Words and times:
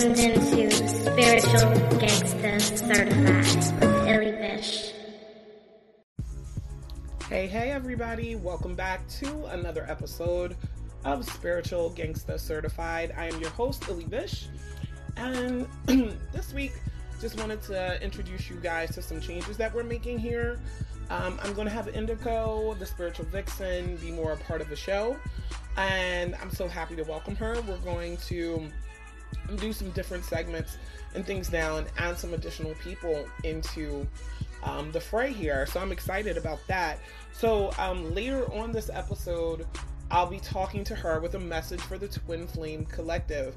tuned 0.00 0.18
into 0.18 0.70
Spiritual 0.88 1.72
Gangsta 1.98 2.58
Certified 2.78 3.80
with 3.80 4.08
Illy 4.08 4.32
Bish. 4.32 4.92
Hey, 7.28 7.46
hey, 7.46 7.70
everybody. 7.70 8.34
Welcome 8.34 8.74
back 8.74 9.06
to 9.20 9.44
another 9.48 9.84
episode 9.90 10.56
of 11.04 11.26
Spiritual 11.26 11.90
Gangsta 11.90 12.40
Certified. 12.40 13.12
I 13.14 13.26
am 13.26 13.38
your 13.42 13.50
host, 13.50 13.90
Illy 13.90 14.06
Bish. 14.06 14.46
And 15.18 15.68
this 16.32 16.54
week, 16.54 16.72
just 17.20 17.38
wanted 17.38 17.60
to 17.64 18.02
introduce 18.02 18.48
you 18.48 18.56
guys 18.56 18.94
to 18.94 19.02
some 19.02 19.20
changes 19.20 19.58
that 19.58 19.74
we're 19.74 19.82
making 19.82 20.18
here. 20.18 20.58
Um, 21.10 21.38
I'm 21.42 21.52
going 21.52 21.66
to 21.66 21.74
have 21.74 21.88
Indigo, 21.88 22.74
the 22.78 22.86
spiritual 22.86 23.26
vixen, 23.26 23.96
be 23.96 24.12
more 24.12 24.32
a 24.32 24.36
part 24.38 24.62
of 24.62 24.70
the 24.70 24.76
show. 24.76 25.18
And 25.76 26.34
I'm 26.36 26.50
so 26.52 26.68
happy 26.68 26.96
to 26.96 27.02
welcome 27.02 27.36
her. 27.36 27.60
We're 27.68 27.76
going 27.78 28.16
to 28.28 28.66
do 29.56 29.72
some 29.72 29.90
different 29.90 30.24
segments 30.24 30.76
and 31.14 31.24
things 31.24 31.50
now 31.50 31.76
and 31.76 31.86
add 31.98 32.18
some 32.18 32.34
additional 32.34 32.74
people 32.82 33.26
into 33.44 34.06
um, 34.62 34.92
the 34.92 35.00
fray 35.00 35.32
here. 35.32 35.66
So 35.66 35.80
I'm 35.80 35.92
excited 35.92 36.36
about 36.36 36.60
that. 36.68 36.98
So 37.32 37.70
um, 37.78 38.14
later 38.14 38.44
on 38.52 38.72
this 38.72 38.90
episode, 38.92 39.66
I'll 40.12 40.26
be 40.26 40.40
talking 40.40 40.82
to 40.84 40.94
her 40.96 41.20
with 41.20 41.36
a 41.36 41.38
message 41.38 41.80
for 41.80 41.96
the 41.96 42.08
Twin 42.08 42.46
Flame 42.48 42.84
Collective. 42.86 43.54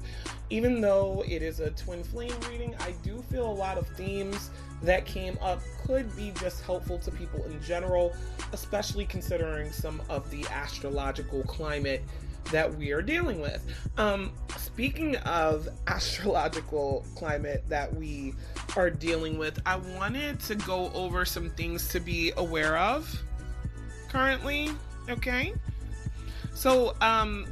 Even 0.50 0.80
though 0.80 1.24
it 1.26 1.42
is 1.42 1.58
a 1.58 1.70
Twin 1.70 2.04
Flame 2.04 2.34
reading, 2.48 2.76
I 2.78 2.92
do 3.02 3.22
feel 3.30 3.50
a 3.50 3.52
lot 3.52 3.76
of 3.76 3.88
themes 3.88 4.50
that 4.82 5.04
came 5.04 5.36
up 5.40 5.60
could 5.84 6.14
be 6.14 6.32
just 6.40 6.62
helpful 6.62 6.98
to 7.00 7.10
people 7.10 7.42
in 7.44 7.60
general, 7.60 8.14
especially 8.52 9.04
considering 9.04 9.72
some 9.72 10.00
of 10.08 10.30
the 10.30 10.46
astrological 10.46 11.42
climate 11.42 12.04
that 12.50 12.74
we 12.74 12.92
are 12.92 13.02
dealing 13.02 13.40
with. 13.40 13.64
Um, 13.96 14.32
speaking 14.56 15.16
of 15.18 15.68
astrological 15.86 17.04
climate 17.14 17.64
that 17.68 17.94
we 17.94 18.34
are 18.76 18.90
dealing 18.90 19.38
with, 19.38 19.60
I 19.66 19.76
wanted 19.76 20.40
to 20.40 20.54
go 20.54 20.90
over 20.94 21.24
some 21.24 21.50
things 21.50 21.88
to 21.88 22.00
be 22.00 22.32
aware 22.36 22.76
of 22.76 23.22
currently. 24.08 24.70
Okay. 25.08 25.54
So, 26.54 26.94
um, 27.00 27.46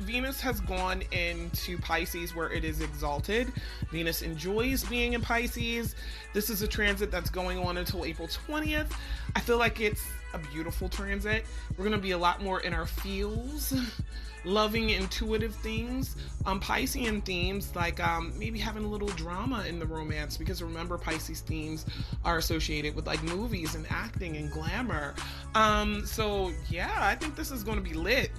Venus 0.00 0.40
has 0.40 0.60
gone 0.60 1.02
into 1.10 1.76
Pisces 1.78 2.34
where 2.34 2.50
it 2.52 2.64
is 2.64 2.80
exalted. 2.80 3.52
Venus 3.90 4.22
enjoys 4.22 4.84
being 4.84 5.14
in 5.14 5.20
Pisces. 5.20 5.96
This 6.34 6.50
is 6.50 6.62
a 6.62 6.68
transit 6.68 7.10
that's 7.10 7.30
going 7.30 7.58
on 7.58 7.78
until 7.78 8.04
April 8.04 8.28
20th. 8.28 8.92
I 9.34 9.40
feel 9.40 9.58
like 9.58 9.80
it's 9.80 10.02
a 10.34 10.38
beautiful 10.38 10.88
transit. 10.88 11.44
We're 11.76 11.84
going 11.84 11.96
to 11.96 12.02
be 12.02 12.12
a 12.12 12.18
lot 12.18 12.42
more 12.42 12.60
in 12.60 12.72
our 12.74 12.86
feels, 12.86 13.72
loving 14.48 14.90
intuitive 14.90 15.54
things, 15.56 16.16
um, 16.46 16.60
Piscean 16.60 17.22
themes, 17.24 17.74
like 17.76 18.00
um, 18.00 18.32
maybe 18.38 18.58
having 18.58 18.84
a 18.84 18.88
little 18.88 19.08
drama 19.08 19.64
in 19.68 19.78
the 19.78 19.86
romance, 19.86 20.36
because 20.36 20.62
remember, 20.62 20.96
Pisces 20.96 21.40
themes 21.40 21.84
are 22.24 22.38
associated 22.38 22.96
with 22.96 23.06
like 23.06 23.22
movies 23.22 23.74
and 23.74 23.86
acting 23.90 24.36
and 24.36 24.50
glamour. 24.50 25.14
Um, 25.54 26.04
so, 26.06 26.52
yeah, 26.70 26.94
I 26.98 27.14
think 27.14 27.36
this 27.36 27.50
is 27.50 27.62
going 27.62 27.76
to 27.76 27.84
be 27.84 27.94
lit. 27.94 28.30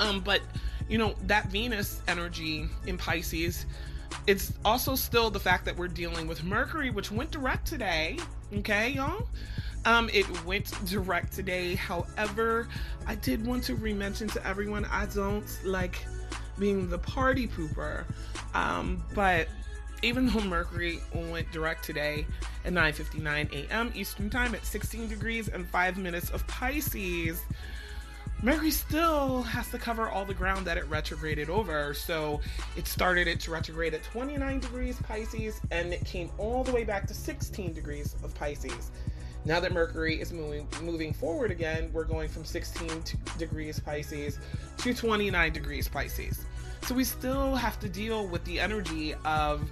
Um, 0.00 0.20
but 0.20 0.40
you 0.88 0.96
know, 0.96 1.14
that 1.24 1.50
Venus 1.50 2.02
energy 2.08 2.66
in 2.86 2.96
Pisces, 2.96 3.66
it's 4.26 4.52
also 4.64 4.94
still 4.94 5.30
the 5.30 5.40
fact 5.40 5.66
that 5.66 5.76
we're 5.76 5.88
dealing 5.88 6.26
with 6.26 6.42
Mercury, 6.42 6.90
which 6.90 7.12
went 7.12 7.30
direct 7.30 7.66
today. 7.66 8.18
Okay, 8.54 8.90
y'all? 8.90 9.28
Um, 9.84 10.10
it 10.12 10.26
went 10.44 10.72
direct 10.86 11.32
today. 11.32 11.74
However, 11.74 12.68
I 13.06 13.14
did 13.14 13.46
want 13.46 13.64
to 13.64 13.74
re-mention 13.74 14.28
to 14.28 14.46
everyone 14.46 14.84
I 14.86 15.06
don't 15.06 15.46
like 15.64 16.04
being 16.58 16.88
the 16.88 16.98
party 16.98 17.46
pooper. 17.46 18.04
Um, 18.54 19.02
but 19.14 19.48
even 20.02 20.26
though 20.26 20.40
Mercury 20.40 21.00
went 21.12 21.50
direct 21.52 21.84
today 21.84 22.26
at 22.64 22.72
9:59 22.72 23.52
a.m. 23.52 23.92
Eastern 23.94 24.30
Time 24.30 24.54
at 24.54 24.64
16 24.64 25.08
degrees 25.08 25.48
and 25.48 25.66
5 25.66 25.98
minutes 25.98 26.30
of 26.30 26.46
Pisces, 26.46 27.40
Mercury 28.40 28.70
still 28.70 29.42
has 29.42 29.68
to 29.70 29.78
cover 29.78 30.08
all 30.08 30.24
the 30.24 30.34
ground 30.34 30.64
that 30.66 30.76
it 30.76 30.88
retrograded 30.88 31.50
over. 31.50 31.92
So 31.94 32.40
it 32.76 32.86
started 32.86 33.26
it 33.26 33.40
to 33.40 33.50
retrograde 33.50 33.94
at 33.94 34.04
29 34.04 34.60
degrees 34.60 34.96
Pisces 35.02 35.60
and 35.72 35.92
it 35.92 36.04
came 36.04 36.30
all 36.38 36.62
the 36.62 36.72
way 36.72 36.84
back 36.84 37.06
to 37.08 37.14
16 37.14 37.72
degrees 37.72 38.14
of 38.22 38.32
Pisces. 38.36 38.92
Now 39.44 39.60
that 39.60 39.72
Mercury 39.72 40.20
is 40.20 40.32
moving 40.32 40.66
moving 40.82 41.12
forward 41.12 41.50
again, 41.50 41.90
we're 41.92 42.04
going 42.04 42.28
from 42.28 42.44
16 42.44 42.88
degrees 43.38 43.80
Pisces 43.80 44.38
to 44.78 44.94
29 44.94 45.52
degrees 45.52 45.88
Pisces. 45.88 46.44
So 46.82 46.94
we 46.94 47.04
still 47.04 47.54
have 47.54 47.78
to 47.80 47.88
deal 47.88 48.26
with 48.26 48.44
the 48.44 48.60
energy 48.60 49.14
of 49.24 49.70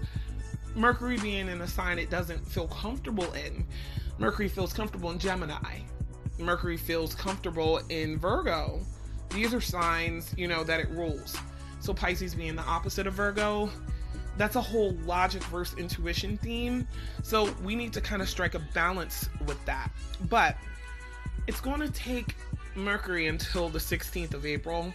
Mercury 0.75 1.19
being 1.19 1.49
in 1.49 1.61
a 1.63 1.67
sign 1.67 1.99
it 1.99 2.11
doesn't 2.11 2.47
feel 2.47 2.69
comfortable 2.69 3.33
in. 3.33 3.67
Mercury 4.19 4.49
feels 4.49 4.73
comfortable 4.73 5.11
in 5.11 5.19
Gemini. 5.19 5.81
Mercury 6.39 6.77
feels 6.77 7.15
comfortable 7.15 7.81
in 7.89 8.19
Virgo. 8.19 8.81
These 9.31 9.55
are 9.55 9.61
signs, 9.61 10.35
you 10.37 10.49
know, 10.49 10.65
that 10.65 10.81
it 10.81 10.89
rules. 10.91 11.37
So 11.81 11.95
Pisces 11.95 12.35
being 12.35 12.57
the 12.57 12.63
opposite 12.63 13.07
of 13.07 13.15
Virgo, 13.15 13.71
that's 14.37 14.57
a 14.57 14.61
whole 14.61 14.93
logic 15.05 15.43
versus 15.45 15.79
intuition 15.79 16.37
theme. 16.39 16.87
So 17.23 17.51
we 17.63 17.75
need 17.75 17.93
to 17.95 18.01
kind 18.01 18.23
of 18.23 18.29
strike 18.29 18.55
a 18.55 18.61
balance 18.75 19.29
with 19.47 19.63
that. 19.65 19.91
But 20.29 20.57
it's 21.47 21.61
going 21.61 21.81
to 21.81 21.91
take 21.91 22.37
Mercury 22.75 23.29
until 23.29 23.69
the 23.69 23.79
16th 23.79 24.35
of 24.35 24.45
April 24.45 24.93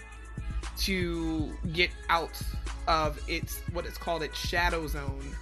to 0.78 1.52
get 1.74 1.90
out 2.10 2.40
of 2.88 3.20
its 3.28 3.60
what 3.74 3.86
it's 3.86 3.98
called 3.98 4.24
its 4.24 4.38
shadow 4.38 4.88
zone, 4.88 5.36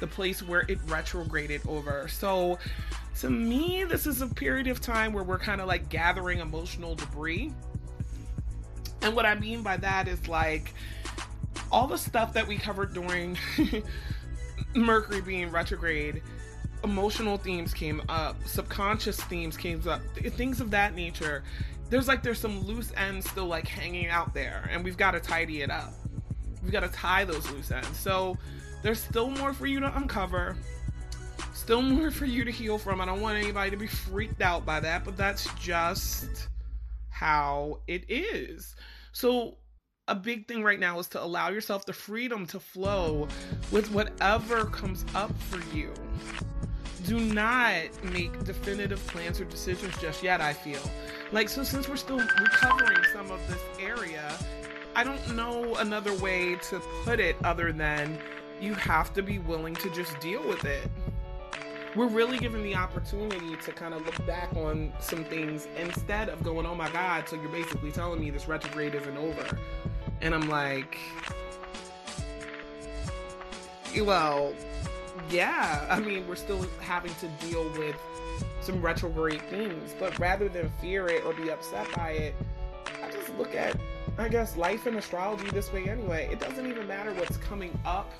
the 0.00 0.06
place 0.06 0.42
where 0.42 0.64
it 0.68 0.78
retrograded 0.86 1.62
over. 1.66 2.08
So 2.08 2.58
to 3.20 3.30
me, 3.30 3.84
this 3.84 4.06
is 4.06 4.20
a 4.20 4.26
period 4.26 4.66
of 4.66 4.80
time 4.80 5.12
where 5.12 5.24
we're 5.24 5.38
kind 5.38 5.60
of 5.60 5.66
like 5.66 5.88
gathering 5.88 6.40
emotional 6.40 6.94
debris. 6.94 7.52
And 9.02 9.14
what 9.14 9.24
I 9.24 9.34
mean 9.34 9.62
by 9.62 9.76
that 9.78 10.08
is 10.08 10.28
like 10.28 10.74
all 11.70 11.86
the 11.86 11.98
stuff 11.98 12.32
that 12.34 12.46
we 12.46 12.56
covered 12.56 12.92
during 12.92 13.36
Mercury 14.74 15.20
being 15.20 15.50
retrograde, 15.50 16.22
emotional 16.84 17.36
themes 17.38 17.72
came 17.72 18.02
up, 18.08 18.36
subconscious 18.46 19.20
themes 19.22 19.56
came 19.56 19.86
up, 19.88 20.00
things 20.14 20.60
of 20.60 20.70
that 20.70 20.94
nature. 20.94 21.42
There's 21.88 22.08
like 22.08 22.22
there's 22.22 22.40
some 22.40 22.60
loose 22.66 22.92
ends 22.96 23.30
still 23.30 23.46
like 23.46 23.66
hanging 23.66 24.08
out 24.08 24.34
there, 24.34 24.68
and 24.70 24.84
we've 24.84 24.96
got 24.96 25.12
to 25.12 25.20
tidy 25.20 25.62
it 25.62 25.70
up. 25.70 25.92
We've 26.62 26.72
got 26.72 26.80
to 26.80 26.88
tie 26.88 27.24
those 27.24 27.48
loose 27.50 27.70
ends. 27.70 27.98
So 27.98 28.36
there's 28.82 29.00
still 29.00 29.30
more 29.30 29.52
for 29.52 29.66
you 29.66 29.80
to 29.80 29.96
uncover 29.96 30.56
still 31.56 31.82
more 31.82 32.10
for 32.10 32.26
you 32.26 32.44
to 32.44 32.50
heal 32.50 32.78
from. 32.78 33.00
I 33.00 33.06
don't 33.06 33.20
want 33.20 33.38
anybody 33.38 33.70
to 33.70 33.76
be 33.76 33.86
freaked 33.86 34.40
out 34.40 34.64
by 34.64 34.78
that, 34.80 35.04
but 35.04 35.16
that's 35.16 35.52
just 35.54 36.48
how 37.08 37.80
it 37.86 38.04
is. 38.08 38.76
So, 39.12 39.56
a 40.08 40.14
big 40.14 40.46
thing 40.46 40.62
right 40.62 40.78
now 40.78 40.98
is 40.98 41.08
to 41.08 41.22
allow 41.22 41.48
yourself 41.48 41.84
the 41.84 41.92
freedom 41.92 42.46
to 42.46 42.60
flow 42.60 43.26
with 43.72 43.90
whatever 43.90 44.66
comes 44.66 45.04
up 45.14 45.36
for 45.42 45.60
you. 45.76 45.92
Do 47.06 47.20
not 47.20 47.82
make 48.04 48.44
definitive 48.44 49.04
plans 49.08 49.40
or 49.40 49.44
decisions 49.44 49.96
just 49.98 50.22
yet, 50.22 50.40
I 50.40 50.52
feel. 50.52 50.80
Like, 51.32 51.48
so 51.48 51.62
since 51.62 51.88
we're 51.88 51.96
still 51.96 52.18
recovering 52.18 53.04
some 53.12 53.30
of 53.30 53.40
this 53.48 53.60
area, 53.80 54.32
I 54.94 55.04
don't 55.04 55.36
know 55.36 55.74
another 55.76 56.14
way 56.14 56.56
to 56.70 56.80
put 57.04 57.20
it 57.20 57.36
other 57.44 57.72
than 57.72 58.18
you 58.60 58.74
have 58.74 59.12
to 59.14 59.22
be 59.22 59.38
willing 59.40 59.74
to 59.76 59.90
just 59.90 60.18
deal 60.20 60.46
with 60.48 60.64
it 60.64 60.88
we're 61.96 62.06
really 62.08 62.38
given 62.38 62.62
the 62.62 62.74
opportunity 62.74 63.56
to 63.56 63.72
kind 63.72 63.94
of 63.94 64.04
look 64.04 64.26
back 64.26 64.54
on 64.54 64.92
some 65.00 65.24
things 65.24 65.66
instead 65.78 66.28
of 66.28 66.42
going, 66.42 66.66
oh 66.66 66.74
my 66.74 66.90
God, 66.90 67.26
so 67.26 67.36
you're 67.36 67.48
basically 67.48 67.90
telling 67.90 68.20
me 68.20 68.30
this 68.30 68.46
retrograde 68.46 68.94
isn't 68.94 69.16
over. 69.16 69.58
And 70.20 70.34
I'm 70.34 70.48
like, 70.48 70.98
well, 74.00 74.52
yeah, 75.30 75.86
I 75.90 76.00
mean, 76.00 76.26
we're 76.26 76.36
still 76.36 76.66
having 76.80 77.14
to 77.16 77.28
deal 77.46 77.68
with 77.78 77.96
some 78.60 78.82
retrograde 78.82 79.42
things, 79.48 79.94
but 79.98 80.18
rather 80.18 80.48
than 80.48 80.70
fear 80.80 81.06
it 81.06 81.24
or 81.24 81.32
be 81.34 81.50
upset 81.50 81.86
by 81.94 82.10
it, 82.10 82.34
I 83.02 83.10
just 83.10 83.36
look 83.38 83.54
at, 83.54 83.76
I 84.18 84.28
guess, 84.28 84.56
life 84.56 84.86
and 84.86 84.96
astrology 84.96 85.48
this 85.50 85.72
way 85.72 85.88
anyway. 85.88 86.28
It 86.30 86.40
doesn't 86.40 86.66
even 86.66 86.86
matter 86.86 87.12
what's 87.14 87.36
coming 87.38 87.78
up 87.84 88.10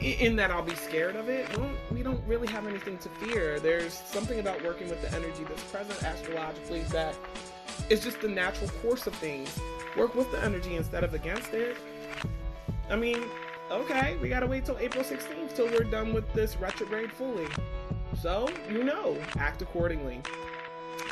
in 0.00 0.36
that 0.36 0.50
I'll 0.50 0.62
be 0.62 0.74
scared 0.74 1.16
of 1.16 1.28
it. 1.28 1.48
We 1.50 1.56
don't, 1.56 1.78
we 1.92 2.02
don't 2.02 2.24
really 2.26 2.48
have 2.48 2.66
anything 2.66 2.98
to 2.98 3.08
fear. 3.08 3.60
There's 3.60 3.94
something 3.94 4.40
about 4.40 4.62
working 4.64 4.88
with 4.88 5.00
the 5.02 5.12
energy 5.16 5.44
that's 5.44 5.62
present 5.64 6.02
astrologically 6.02 6.82
that 6.90 7.16
is 7.90 8.00
just 8.00 8.20
the 8.20 8.28
natural 8.28 8.70
course 8.82 9.06
of 9.06 9.14
things. 9.14 9.58
Work 9.96 10.14
with 10.14 10.30
the 10.30 10.42
energy 10.42 10.76
instead 10.76 11.04
of 11.04 11.14
against 11.14 11.52
it. 11.54 11.76
I 12.90 12.96
mean, 12.96 13.22
okay, 13.70 14.16
we 14.20 14.28
gotta 14.28 14.46
wait 14.46 14.64
till 14.64 14.78
April 14.78 15.04
16th 15.04 15.54
till 15.54 15.66
we're 15.66 15.84
done 15.84 16.12
with 16.12 16.30
this 16.32 16.56
retrograde 16.56 17.12
fully. 17.12 17.46
So, 18.20 18.48
you 18.70 18.84
know, 18.84 19.16
act 19.36 19.62
accordingly. 19.62 20.22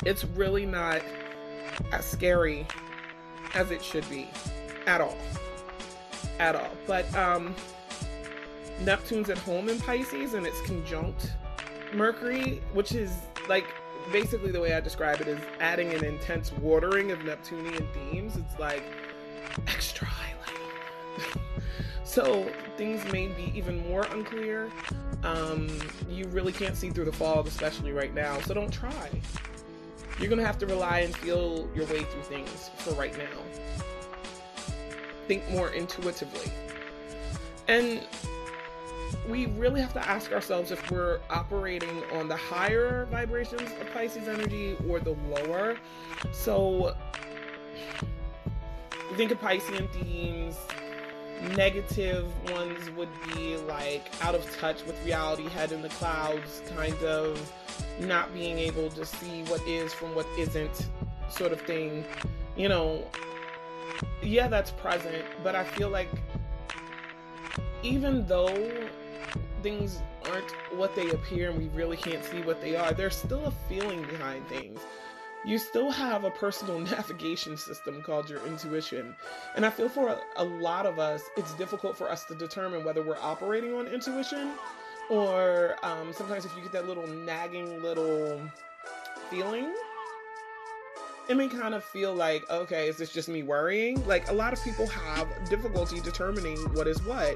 It's 0.05 0.25
really 0.25 0.65
not 0.65 1.01
as 1.91 2.05
scary 2.05 2.67
as 3.53 3.71
it 3.71 3.83
should 3.83 4.07
be 4.09 4.29
at 4.85 5.01
all. 5.01 5.17
At 6.39 6.55
all. 6.55 6.71
But, 6.85 7.13
um, 7.15 7.55
Neptune's 8.83 9.29
at 9.29 9.37
home 9.39 9.69
in 9.69 9.79
Pisces 9.79 10.33
and 10.33 10.45
it's 10.45 10.61
conjunct 10.61 11.31
Mercury, 11.93 12.61
which 12.73 12.91
is 12.91 13.11
like 13.47 13.65
basically 14.11 14.51
the 14.51 14.59
way 14.59 14.73
I 14.73 14.79
describe 14.79 15.21
it 15.21 15.27
is 15.27 15.39
adding 15.59 15.93
an 15.93 16.03
intense 16.03 16.51
watering 16.53 17.11
of 17.11 17.23
Neptunian 17.23 17.87
themes. 17.93 18.37
It's 18.37 18.59
like 18.59 18.83
extra 19.67 20.07
highlight. 20.07 21.37
so 22.03 22.49
things 22.77 23.03
may 23.11 23.27
be 23.27 23.51
even 23.55 23.87
more 23.87 24.03
unclear. 24.11 24.69
Um, 25.23 25.67
you 26.09 26.25
really 26.27 26.51
can't 26.51 26.75
see 26.75 26.89
through 26.89 27.05
the 27.05 27.11
fog, 27.11 27.47
especially 27.47 27.91
right 27.91 28.13
now. 28.13 28.39
So 28.41 28.53
don't 28.53 28.71
try. 28.71 29.09
You're 30.19 30.29
gonna 30.29 30.45
have 30.45 30.57
to 30.59 30.65
rely 30.65 30.99
and 30.99 31.15
feel 31.15 31.69
your 31.75 31.85
way 31.85 32.03
through 32.03 32.23
things 32.23 32.71
for 32.77 32.93
right 32.95 33.15
now. 33.17 33.83
Think 35.27 35.47
more 35.49 35.69
intuitively. 35.71 36.51
And 37.67 38.01
we 39.29 39.47
really 39.47 39.81
have 39.81 39.93
to 39.93 40.07
ask 40.07 40.31
ourselves 40.31 40.71
if 40.71 40.91
we're 40.91 41.19
operating 41.29 42.03
on 42.13 42.27
the 42.27 42.35
higher 42.35 43.05
vibrations 43.11 43.71
of 43.79 43.91
Pisces 43.93 44.27
energy 44.27 44.75
or 44.87 44.99
the 44.99 45.15
lower. 45.29 45.77
So 46.31 46.95
think 49.15 49.31
of 49.31 49.39
Piscean 49.39 49.89
themes. 49.91 50.57
Negative 51.55 52.25
ones 52.51 52.89
would 52.91 53.09
be 53.33 53.57
like 53.57 54.03
out 54.21 54.33
of 54.33 54.57
touch 54.57 54.83
with 54.85 55.03
reality, 55.05 55.47
head 55.49 55.71
in 55.71 55.81
the 55.81 55.89
clouds, 55.89 56.63
kind 56.75 56.97
of 57.03 57.53
not 57.99 58.33
being 58.33 58.57
able 58.57 58.89
to 58.89 59.05
see 59.05 59.43
what 59.43 59.61
is 59.67 59.93
from 59.93 60.15
what 60.15 60.25
isn't, 60.37 60.87
sort 61.29 61.51
of 61.51 61.61
thing. 61.61 62.05
You 62.55 62.69
know, 62.69 63.05
yeah, 64.23 64.47
that's 64.47 64.71
present, 64.71 65.25
but 65.43 65.55
I 65.55 65.63
feel 65.63 65.89
like 65.89 66.09
even 67.83 68.25
though 68.25 68.89
things 69.61 70.01
aren't 70.29 70.51
what 70.71 70.95
they 70.95 71.09
appear 71.09 71.49
and 71.49 71.59
we 71.59 71.67
really 71.69 71.97
can't 71.97 72.23
see 72.23 72.41
what 72.41 72.61
they 72.61 72.75
are, 72.75 72.93
there's 72.93 73.15
still 73.15 73.45
a 73.45 73.51
feeling 73.69 74.01
behind 74.03 74.47
things. 74.47 74.79
You 75.45 75.57
still 75.57 75.91
have 75.91 76.23
a 76.23 76.31
personal 76.31 76.79
navigation 76.95 77.57
system 77.57 78.01
called 78.01 78.29
your 78.29 78.45
intuition. 78.45 79.15
And 79.55 79.65
I 79.65 79.69
feel 79.69 79.89
for 79.89 80.19
a, 80.35 80.43
lot 80.43 80.85
of 80.85 80.99
us, 80.99 81.23
it's 81.37 81.53
difficult 81.53 81.97
for 81.97 82.09
us 82.09 82.25
to 82.25 82.35
determine 82.35 82.83
whether 82.83 83.01
we're 83.01 83.19
operating 83.21 83.73
on 83.73 83.87
intuition 83.87 84.51
or 85.09 85.75
um, 85.83 86.11
sometimes 86.11 86.45
if 86.45 86.55
you 86.55 86.61
get 86.61 86.73
that 86.73 86.87
little 86.87 87.07
nagging 87.07 87.81
little 87.81 88.41
feeling 89.29 89.73
it 91.27 91.35
may 91.35 91.47
kind 91.47 91.73
of 91.73 91.83
feel 91.83 92.13
like, 92.13 92.49
okay, 92.49 92.87
is 92.87 92.97
this 92.97 93.11
just 93.11 93.27
me 93.27 93.43
worrying? 93.43 94.05
Like 94.07 94.29
a 94.29 94.33
lot 94.33 94.53
of 94.53 94.63
people 94.63 94.87
have 94.87 95.27
difficulty 95.49 95.99
determining 95.99 96.57
what 96.73 96.87
is 96.87 97.03
what. 97.03 97.35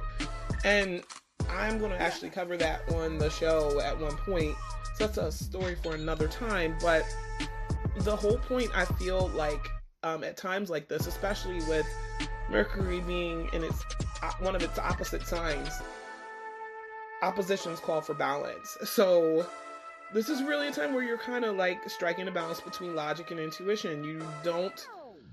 And 0.63 1.03
I'm 1.49 1.79
going 1.79 1.91
to 1.91 2.01
actually 2.01 2.29
cover 2.29 2.57
that 2.57 2.81
on 2.93 3.17
the 3.17 3.29
show 3.29 3.79
at 3.81 3.99
one 3.99 4.15
point. 4.17 4.55
So 4.95 5.07
that's 5.07 5.17
a 5.17 5.31
story 5.31 5.75
for 5.75 5.95
another 5.95 6.27
time. 6.27 6.77
But 6.81 7.03
the 7.97 8.15
whole 8.15 8.37
point, 8.37 8.71
I 8.75 8.85
feel 8.85 9.29
like, 9.29 9.67
um, 10.03 10.23
at 10.23 10.37
times 10.37 10.69
like 10.69 10.87
this, 10.87 11.07
especially 11.07 11.59
with 11.67 11.85
Mercury 12.49 13.01
being 13.01 13.49
in 13.53 13.63
its 13.63 13.83
uh, 14.21 14.31
one 14.39 14.55
of 14.55 14.63
its 14.63 14.77
opposite 14.77 15.25
signs, 15.25 15.69
oppositions 17.21 17.79
call 17.79 18.01
for 18.01 18.13
balance. 18.13 18.77
So 18.83 19.47
this 20.13 20.27
is 20.27 20.43
really 20.43 20.67
a 20.67 20.71
time 20.71 20.93
where 20.93 21.03
you're 21.03 21.17
kind 21.17 21.45
of 21.45 21.55
like 21.55 21.89
striking 21.89 22.27
a 22.27 22.31
balance 22.31 22.59
between 22.59 22.95
logic 22.95 23.31
and 23.31 23.39
intuition. 23.39 24.03
You 24.03 24.21
don't 24.43 24.87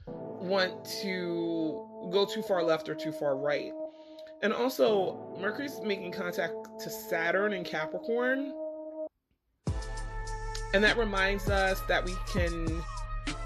want 0.07 0.85
to 1.03 2.09
go 2.13 2.27
too 2.27 2.43
far 2.43 2.63
left 2.63 2.89
or 2.89 2.95
too 2.95 3.13
far 3.13 3.37
right. 3.37 3.73
And 4.41 4.53
also, 4.53 5.37
Mercury's 5.41 5.81
making 5.81 6.13
contact 6.13 6.55
to 6.81 6.91
Saturn 6.91 7.53
in 7.53 7.65
Capricorn. 7.65 8.53
And 10.75 10.85
that 10.85 10.97
reminds 10.97 11.49
us 11.49 11.81
that 11.89 12.05
we 12.05 12.15
can 12.33 12.83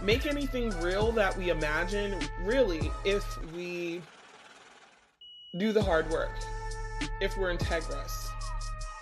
make 0.02 0.26
anything 0.26 0.70
real 0.80 1.12
that 1.12 1.36
we 1.38 1.50
imagine 1.50 2.18
really 2.42 2.90
if 3.04 3.24
we 3.54 4.02
do 5.58 5.72
the 5.72 5.82
hard 5.82 6.10
work, 6.10 6.32
if 7.20 7.36
we're 7.38 7.54
integrous. 7.54 8.28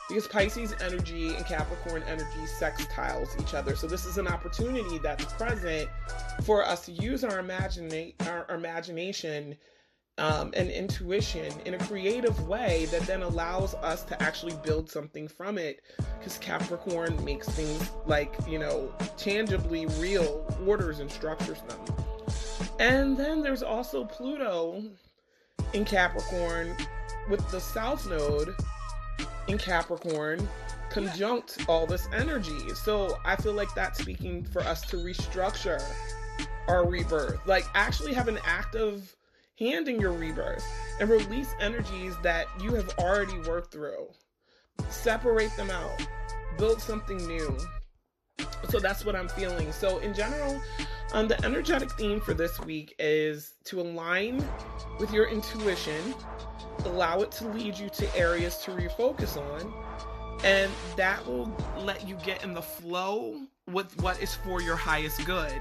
Because 0.08 0.26
Pisces 0.26 0.75
energy 0.81 1.34
and 1.34 1.46
Capricorn 1.46 2.02
energy 2.08 2.40
sextiles 2.58 3.40
each 3.40 3.54
other. 3.54 3.75
So 3.75 3.86
this 3.86 4.04
is 4.04 4.19
an 4.19 4.26
opportunity 4.26 4.98
that's 4.98 5.25
present 5.34 5.88
for 6.43 6.64
us 6.64 6.84
to 6.86 6.93
use 6.93 7.25
our, 7.25 7.38
imagine- 7.38 8.12
our 8.26 8.46
imagination 8.50 9.56
um, 10.20 10.52
and 10.55 10.70
intuition 10.70 11.52
in 11.64 11.75
a 11.75 11.78
creative 11.78 12.46
way 12.46 12.84
that 12.87 13.02
then 13.02 13.22
allows 13.22 13.75
us 13.76 14.05
to 14.05 14.22
actually 14.22 14.55
build 14.62 14.88
something 14.88 15.26
from 15.26 15.58
it. 15.58 15.81
Because 16.19 16.38
Capricorn 16.38 17.22
makes 17.25 17.49
things 17.49 17.90
like, 18.06 18.34
you 18.46 18.58
know, 18.58 18.93
tangibly 19.17 19.87
real, 19.99 20.46
orders 20.67 21.00
and 21.00 21.11
structures 21.11 21.62
them. 21.62 21.81
And 22.78 23.17
then 23.17 23.43
there's 23.43 23.62
also 23.62 24.05
Pluto 24.05 24.82
in 25.72 25.84
Capricorn 25.84 26.76
with 27.28 27.49
the 27.50 27.61
South 27.61 28.08
Node 28.08 28.55
in 29.49 29.58
Capricorn 29.58 30.46
conjunct 30.90 31.64
all 31.69 31.87
this 31.87 32.08
energy. 32.12 32.75
So 32.75 33.19
I 33.25 33.37
feel 33.37 33.55
like 33.55 33.72
that's 33.75 34.00
speaking 34.00 34.44
for 34.44 34.61
us 34.62 34.82
to 34.82 34.96
restructure 34.96 35.82
our 36.69 36.87
rebirth. 36.87 37.38
Like 37.46 37.64
actually 37.75 38.12
have 38.12 38.28
an 38.28 38.38
active 38.44 39.17
hand 39.60 39.88
in 39.88 40.00
your 40.00 40.12
rebirth 40.12 40.64
and 40.98 41.08
release 41.08 41.54
energies 41.60 42.16
that 42.22 42.46
you 42.60 42.74
have 42.74 42.88
already 42.98 43.38
worked 43.40 43.72
through. 43.72 44.08
Separate 44.88 45.54
them 45.56 45.70
out. 45.70 46.06
Build 46.58 46.80
something 46.80 47.18
new. 47.28 47.56
So 48.70 48.80
that's 48.80 49.04
what 49.04 49.14
I'm 49.14 49.28
feeling. 49.28 49.70
So 49.72 49.98
in 49.98 50.14
general, 50.14 50.60
um, 51.12 51.28
the 51.28 51.42
energetic 51.44 51.90
theme 51.92 52.20
for 52.20 52.34
this 52.34 52.58
week 52.60 52.94
is 52.98 53.54
to 53.64 53.80
align 53.80 54.42
with 54.98 55.12
your 55.12 55.28
intuition, 55.28 56.14
allow 56.84 57.20
it 57.20 57.30
to 57.32 57.48
lead 57.48 57.78
you 57.78 57.90
to 57.90 58.16
areas 58.16 58.56
to 58.58 58.70
refocus 58.70 59.36
on, 59.36 59.72
and 60.44 60.70
that 60.96 61.24
will 61.26 61.54
let 61.78 62.08
you 62.08 62.16
get 62.24 62.42
in 62.42 62.54
the 62.54 62.62
flow 62.62 63.40
with 63.70 64.00
what 64.02 64.20
is 64.22 64.34
for 64.34 64.62
your 64.62 64.76
highest 64.76 65.24
good. 65.26 65.60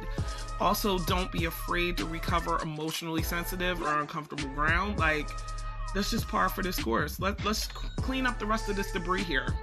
Also, 0.59 0.99
don't 0.99 1.31
be 1.31 1.45
afraid 1.45 1.97
to 1.97 2.05
recover 2.05 2.59
emotionally 2.61 3.23
sensitive 3.23 3.81
or 3.81 4.01
uncomfortable 4.01 4.49
ground. 4.53 4.97
Like, 4.99 5.29
that's 5.93 6.11
just 6.11 6.27
par 6.27 6.49
for 6.49 6.61
this 6.61 6.81
course. 6.81 7.19
Let, 7.19 7.43
let's 7.45 7.67
clean 7.67 8.25
up 8.25 8.39
the 8.39 8.45
rest 8.45 8.69
of 8.69 8.75
this 8.75 8.91
debris 8.91 9.23
here 9.23 9.55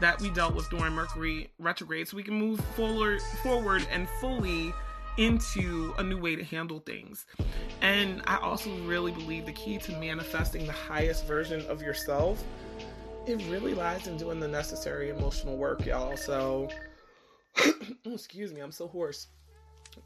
that 0.00 0.20
we 0.20 0.30
dealt 0.30 0.54
with 0.54 0.68
during 0.70 0.92
Mercury 0.92 1.50
retrograde 1.58 2.08
so 2.08 2.16
we 2.16 2.22
can 2.22 2.34
move 2.34 2.60
forward, 2.74 3.20
forward 3.42 3.86
and 3.90 4.08
fully 4.20 4.72
into 5.18 5.92
a 5.98 6.02
new 6.02 6.18
way 6.18 6.36
to 6.36 6.44
handle 6.44 6.78
things. 6.80 7.26
And 7.82 8.22
I 8.26 8.38
also 8.38 8.74
really 8.86 9.12
believe 9.12 9.44
the 9.44 9.52
key 9.52 9.78
to 9.78 9.92
manifesting 9.98 10.66
the 10.66 10.72
highest 10.72 11.26
version 11.26 11.60
of 11.66 11.82
yourself 11.82 12.42
it 13.26 13.42
really 13.48 13.74
lies 13.74 14.06
in 14.06 14.16
doing 14.16 14.40
the 14.40 14.48
necessary 14.48 15.10
emotional 15.10 15.56
work, 15.56 15.84
y'all. 15.84 16.16
So, 16.16 16.68
excuse 18.04 18.52
me, 18.52 18.60
I'm 18.60 18.72
so 18.72 18.88
hoarse. 18.88 19.28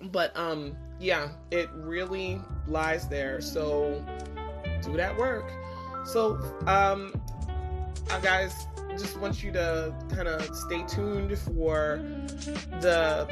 But 0.00 0.36
um, 0.36 0.76
yeah, 1.00 1.28
it 1.50 1.70
really 1.72 2.40
lies 2.66 3.08
there. 3.08 3.40
So 3.40 4.04
do 4.82 4.96
that 4.96 5.16
work. 5.16 5.50
So 6.04 6.38
um, 6.66 7.14
uh, 8.10 8.20
guys, 8.20 8.66
just 8.98 9.18
want 9.18 9.42
you 9.42 9.50
to 9.52 9.94
kind 10.10 10.28
of 10.28 10.54
stay 10.54 10.84
tuned 10.86 11.36
for 11.38 12.00
the 12.80 13.28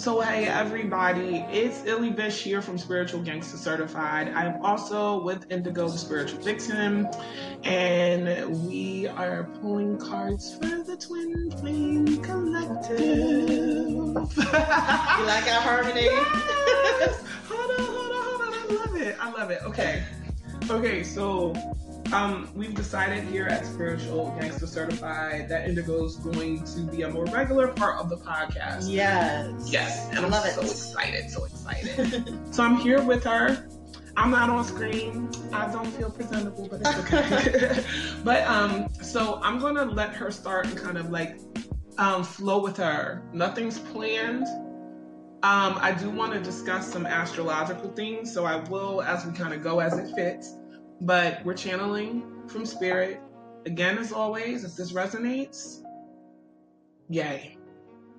So 0.00 0.18
hey 0.22 0.46
everybody, 0.46 1.44
it's 1.52 1.84
Illy 1.84 2.08
Bish 2.08 2.42
here 2.42 2.62
from 2.62 2.78
Spiritual 2.78 3.20
Gangsta 3.20 3.58
Certified. 3.58 4.28
I'm 4.28 4.64
also 4.64 5.22
with 5.22 5.52
Indigo 5.52 5.90
the 5.90 5.98
Spiritual 5.98 6.40
Vixen, 6.40 7.06
and 7.64 8.66
we 8.66 9.08
are 9.08 9.44
pulling 9.60 9.98
cards 9.98 10.54
for 10.54 10.82
the 10.84 10.96
Twin 10.96 11.50
Flame 11.58 12.22
Collective. 12.22 12.98
you 13.50 14.44
like 15.26 15.46
our 15.52 15.60
harmony? 15.60 16.04
Yes! 16.04 17.22
hold 17.46 17.70
on, 17.70 17.84
hold 17.84 18.10
on, 18.10 18.24
hold 18.24 18.40
on. 18.40 18.54
I 18.54 18.66
love 18.70 18.96
it. 18.96 19.16
I 19.20 19.30
love 19.30 19.50
it. 19.50 19.60
Okay. 19.64 20.02
Okay, 20.70 21.04
so 21.04 21.52
um, 22.12 22.48
we've 22.54 22.74
decided 22.74 23.24
here 23.24 23.46
at 23.46 23.64
Spiritual 23.64 24.36
Gangsta 24.38 24.66
Certified 24.66 25.48
that 25.48 25.68
Indigo 25.68 26.04
is 26.04 26.16
going 26.16 26.64
to 26.64 26.80
be 26.80 27.02
a 27.02 27.08
more 27.08 27.24
regular 27.26 27.68
part 27.68 27.98
of 27.98 28.08
the 28.08 28.16
podcast. 28.16 28.86
Yes. 28.88 29.68
Yes. 29.70 30.08
And 30.10 30.26
I 30.26 30.38
am 30.38 30.52
so 30.54 30.60
excited, 30.62 31.30
so 31.30 31.44
excited. 31.44 32.38
so 32.54 32.64
I'm 32.64 32.76
here 32.76 33.02
with 33.02 33.24
her. 33.24 33.68
I'm 34.16 34.30
not 34.30 34.50
on 34.50 34.64
screen. 34.64 35.30
I 35.52 35.70
don't 35.72 35.86
feel 35.86 36.10
presentable, 36.10 36.68
but 36.68 36.80
it's 36.84 36.98
okay. 36.98 37.84
but 38.24 38.42
um, 38.42 38.88
so 38.94 39.40
I'm 39.42 39.58
gonna 39.58 39.84
let 39.84 40.14
her 40.14 40.30
start 40.30 40.66
and 40.66 40.76
kind 40.76 40.98
of 40.98 41.10
like 41.10 41.38
um, 41.98 42.24
flow 42.24 42.60
with 42.60 42.76
her. 42.78 43.22
Nothing's 43.32 43.78
planned. 43.78 44.46
Um, 45.42 45.78
I 45.80 45.92
do 45.92 46.10
want 46.10 46.34
to 46.34 46.40
discuss 46.40 46.92
some 46.92 47.06
astrological 47.06 47.90
things, 47.92 48.32
so 48.32 48.44
I 48.44 48.56
will 48.68 49.00
as 49.00 49.24
we 49.24 49.32
kind 49.32 49.54
of 49.54 49.62
go 49.62 49.80
as 49.80 49.96
it 49.96 50.14
fits. 50.14 50.54
But 51.00 51.44
we're 51.44 51.54
channeling 51.54 52.48
from 52.48 52.66
spirit. 52.66 53.20
Again, 53.66 53.98
as 53.98 54.12
always, 54.12 54.64
if 54.64 54.76
this 54.76 54.92
resonates, 54.92 55.82
yay. 57.08 57.56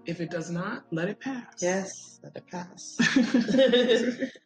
If 0.06 0.20
it 0.20 0.32
does 0.32 0.50
not, 0.50 0.86
let 0.92 1.10
it 1.10 1.20
pass. 1.20 1.54
Yes, 1.60 2.20
let 2.24 2.36
it 2.36 2.48
pass. 2.48 2.98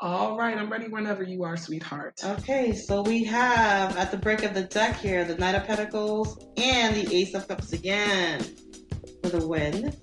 All 0.00 0.36
right, 0.36 0.58
I'm 0.58 0.70
ready 0.70 0.88
whenever 0.88 1.22
you 1.22 1.44
are, 1.44 1.56
sweetheart. 1.56 2.20
Okay, 2.22 2.72
so 2.72 3.02
we 3.02 3.24
have 3.24 3.96
at 3.96 4.10
the 4.10 4.16
break 4.16 4.42
of 4.42 4.52
the 4.52 4.64
deck 4.64 4.96
here 4.96 5.24
the 5.24 5.36
Knight 5.36 5.54
of 5.54 5.64
Pentacles 5.64 6.44
and 6.56 6.96
the 6.96 7.14
Ace 7.14 7.34
of 7.34 7.46
Cups 7.48 7.72
again 7.72 8.44
for 9.22 9.30
the 9.30 9.46
win. 9.46 9.94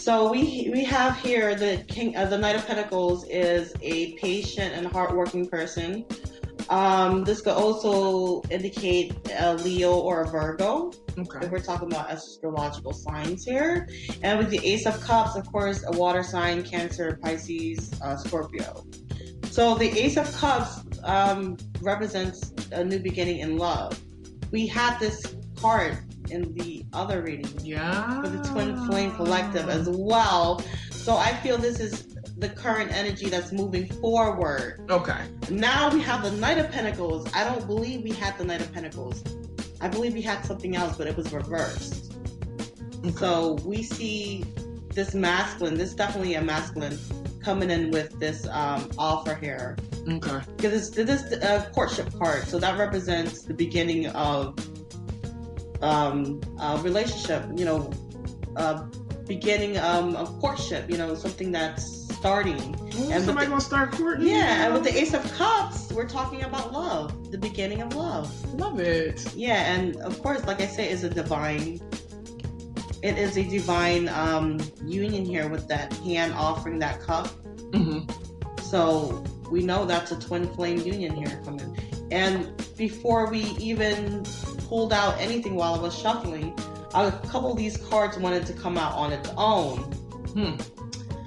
So 0.00 0.30
we 0.30 0.70
we 0.72 0.82
have 0.84 1.18
here 1.18 1.54
the 1.54 1.84
king, 1.86 2.16
uh, 2.16 2.24
the 2.24 2.38
Knight 2.38 2.56
of 2.56 2.66
Pentacles 2.66 3.26
is 3.28 3.74
a 3.82 4.14
patient 4.14 4.72
and 4.72 4.86
hardworking 4.86 5.46
person. 5.46 6.06
Um, 6.70 7.22
this 7.22 7.42
could 7.42 7.52
also 7.52 8.40
indicate 8.48 9.12
a 9.38 9.56
Leo 9.56 9.92
or 9.92 10.22
a 10.22 10.26
Virgo. 10.26 10.90
Okay. 11.18 11.44
If 11.44 11.50
we're 11.50 11.58
talking 11.58 11.92
about 11.92 12.10
astrological 12.10 12.94
signs 12.94 13.44
here, 13.44 13.90
and 14.22 14.38
with 14.38 14.48
the 14.48 14.66
Ace 14.66 14.86
of 14.86 14.98
Cups, 15.02 15.36
of 15.36 15.44
course, 15.52 15.84
a 15.86 15.94
water 15.94 16.22
sign: 16.22 16.62
Cancer, 16.62 17.18
Pisces, 17.22 17.92
uh, 18.00 18.16
Scorpio. 18.16 18.86
So 19.50 19.74
the 19.74 19.90
Ace 20.00 20.16
of 20.16 20.32
Cups 20.32 20.80
um, 21.04 21.58
represents 21.82 22.54
a 22.72 22.82
new 22.82 23.00
beginning 23.00 23.40
in 23.40 23.58
love. 23.58 24.00
We 24.50 24.66
had 24.66 24.98
this 24.98 25.20
card 25.56 25.98
in 26.30 26.54
the 26.54 26.84
other 26.92 27.22
reading. 27.22 27.50
Yeah. 27.62 28.20
For 28.20 28.28
the 28.28 28.42
Twin 28.48 28.76
Flame 28.86 29.12
Collective 29.12 29.68
as 29.68 29.88
well. 29.88 30.62
So 30.90 31.16
I 31.16 31.34
feel 31.36 31.58
this 31.58 31.80
is 31.80 32.16
the 32.36 32.48
current 32.48 32.90
energy 32.92 33.28
that's 33.28 33.52
moving 33.52 33.86
forward. 34.00 34.86
Okay. 34.90 35.20
Now 35.50 35.92
we 35.92 36.00
have 36.00 36.22
the 36.22 36.30
Knight 36.32 36.58
of 36.58 36.70
Pentacles. 36.70 37.30
I 37.34 37.44
don't 37.44 37.66
believe 37.66 38.02
we 38.02 38.12
had 38.12 38.36
the 38.38 38.44
Knight 38.44 38.60
of 38.60 38.72
Pentacles. 38.72 39.22
I 39.80 39.88
believe 39.88 40.14
we 40.14 40.22
had 40.22 40.44
something 40.44 40.76
else, 40.76 40.96
but 40.96 41.06
it 41.06 41.16
was 41.16 41.32
reversed. 41.32 42.14
Okay. 43.04 43.10
So 43.16 43.54
we 43.64 43.82
see 43.82 44.44
this 44.94 45.14
masculine, 45.14 45.74
this 45.74 45.94
definitely 45.94 46.34
a 46.34 46.42
masculine, 46.42 46.98
coming 47.42 47.70
in 47.70 47.90
with 47.90 48.18
this 48.20 48.46
um, 48.48 48.90
offer 48.98 49.34
here. 49.34 49.76
Okay. 50.08 50.40
Because 50.56 50.90
this 50.90 51.24
is 51.24 51.32
a 51.42 51.70
courtship 51.74 52.12
card, 52.18 52.44
so 52.44 52.58
that 52.58 52.78
represents 52.78 53.42
the 53.42 53.54
beginning 53.54 54.06
of 54.08 54.56
um, 55.82 56.40
a 56.60 56.78
relationship, 56.78 57.44
you 57.56 57.64
know, 57.64 57.92
uh, 58.56 58.84
beginning 59.26 59.78
um, 59.78 60.16
of 60.16 60.28
courtship, 60.40 60.90
you 60.90 60.98
know, 60.98 61.14
something 61.14 61.52
that's 61.52 62.12
starting. 62.14 62.74
Ooh, 62.98 63.10
and 63.10 63.24
somebody 63.24 63.46
the, 63.46 63.50
gonna 63.50 63.60
start 63.60 63.92
courting. 63.92 64.26
Yeah, 64.26 64.64
and 64.64 64.74
with 64.74 64.84
the 64.84 64.96
Ace 64.96 65.14
of 65.14 65.22
Cups, 65.32 65.92
we're 65.92 66.08
talking 66.08 66.42
about 66.42 66.72
love, 66.72 67.30
the 67.30 67.38
beginning 67.38 67.80
of 67.80 67.94
love. 67.94 68.28
Love 68.54 68.80
it. 68.80 69.34
Yeah, 69.34 69.72
and 69.72 69.96
of 69.96 70.20
course, 70.22 70.44
like 70.46 70.60
I 70.60 70.66
say, 70.66 70.90
is 70.90 71.04
a 71.04 71.10
divine. 71.10 71.80
It 73.02 73.16
is 73.16 73.38
a 73.38 73.44
divine 73.44 74.08
um, 74.10 74.60
union 74.84 75.24
here 75.24 75.48
with 75.48 75.68
that 75.68 75.92
hand 75.94 76.34
offering 76.34 76.78
that 76.80 77.00
cup. 77.00 77.28
Mm-hmm. 77.72 78.60
So 78.60 79.24
we 79.50 79.62
know 79.62 79.86
that's 79.86 80.12
a 80.12 80.18
twin 80.18 80.52
flame 80.54 80.80
union 80.80 81.14
here 81.14 81.40
coming. 81.44 81.78
And 82.10 82.52
before 82.76 83.30
we 83.30 83.40
even 83.58 84.24
pulled 84.70 84.92
out 84.92 85.20
anything 85.20 85.56
while 85.56 85.74
I 85.74 85.78
was 85.78 85.98
shuffling. 85.98 86.56
A 86.94 87.10
couple 87.26 87.50
of 87.50 87.58
these 87.58 87.76
cards 87.76 88.16
wanted 88.16 88.46
to 88.46 88.52
come 88.52 88.78
out 88.78 88.94
on 88.94 89.12
its 89.12 89.28
own. 89.36 89.78
Hmm. 90.32 90.54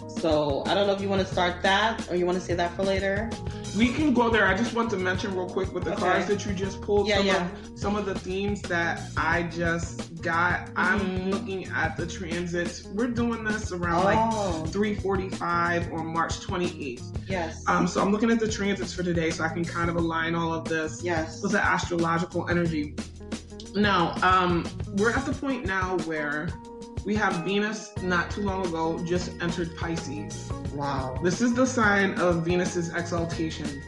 So 0.07 0.63
I 0.65 0.73
don't 0.73 0.87
know 0.87 0.93
if 0.93 1.01
you 1.01 1.09
want 1.09 1.21
to 1.21 1.27
start 1.27 1.61
that 1.63 2.09
or 2.09 2.15
you 2.15 2.25
want 2.25 2.37
to 2.37 2.43
say 2.43 2.53
that 2.53 2.73
for 2.73 2.83
later. 2.83 3.29
We 3.77 3.91
can 3.91 4.13
go 4.13 4.29
there. 4.29 4.45
I 4.45 4.55
just 4.55 4.73
want 4.73 4.89
to 4.91 4.97
mention 4.97 5.35
real 5.35 5.49
quick 5.49 5.73
with 5.73 5.83
the 5.83 5.91
okay. 5.91 6.01
cards 6.01 6.27
that 6.27 6.45
you 6.45 6.53
just 6.53 6.81
pulled. 6.81 7.07
Yeah, 7.07 7.17
some 7.17 7.25
yeah. 7.25 7.45
Of, 7.45 7.79
some 7.79 7.95
of 7.97 8.05
the 8.05 8.17
themes 8.17 8.61
that 8.63 9.01
I 9.17 9.43
just 9.43 10.21
got. 10.21 10.67
Mm-hmm. 10.67 10.77
I'm 10.77 11.31
looking 11.31 11.65
at 11.65 11.97
the 11.97 12.07
transits. 12.07 12.85
We're 12.85 13.07
doing 13.07 13.43
this 13.43 13.73
around 13.73 14.03
oh. 14.05 14.61
like 14.63 14.71
3:45 14.71 15.91
on 15.91 16.05
March 16.13 16.39
28th. 16.39 17.17
Yes. 17.27 17.63
Um. 17.67 17.87
So 17.87 18.01
I'm 18.01 18.11
looking 18.11 18.31
at 18.31 18.39
the 18.39 18.47
transits 18.47 18.93
for 18.93 19.03
today, 19.03 19.31
so 19.31 19.43
I 19.43 19.49
can 19.49 19.65
kind 19.65 19.89
of 19.89 19.97
align 19.97 20.35
all 20.35 20.53
of 20.53 20.63
this. 20.69 21.03
Yes. 21.03 21.41
With 21.41 21.51
the 21.51 21.61
astrological 21.61 22.47
energy. 22.49 22.95
Now, 23.75 24.15
um, 24.21 24.67
we're 24.95 25.11
at 25.11 25.25
the 25.25 25.33
point 25.33 25.65
now 25.65 25.97
where 25.99 26.49
we 27.05 27.15
have 27.15 27.43
Venus 27.43 27.91
not 28.01 28.31
too 28.31 28.41
long 28.41 28.65
ago 28.65 29.03
just 29.03 29.31
entered 29.41 29.75
Pisces. 29.75 30.51
Wow. 30.73 31.19
This 31.23 31.41
is 31.41 31.53
the 31.53 31.65
sign 31.65 32.13
of 32.19 32.45
Venus's 32.45 32.93
exaltation. 32.93 33.81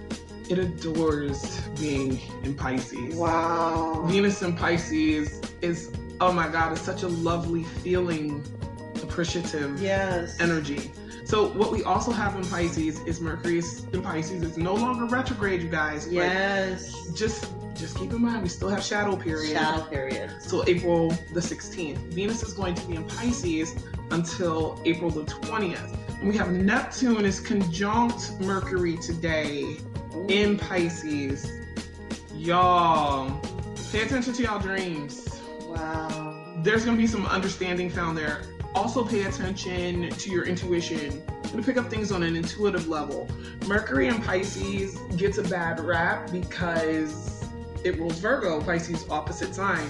It 0.50 0.60
adores 0.60 1.62
being 1.80 2.20
in 2.44 2.56
Pisces. 2.56 3.16
Wow. 3.16 4.04
Venus 4.08 4.42
in 4.42 4.56
Pisces 4.56 5.42
is, 5.62 5.92
oh 6.20 6.32
my 6.32 6.48
God, 6.48 6.74
it's 6.74 6.82
such 6.82 7.04
a 7.04 7.08
lovely 7.08 7.64
feeling, 7.64 8.44
appreciative 9.02 9.82
yes. 9.82 10.40
energy. 10.42 10.92
So 11.26 11.48
what 11.54 11.72
we 11.72 11.84
also 11.84 12.12
have 12.12 12.36
in 12.36 12.44
Pisces 12.46 13.00
is 13.02 13.20
Mercury 13.20 13.64
in 13.94 14.02
Pisces. 14.04 14.44
It's 14.44 14.58
no 14.58 14.76
longer 14.76 15.06
retrograde, 15.06 15.62
you 15.62 15.70
guys. 15.70 16.08
Yes. 16.12 16.94
Just 17.16 17.52
just 17.76 17.98
keep 17.98 18.12
in 18.12 18.22
mind 18.22 18.42
we 18.42 18.50
still 18.50 18.70
have 18.70 18.84
shadow 18.84 19.16
period. 19.16 19.52
Shadow 19.52 19.84
period. 19.86 20.32
So 20.42 20.64
April 20.68 21.10
the 21.34 21.40
16th. 21.40 21.98
Venus 22.14 22.44
is 22.44 22.54
going 22.54 22.76
to 22.76 22.86
be 22.88 22.96
in 22.96 23.04
Pisces 23.06 23.76
until 24.12 24.82
April 24.86 25.10
the 25.10 25.24
20th. 25.24 25.98
And 26.20 26.30
we 26.30 26.38
have 26.38 26.52
Neptune 26.52 27.26
is 27.26 27.40
conjunct 27.40 28.40
Mercury 28.40 28.98
today 28.98 29.78
Ooh. 30.16 30.28
in 30.28 30.58
Pisces. 30.58 31.52
Y'all, 32.34 33.42
pay 33.92 34.04
attention 34.04 34.34
to 34.34 34.44
y'all 34.44 34.60
dreams. 34.60 35.42
Wow. 35.64 36.44
There's 36.58 36.86
gonna 36.86 36.98
be 36.98 37.08
some 37.08 37.26
understanding 37.26 37.90
found 37.90 38.18
there. 38.18 38.44
Also 38.74 39.06
pay 39.06 39.24
attention 39.24 40.10
to 40.10 40.30
your 40.30 40.46
intuition 40.46 41.22
to 41.44 41.64
pick 41.64 41.78
up 41.78 41.90
things 41.90 42.12
on 42.12 42.24
an 42.24 42.36
intuitive 42.36 42.88
level. 42.88 43.30
Mercury 43.68 44.08
in 44.08 44.22
Pisces 44.22 44.98
gets 45.18 45.38
a 45.38 45.44
bad 45.44 45.80
rap 45.80 46.32
because 46.32 47.35
it 47.86 47.98
rules 48.00 48.20
Virgo, 48.20 48.60
Pisces 48.62 49.06
opposite 49.10 49.54
sign. 49.54 49.88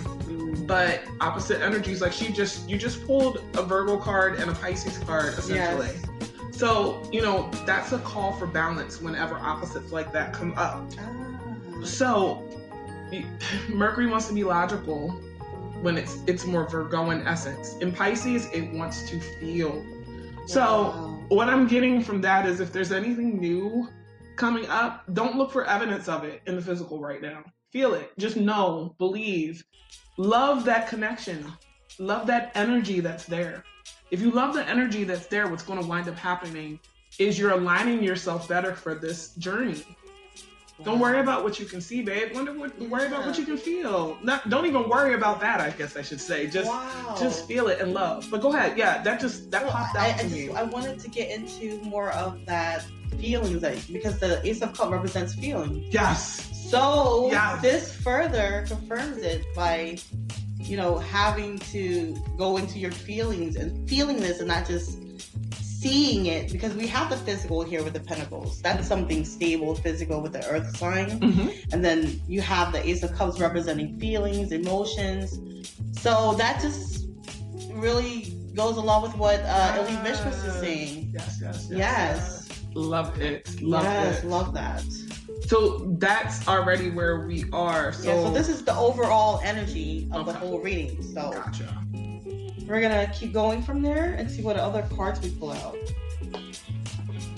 But 0.67 1.01
opposite 1.21 1.61
energies, 1.61 2.01
like 2.01 2.11
she 2.11 2.31
just 2.31 2.69
you 2.69 2.77
just 2.77 3.05
pulled 3.05 3.37
a 3.55 3.63
Virgo 3.63 3.97
card 3.97 4.39
and 4.39 4.51
a 4.51 4.53
Pisces 4.55 4.97
card 4.99 5.33
essentially. 5.37 5.87
Yes. 5.87 6.05
So, 6.51 7.07
you 7.11 7.21
know, 7.21 7.49
that's 7.65 7.91
a 7.91 7.99
call 7.99 8.31
for 8.31 8.47
balance 8.47 9.01
whenever 9.01 9.35
opposites 9.35 9.91
like 9.91 10.13
that 10.13 10.33
come 10.33 10.53
up. 10.57 10.89
Ah. 10.97 11.83
So 11.83 12.43
Mercury 13.69 14.07
wants 14.07 14.27
to 14.27 14.33
be 14.33 14.43
logical 14.43 15.11
when 15.81 15.97
it's 15.97 16.19
it's 16.27 16.45
more 16.45 16.67
Virgo 16.67 17.11
in 17.11 17.25
essence. 17.27 17.75
In 17.77 17.91
Pisces, 17.91 18.47
it 18.53 18.71
wants 18.73 19.09
to 19.09 19.19
feel. 19.19 19.85
So 20.47 21.23
what 21.29 21.49
I'm 21.49 21.67
getting 21.67 22.03
from 22.03 22.21
that 22.21 22.45
is 22.45 22.59
if 22.59 22.71
there's 22.71 22.91
anything 22.91 23.39
new 23.39 23.87
coming 24.35 24.67
up, 24.67 25.03
don't 25.13 25.37
look 25.37 25.51
for 25.51 25.65
evidence 25.65 26.07
of 26.07 26.23
it 26.23 26.41
in 26.45 26.55
the 26.55 26.61
physical 26.61 26.99
right 26.99 27.21
now. 27.21 27.43
Feel 27.75 27.95
it. 27.95 28.17
Just 28.17 28.37
know, 28.37 28.95
believe, 28.99 29.65
love 30.15 30.63
that 30.63 30.87
connection. 30.87 31.45
love 31.99 32.25
that 32.27 32.53
energy 32.55 33.01
that's 33.01 33.25
there. 33.25 33.65
If 34.11 34.21
you 34.21 34.31
love 34.31 34.53
the 34.53 34.65
energy 34.65 35.03
that's 35.03 35.25
there, 35.25 35.49
what's 35.49 35.63
going 35.63 35.81
to 35.81 35.85
wind 35.85 36.07
up 36.07 36.15
happening 36.15 36.79
is 37.19 37.37
you're 37.37 37.51
aligning 37.51 38.01
yourself 38.01 38.47
better 38.47 38.73
for 38.73 38.95
this 38.95 39.35
journey. 39.35 39.83
Don't 40.83 40.99
worry 40.99 41.19
about 41.21 41.43
what 41.43 41.57
you 41.59 41.65
can 41.65 41.79
see, 41.79 42.01
babe. 42.01 42.33
Wonder 42.33 42.51
what, 42.53 42.77
worry 42.79 43.07
about 43.07 43.25
what 43.25 43.37
you 43.37 43.45
can 43.45 43.55
feel. 43.57 44.17
Not, 44.21 44.49
don't 44.49 44.65
even 44.65 44.89
worry 44.89 45.13
about 45.13 45.39
that. 45.39 45.61
I 45.61 45.69
guess 45.69 45.95
I 45.95 46.01
should 46.01 46.19
say. 46.19 46.47
Just, 46.47 46.69
Wow. 46.69 47.15
just 47.17 47.47
feel 47.47 47.67
it 47.69 47.79
and 47.79 47.93
love. 47.93 48.27
But 48.29 48.41
go 48.41 48.51
ahead. 48.53 48.77
Yeah, 48.77 49.01
that 49.03 49.21
just 49.21 49.49
that 49.51 49.63
Well, 49.63 49.71
popped 49.71 49.95
I, 49.95 50.09
out 50.11 50.15
I, 50.15 50.17
to 50.17 50.23
just, 50.23 50.35
me. 50.35 50.49
I 50.51 50.63
wanted 50.63 50.99
to 50.99 51.09
get 51.09 51.29
into 51.31 51.79
more 51.83 52.11
of 52.11 52.45
that 52.45 52.83
feelings 53.19 53.61
that 53.61 53.77
because 53.91 54.19
the 54.19 54.45
Ace 54.45 54.61
of 54.61 54.73
Cup 54.73 54.91
represents 54.91 55.33
feeling. 55.35 55.85
yes. 55.91 56.51
So 56.69 57.29
Yes. 57.31 57.61
this 57.61 57.91
further 57.95 58.65
confirms 58.67 59.17
it 59.19 59.45
by, 59.55 59.97
you 60.59 60.75
know, 60.75 60.97
having 60.97 61.57
to 61.59 62.15
go 62.37 62.57
into 62.57 62.79
your 62.79 62.91
feelings 62.91 63.55
and 63.55 63.87
feeling 63.87 64.17
this 64.17 64.39
and 64.39 64.47
not 64.49 64.67
just 64.67 64.97
seeing 65.85 66.25
it 66.25 66.51
because 66.51 66.73
we 66.73 66.87
have 66.87 67.09
the 67.11 67.17
physical 67.17 67.63
here 67.63 67.83
with 67.83 67.93
the 67.93 67.99
pentacles. 67.99 68.59
That's 68.61 68.87
something 68.87 69.23
stable, 69.23 69.75
physical 69.75 70.19
with 70.19 70.33
the 70.33 70.45
earth 70.47 70.75
sign. 70.77 71.21
hmm 71.21 71.49
And 71.71 71.85
then 71.85 72.19
you 72.27 72.41
have 72.41 72.71
the 72.71 72.81
Ace 72.87 73.03
of 73.03 73.13
Cups 73.13 73.39
representing 73.39 73.99
feelings, 73.99 74.51
emotions. 74.51 75.39
So 76.01 76.33
that 76.35 76.59
just 76.59 77.07
really 77.73 78.33
goes 78.55 78.77
along 78.77 79.03
with 79.03 79.15
what 79.17 79.41
uh, 79.41 79.77
Illy 79.77 79.97
Bish 80.03 80.19
is 80.19 80.53
saying. 80.53 81.11
Yes, 81.13 81.39
yes, 81.41 81.67
yes. 81.69 81.77
Yes. 81.77 82.65
Love 82.73 83.21
it. 83.21 83.61
Love 83.61 83.83
yes, 83.83 84.23
it. 84.23 84.27
love 84.27 84.53
that. 84.55 84.83
So 85.47 85.95
that's 85.99 86.47
already 86.47 86.89
where 86.89 87.27
we 87.27 87.45
are. 87.53 87.93
So, 87.93 88.07
yeah, 88.09 88.23
so 88.23 88.33
this 88.33 88.49
is 88.49 88.65
the 88.65 88.75
overall 88.75 89.39
energy 89.43 90.09
of 90.11 90.25
the 90.25 90.33
whole 90.33 90.59
reading. 90.59 91.03
So 91.03 91.31
gotcha. 91.31 91.85
We're 92.67 92.81
gonna 92.81 93.11
keep 93.13 93.33
going 93.33 93.61
from 93.61 93.81
there 93.81 94.13
and 94.13 94.29
see 94.29 94.41
what 94.41 94.57
other 94.57 94.87
cards 94.95 95.21
we 95.21 95.29
pull 95.31 95.51
out. 95.51 95.77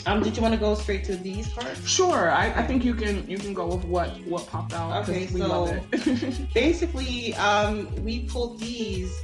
Um, 0.05 0.23
did 0.23 0.37
you 0.37 0.41
want 0.41 0.53
to 0.53 0.59
go 0.59 0.73
straight 0.73 1.03
to 1.05 1.17
these 1.17 1.49
cards? 1.49 1.87
Sure, 1.87 2.31
I, 2.31 2.45
I 2.53 2.63
think 2.65 2.85
you 2.85 2.93
can 2.93 3.29
you 3.29 3.37
can 3.37 3.53
go 3.53 3.67
with 3.67 3.83
what 3.83 4.09
what 4.25 4.47
popped 4.47 4.73
out. 4.73 5.03
Okay, 5.03 5.27
so-. 5.27 5.77
Basically, 6.53 7.33
um, 7.35 7.93
we 8.05 8.21
pulled 8.21 8.59
these 8.59 9.21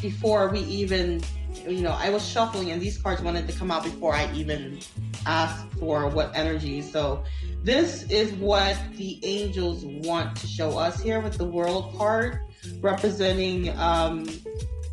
before 0.00 0.48
we 0.48 0.60
even, 0.60 1.22
you 1.66 1.82
know, 1.82 1.96
I 1.98 2.10
was 2.10 2.26
shuffling 2.26 2.70
and 2.70 2.80
these 2.80 2.98
cards 2.98 3.22
wanted 3.22 3.48
to 3.48 3.58
come 3.58 3.70
out 3.70 3.82
before 3.82 4.14
I 4.14 4.30
even 4.32 4.78
asked 5.24 5.66
for 5.80 6.08
what 6.08 6.30
energy. 6.36 6.82
So 6.82 7.24
this 7.64 8.04
is 8.04 8.32
what 8.34 8.76
the 8.96 9.18
angels 9.24 9.84
want 9.84 10.36
to 10.36 10.46
show 10.46 10.78
us 10.78 11.00
here 11.00 11.20
with 11.20 11.38
the 11.38 11.44
world 11.44 11.94
card 11.96 12.40
representing 12.80 13.76
um, 13.78 14.28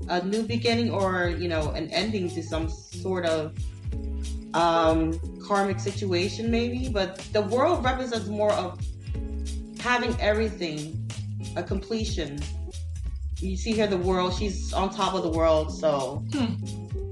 a 0.10 0.24
new 0.26 0.44
beginning 0.44 0.92
or, 0.92 1.30
you 1.30 1.48
know, 1.48 1.72
an 1.72 1.90
ending 1.90 2.30
to 2.32 2.44
some 2.44 2.70
sort 2.70 3.26
of 3.26 3.54
um, 4.54 5.20
karmic 5.46 5.80
situation 5.80 6.52
maybe. 6.52 6.90
But 6.90 7.18
the 7.34 7.42
world 7.42 7.84
represents 7.84 8.28
more 8.28 8.52
of 8.54 8.80
having 9.80 10.16
everything, 10.20 11.10
a 11.56 11.64
completion. 11.64 12.40
You 13.40 13.58
see 13.58 13.74
here 13.74 13.88
the 13.88 13.98
world, 13.98 14.34
she's 14.34 14.72
on 14.74 14.90
top 14.90 15.14
of 15.16 15.24
the 15.24 15.30
world, 15.30 15.78
so 15.78 16.24
Hmm. 16.32 16.54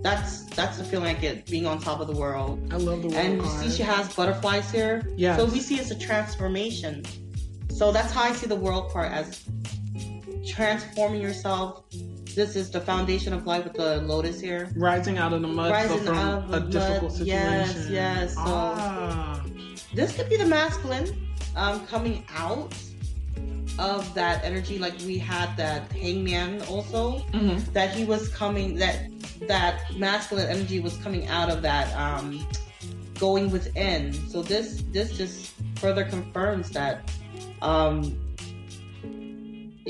that's 0.01 0.43
that's 0.55 0.77
the 0.77 0.83
feeling 0.83 1.07
I 1.15 1.19
get 1.19 1.45
being 1.47 1.65
on 1.65 1.79
top 1.79 1.99
of 1.99 2.07
the 2.07 2.13
world. 2.15 2.59
I 2.71 2.77
love 2.77 3.01
the 3.01 3.09
world 3.09 3.13
And 3.25 3.41
you 3.41 3.47
see 3.49 3.69
she 3.69 3.83
has 3.83 4.13
butterflies 4.15 4.71
here. 4.71 5.03
yeah 5.17 5.35
So 5.35 5.45
we 5.45 5.59
see 5.59 5.75
it's 5.75 5.91
a 5.91 5.99
transformation. 5.99 7.03
So 7.69 7.91
that's 7.91 8.11
how 8.13 8.23
I 8.23 8.31
see 8.33 8.47
the 8.47 8.55
world 8.55 8.91
part 8.93 9.11
as 9.11 9.43
transforming 10.47 11.21
yourself. 11.21 11.83
This 12.35 12.55
is 12.55 12.69
the 12.69 12.79
foundation 12.79 13.33
of 13.33 13.45
life 13.45 13.65
with 13.65 13.73
the 13.73 14.01
lotus 14.01 14.39
here. 14.39 14.69
rising 14.75 15.17
out 15.17 15.33
of 15.33 15.41
the 15.41 15.47
mud 15.47 15.67
so 15.67 15.73
Rising 15.73 16.05
from 16.05 16.17
out 16.17 16.43
of 16.43 16.51
the 16.51 16.57
a 16.57 16.59
difficult 16.69 17.11
situation. 17.11 17.27
Yes, 17.27 17.87
yes, 17.89 18.33
so- 18.35 18.41
ah. 18.45 19.43
This 19.93 20.15
could 20.15 20.29
be 20.29 20.37
the 20.37 20.45
masculine 20.45 21.07
um, 21.55 21.85
coming 21.87 22.23
out 22.33 22.73
of 23.77 24.13
that 24.13 24.43
energy, 24.45 24.79
like 24.79 24.93
we 25.05 25.17
had 25.17 25.55
that 25.57 25.91
hangman 25.91 26.61
also. 26.63 27.19
Mhm. 27.33 27.59
That 27.73 27.89
he 27.93 28.05
was 28.05 28.29
coming. 28.29 28.75
That 28.75 29.09
that 29.47 29.81
masculine 29.97 30.47
energy 30.49 30.79
was 30.79 30.95
coming 30.97 31.27
out 31.27 31.49
of 31.49 31.61
that 31.63 31.93
um, 31.97 32.45
going 33.19 33.51
within. 33.51 34.13
So 34.29 34.41
this 34.41 34.83
this 34.91 35.17
just 35.17 35.51
further 35.75 36.05
confirms 36.05 36.69
that 36.71 37.11
um, 37.61 38.17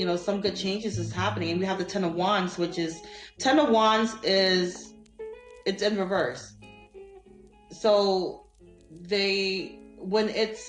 you 0.02 0.08
know 0.08 0.16
some 0.16 0.40
good 0.40 0.56
changes 0.56 0.98
is 0.98 1.12
happening. 1.12 1.50
And 1.50 1.60
we 1.60 1.66
have 1.66 1.78
the 1.78 1.84
Ten 1.84 2.02
of 2.02 2.14
Wands, 2.14 2.58
which 2.58 2.76
is 2.76 3.00
Ten 3.38 3.60
of 3.60 3.68
Wands 3.68 4.16
is 4.24 4.94
it's 5.64 5.80
in 5.80 5.96
reverse. 5.96 6.54
So 7.70 8.46
they 8.90 9.78
when 9.98 10.28
it's 10.30 10.68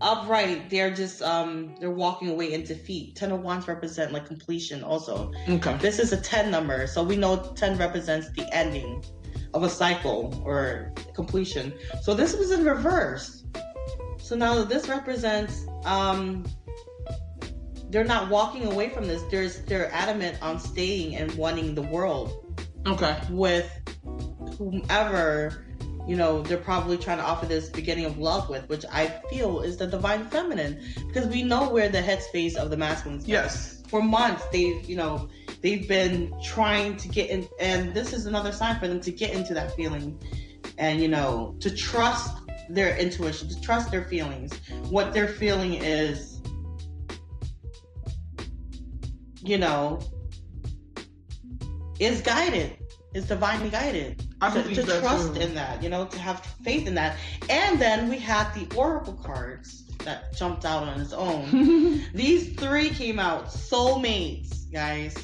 upright, 0.00 0.70
they're 0.70 0.94
just 0.94 1.22
um 1.22 1.74
they're 1.80 1.90
walking 1.90 2.28
away 2.30 2.52
in 2.52 2.62
defeat. 2.62 3.16
Ten 3.16 3.32
of 3.32 3.40
Wands 3.40 3.66
represent 3.66 4.12
like 4.12 4.26
completion 4.26 4.84
also. 4.84 5.32
Okay. 5.48 5.76
This 5.78 5.98
is 5.98 6.12
a 6.12 6.20
10 6.20 6.48
number, 6.48 6.86
so 6.86 7.02
we 7.02 7.16
know 7.16 7.52
10 7.56 7.78
represents 7.78 8.30
the 8.30 8.46
ending 8.54 9.04
of 9.54 9.64
a 9.64 9.68
cycle 9.68 10.40
or 10.46 10.92
completion. 11.16 11.72
So 12.00 12.14
this 12.14 12.32
was 12.36 12.52
in 12.52 12.64
reverse. 12.64 13.42
So 14.18 14.36
now 14.36 14.62
this 14.62 14.88
represents 14.88 15.66
um 15.84 16.44
they're 17.92 18.04
not 18.04 18.30
walking 18.30 18.66
away 18.66 18.88
from 18.88 19.06
this. 19.06 19.22
There's 19.30 19.60
they're 19.62 19.92
adamant 19.92 20.38
on 20.42 20.58
staying 20.58 21.14
and 21.16 21.30
wanting 21.34 21.74
the 21.74 21.82
world 21.82 22.58
Okay. 22.86 23.16
with 23.30 23.70
whomever 24.58 25.64
you 26.08 26.16
know 26.16 26.42
they're 26.42 26.56
probably 26.58 26.96
trying 26.98 27.18
to 27.18 27.24
offer 27.24 27.46
this 27.46 27.68
beginning 27.68 28.06
of 28.06 28.18
love 28.18 28.48
with, 28.48 28.68
which 28.68 28.84
I 28.90 29.06
feel 29.30 29.60
is 29.60 29.76
the 29.76 29.86
divine 29.86 30.26
feminine 30.26 30.82
because 31.06 31.28
we 31.28 31.42
know 31.44 31.68
where 31.70 31.88
the 31.88 32.00
headspace 32.00 32.56
of 32.56 32.70
the 32.70 32.76
masculine 32.76 33.18
is 33.20 33.28
Yes. 33.28 33.82
for 33.88 34.02
months 34.02 34.42
they've 34.52 34.84
you 34.88 34.96
know 34.96 35.28
they've 35.60 35.86
been 35.86 36.34
trying 36.42 36.96
to 36.96 37.08
get 37.08 37.30
in 37.30 37.46
and 37.60 37.94
this 37.94 38.12
is 38.12 38.26
another 38.26 38.50
sign 38.52 38.80
for 38.80 38.88
them 38.88 39.00
to 39.02 39.12
get 39.12 39.32
into 39.32 39.54
that 39.54 39.76
feeling 39.76 40.18
and 40.78 41.00
you 41.00 41.08
know 41.08 41.54
to 41.60 41.70
trust 41.70 42.36
their 42.68 42.96
intuition 42.96 43.48
to 43.48 43.60
trust 43.60 43.90
their 43.92 44.04
feelings 44.04 44.52
what 44.88 45.12
they're 45.12 45.28
feeling 45.28 45.74
is 45.74 46.31
you 49.42 49.58
know 49.58 50.00
is 52.00 52.20
guided 52.20 52.76
is 53.14 53.26
divinely 53.26 53.68
guided 53.70 54.22
I 54.40 54.50
to, 54.50 54.74
to 54.74 54.82
trust 55.00 55.34
too. 55.34 55.40
in 55.40 55.54
that 55.54 55.82
you 55.82 55.88
know 55.88 56.06
to 56.06 56.18
have 56.18 56.40
faith 56.64 56.86
in 56.86 56.94
that 56.94 57.16
and 57.50 57.80
then 57.80 58.08
we 58.08 58.18
had 58.18 58.52
the 58.54 58.74
oracle 58.76 59.14
cards 59.14 59.84
that 60.04 60.34
jumped 60.34 60.64
out 60.64 60.82
on 60.84 61.00
its 61.00 61.12
own 61.12 62.00
these 62.14 62.52
three 62.54 62.90
came 62.90 63.18
out 63.18 63.46
soulmates, 63.46 64.70
guys. 64.72 65.14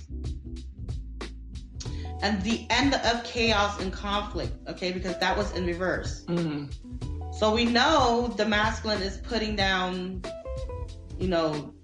And 2.21 2.43
the 2.43 2.67
end 2.71 2.95
of 2.95 3.23
chaos 3.25 3.81
and 3.81 3.93
conflict, 3.93 4.53
okay, 4.69 4.91
because 4.93 5.17
that 5.19 5.37
was 5.37 5.53
in 5.53 5.67
reverse. 5.67 6.25
Mhm. 6.27 6.73
So 7.35 7.55
we 7.55 7.65
know 7.65 8.33
the 8.37 8.45
masculine 8.45 9.03
is 9.03 9.19
putting 9.19 9.55
down, 9.55 10.23
you 11.19 11.29
know, 11.29 11.75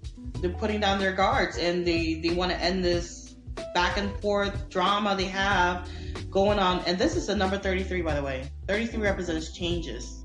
they're 0.41 0.51
putting 0.51 0.79
down 0.79 0.99
their 0.99 1.13
guards 1.13 1.57
and 1.57 1.85
they, 1.85 2.15
they 2.15 2.33
want 2.33 2.51
to 2.51 2.57
end 2.57 2.83
this 2.83 3.35
back 3.73 3.97
and 3.97 4.11
forth 4.21 4.69
drama 4.69 5.15
they 5.15 5.25
have 5.25 5.87
going 6.29 6.59
on. 6.59 6.79
And 6.85 6.97
this 6.97 7.15
is 7.15 7.27
the 7.27 7.35
number 7.35 7.57
33, 7.57 8.01
by 8.01 8.15
the 8.15 8.23
way. 8.23 8.49
33 8.67 8.99
represents 9.01 9.51
changes. 9.53 10.23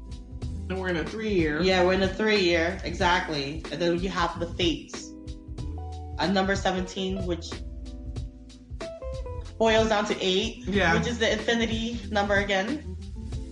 And 0.68 0.78
we're 0.78 0.88
in 0.88 0.96
a 0.96 1.04
three 1.04 1.32
year. 1.32 1.60
Yeah, 1.62 1.84
we're 1.84 1.94
in 1.94 2.02
a 2.02 2.08
three 2.08 2.40
year, 2.40 2.80
exactly. 2.84 3.62
And 3.72 3.80
then 3.80 3.98
you 4.00 4.08
have 4.08 4.38
the 4.38 4.46
fates. 4.54 5.10
A 6.18 6.30
number 6.30 6.54
17, 6.54 7.24
which 7.26 7.50
boils 9.58 9.88
down 9.88 10.04
to 10.06 10.16
eight, 10.20 10.64
Yeah. 10.66 10.94
which 10.94 11.06
is 11.06 11.18
the 11.18 11.30
infinity 11.32 11.98
number 12.10 12.34
again 12.36 12.96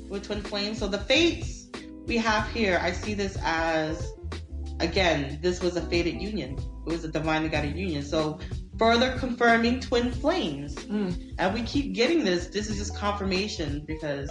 with 0.08 0.24
twin 0.26 0.42
flames. 0.42 0.78
So 0.78 0.86
the 0.88 0.98
fates 0.98 1.66
we 2.06 2.16
have 2.18 2.48
here, 2.50 2.78
I 2.82 2.92
see 2.92 3.14
this 3.14 3.36
as, 3.42 4.12
again, 4.80 5.38
this 5.42 5.60
was 5.60 5.76
a 5.76 5.82
fated 5.82 6.20
union. 6.20 6.58
It 6.86 6.92
was 6.92 7.04
a 7.04 7.08
divinely 7.08 7.48
guided 7.48 7.76
union. 7.76 8.02
So 8.02 8.38
further 8.78 9.16
confirming 9.18 9.80
twin 9.80 10.12
flames. 10.12 10.74
Mm. 10.74 11.34
And 11.38 11.54
we 11.54 11.62
keep 11.62 11.94
getting 11.94 12.24
this. 12.24 12.48
This 12.48 12.70
is 12.70 12.78
just 12.78 12.96
confirmation 12.96 13.84
because 13.86 14.30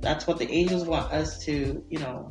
that's 0.00 0.26
what 0.26 0.38
the 0.38 0.50
angels 0.50 0.84
want 0.84 1.12
us 1.12 1.38
to, 1.44 1.84
you 1.88 1.98
know, 1.98 2.28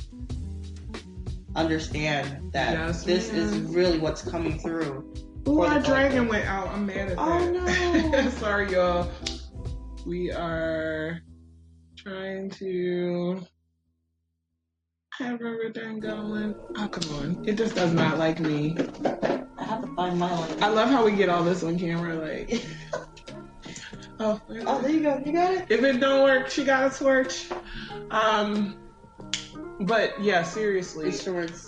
understand 1.55 2.51
that 2.53 2.73
Yes, 2.73 3.03
this 3.03 3.31
is 3.31 3.57
really 3.59 3.99
what's 3.99 4.21
coming 4.21 4.59
through. 4.59 5.13
Ooh, 5.47 5.61
our 5.61 5.79
dragon 5.79 6.27
went 6.27 6.45
out. 6.45 6.67
I'm 6.69 6.85
mad 6.85 7.11
at 7.11 7.15
Oh, 7.17 7.39
that. 7.65 8.11
no. 8.11 8.29
Sorry, 8.39 8.71
y'all. 8.71 9.09
We 10.05 10.31
are 10.31 11.21
trying 11.97 12.49
to 12.51 13.41
have 15.21 15.41
everything 15.41 15.99
going. 15.99 16.55
Oh, 16.77 16.87
come 16.87 17.15
on. 17.15 17.47
It 17.47 17.55
just 17.57 17.75
does 17.75 17.93
not 17.93 18.17
like 18.17 18.39
me. 18.39 18.75
I 18.77 19.63
have 19.63 19.81
to 19.81 19.95
find 19.95 20.17
my 20.19 20.31
one. 20.31 20.63
I 20.63 20.67
love 20.69 20.89
how 20.89 21.05
we 21.05 21.11
get 21.11 21.29
all 21.29 21.43
this 21.43 21.63
on 21.63 21.77
camera. 21.77 22.15
Like, 22.15 22.65
oh, 24.19 24.41
Oh, 24.65 24.81
there 24.81 24.89
you 24.91 25.01
go. 25.01 25.21
You 25.25 25.31
got 25.33 25.53
it. 25.53 25.65
if 25.69 25.83
it 25.83 25.99
don't 25.99 26.23
work, 26.23 26.49
she 26.49 26.63
got 26.63 26.93
a 26.93 26.97
torch. 26.97 27.49
Um, 28.09 28.77
but 29.81 30.21
yeah, 30.21 30.43
seriously, 30.43 31.07
Insurance. 31.07 31.67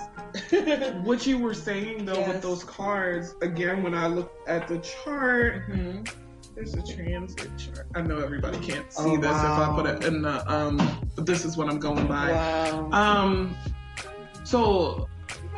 what 1.03 1.27
you 1.27 1.37
were 1.37 1.53
saying 1.53 2.05
though 2.05 2.13
Yes. 2.15 2.27
with 2.27 2.41
those 2.41 2.63
cards 2.63 3.35
again 3.43 3.83
when 3.83 3.93
i 3.93 4.07
looked 4.07 4.49
at 4.49 4.67
the 4.67 4.79
chart 4.79 5.67
Mhm. 5.69 6.09
There's 6.55 6.73
a 6.75 6.81
transit 6.83 7.49
chart 7.57 7.87
i 7.95 8.01
know 8.01 8.17
everybody 8.19 8.57
can't 8.59 8.91
see 8.91 9.03
Oh, 9.03 9.17
this 9.17 9.31
wow. 9.31 9.63
if 9.63 9.69
i 9.69 9.75
put 9.81 9.85
it 10.03 10.07
in 10.07 10.21
the 10.21 10.51
um 10.51 10.77
but 11.15 11.25
this 11.25 11.45
is 11.45 11.57
what 11.57 11.67
i'm 11.69 11.79
going 11.79 12.05
by 12.07 12.31
Wow. 12.31 12.89
um 12.91 13.55
so 14.43 15.07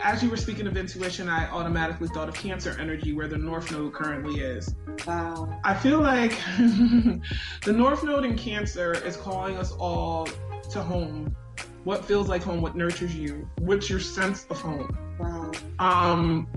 as 0.04 0.22
you 0.24 0.30
were 0.30 0.38
speaking 0.38 0.68
of 0.68 0.78
intuition 0.78 1.28
i 1.30 1.50
automatically 1.50 2.08
thought 2.08 2.30
of 2.30 2.36
cancer 2.36 2.76
energy 2.80 3.14
where 3.14 3.28
the 3.28 3.38
north 3.38 3.72
node 3.72 3.94
currently 3.94 4.40
is 4.40 4.74
wow. 5.06 5.60
i 5.64 5.74
feel 5.74 6.00
like 6.02 6.32
the 6.58 7.74
north 7.74 8.04
node 8.04 8.26
in 8.26 8.38
cancer 8.38 8.94
is 9.06 9.18
calling 9.18 9.58
us 9.58 9.72
all 9.74 10.28
to 10.72 10.82
home 10.82 11.36
what 11.84 12.04
feels 12.06 12.28
like 12.30 12.42
home 12.42 12.62
what 12.62 12.76
nurtures 12.76 13.16
you 13.16 13.48
what's 13.60 13.90
your 13.90 14.00
sense 14.00 14.46
of 14.50 14.60
home 14.62 14.98
Wow. 15.20 15.52
um, 15.80 16.48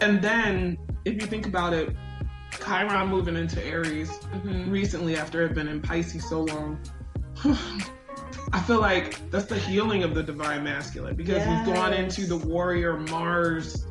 and 0.00 0.20
then 0.20 0.76
if 1.04 1.14
you 1.14 1.20
think 1.28 1.46
about 1.46 1.72
it, 1.72 1.94
Chiron 2.64 3.08
moving 3.08 3.36
into 3.36 3.64
Aries 3.64 4.10
hmm 4.16 4.70
recently 4.70 5.16
after 5.16 5.42
had 5.42 5.54
been 5.54 5.68
in 5.68 5.80
Pisces 5.80 6.28
so 6.28 6.42
long. 6.42 6.78
I 8.52 8.60
feel 8.60 8.80
like 8.80 9.30
that's 9.30 9.46
the 9.46 9.58
healing 9.58 10.02
of 10.04 10.14
the 10.14 10.22
divine 10.22 10.64
masculine 10.64 11.16
because 11.16 11.46
we've 11.46 11.64
gone 11.64 11.92
into 11.92 12.26
the 12.26 12.36
warrior 12.36 12.96
Mars, 12.96 13.86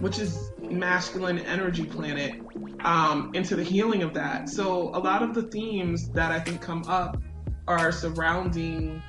which 0.00 0.18
is 0.18 0.52
masculine 0.60 1.38
energy 1.38 1.84
planet, 1.84 2.40
um, 2.84 3.30
into 3.34 3.56
the 3.56 3.62
healing 3.62 4.02
of 4.02 4.14
that. 4.14 4.48
So 4.48 4.90
a 4.94 5.00
lot 5.00 5.22
of 5.22 5.34
the 5.34 5.42
themes 5.42 6.08
that 6.10 6.30
I 6.30 6.40
think 6.40 6.60
come 6.60 6.84
up 6.88 7.16
are 7.66 7.90
surrounding 7.90 9.02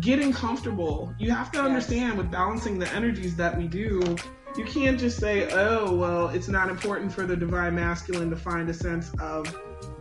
getting 0.00 0.32
comfortable. 0.32 1.14
You 1.18 1.30
have 1.30 1.50
to 1.52 1.58
Yes. 1.58 1.66
understand 1.66 2.18
with 2.18 2.30
balancing 2.30 2.78
the 2.78 2.92
energies 2.92 3.36
that 3.36 3.56
we 3.56 3.68
do, 3.68 4.16
you 4.58 4.64
can't 4.64 4.98
just 4.98 5.18
say, 5.18 5.50
oh, 5.52 5.94
well, 5.94 6.28
it's 6.28 6.48
not 6.48 6.68
important 6.70 7.12
for 7.12 7.26
the 7.26 7.36
divine 7.36 7.74
masculine 7.74 8.30
to 8.30 8.36
find 8.36 8.68
a 8.68 8.74
sense 8.74 9.10
of 9.20 9.46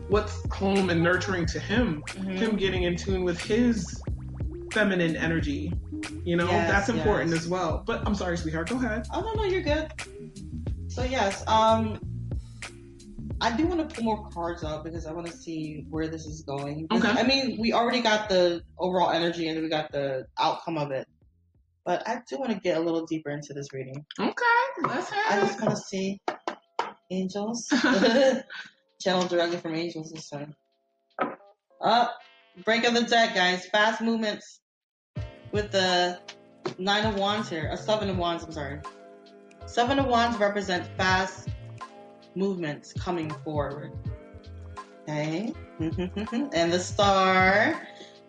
what's 0.07 0.41
home 0.53 0.89
and 0.89 1.01
nurturing 1.01 1.45
to 1.47 1.59
him, 1.59 2.03
Mhm. 2.07 2.37
him 2.37 2.55
getting 2.55 2.83
in 2.83 2.95
tune 2.95 3.23
with 3.23 3.41
his 3.41 4.01
feminine 4.71 5.15
energy. 5.15 5.73
You 6.23 6.35
know, 6.35 6.45
Yes, 6.45 6.69
that's 6.71 6.89
important 6.89 7.31
yes. 7.31 7.41
as 7.41 7.47
well. 7.47 7.83
But 7.85 8.05
I'm 8.05 8.15
sorry, 8.15 8.37
sweetheart, 8.37 8.69
go 8.69 8.75
ahead. 8.77 9.07
Oh 9.13 9.21
no, 9.21 9.33
no, 9.33 9.43
you're 9.43 9.61
good. 9.61 9.91
So 10.87 11.03
yes, 11.03 11.43
um, 11.47 11.99
I 13.41 13.55
do 13.55 13.67
want 13.67 13.87
to 13.87 13.95
pull 13.95 14.03
more 14.03 14.29
cards 14.29 14.63
out 14.63 14.83
because 14.83 15.05
I 15.05 15.11
want 15.11 15.27
to 15.27 15.33
see 15.33 15.85
where 15.89 16.07
this 16.07 16.25
is 16.25 16.41
going. 16.41 16.87
Okay. 16.91 17.07
I 17.09 17.23
mean, 17.23 17.57
we 17.59 17.73
already 17.73 18.01
got 18.01 18.29
the 18.29 18.61
overall 18.77 19.11
energy 19.11 19.47
and 19.49 19.61
we 19.61 19.69
got 19.69 19.91
the 19.91 20.25
outcome 20.39 20.77
of 20.77 20.91
it, 20.91 21.07
but 21.85 22.07
I 22.07 22.21
do 22.27 22.39
want 22.39 22.51
to 22.51 22.59
get 22.59 22.77
a 22.77 22.79
little 22.79 23.05
deeper 23.05 23.29
into 23.29 23.53
this 23.53 23.71
reading. 23.71 24.03
Okay, 24.19 24.33
let's 24.83 25.11
I 25.11 25.39
just 25.39 25.61
want 25.61 25.75
to 25.75 25.81
see 25.81 26.19
angels, 27.11 27.67
channel 29.01 29.27
directly 29.27 29.57
from 29.57 29.75
angels 29.75 30.11
this 30.11 30.29
time. 30.29 30.55
Up, 31.81 32.17
break 32.63 32.85
of 32.85 32.95
the 32.95 33.03
deck, 33.03 33.35
guys. 33.35 33.67
Fast 33.67 34.01
movements 34.01 34.61
with 35.51 35.71
the 35.71 36.19
nine 36.79 37.05
of 37.05 37.19
wands 37.19 37.49
here. 37.49 37.69
A 37.71 37.77
seven 37.77 38.09
of 38.09 38.17
wands. 38.17 38.43
I'm 38.43 38.51
sorry. 38.51 38.79
Seven 39.67 39.99
of 39.99 40.07
wands 40.07 40.37
represent 40.37 40.87
fast 40.97 41.49
movements 42.33 42.93
coming 42.93 43.29
forward. 43.43 43.91
Okay, 45.03 45.53
and 45.79 46.73
the 46.73 46.79
star. 46.79 47.79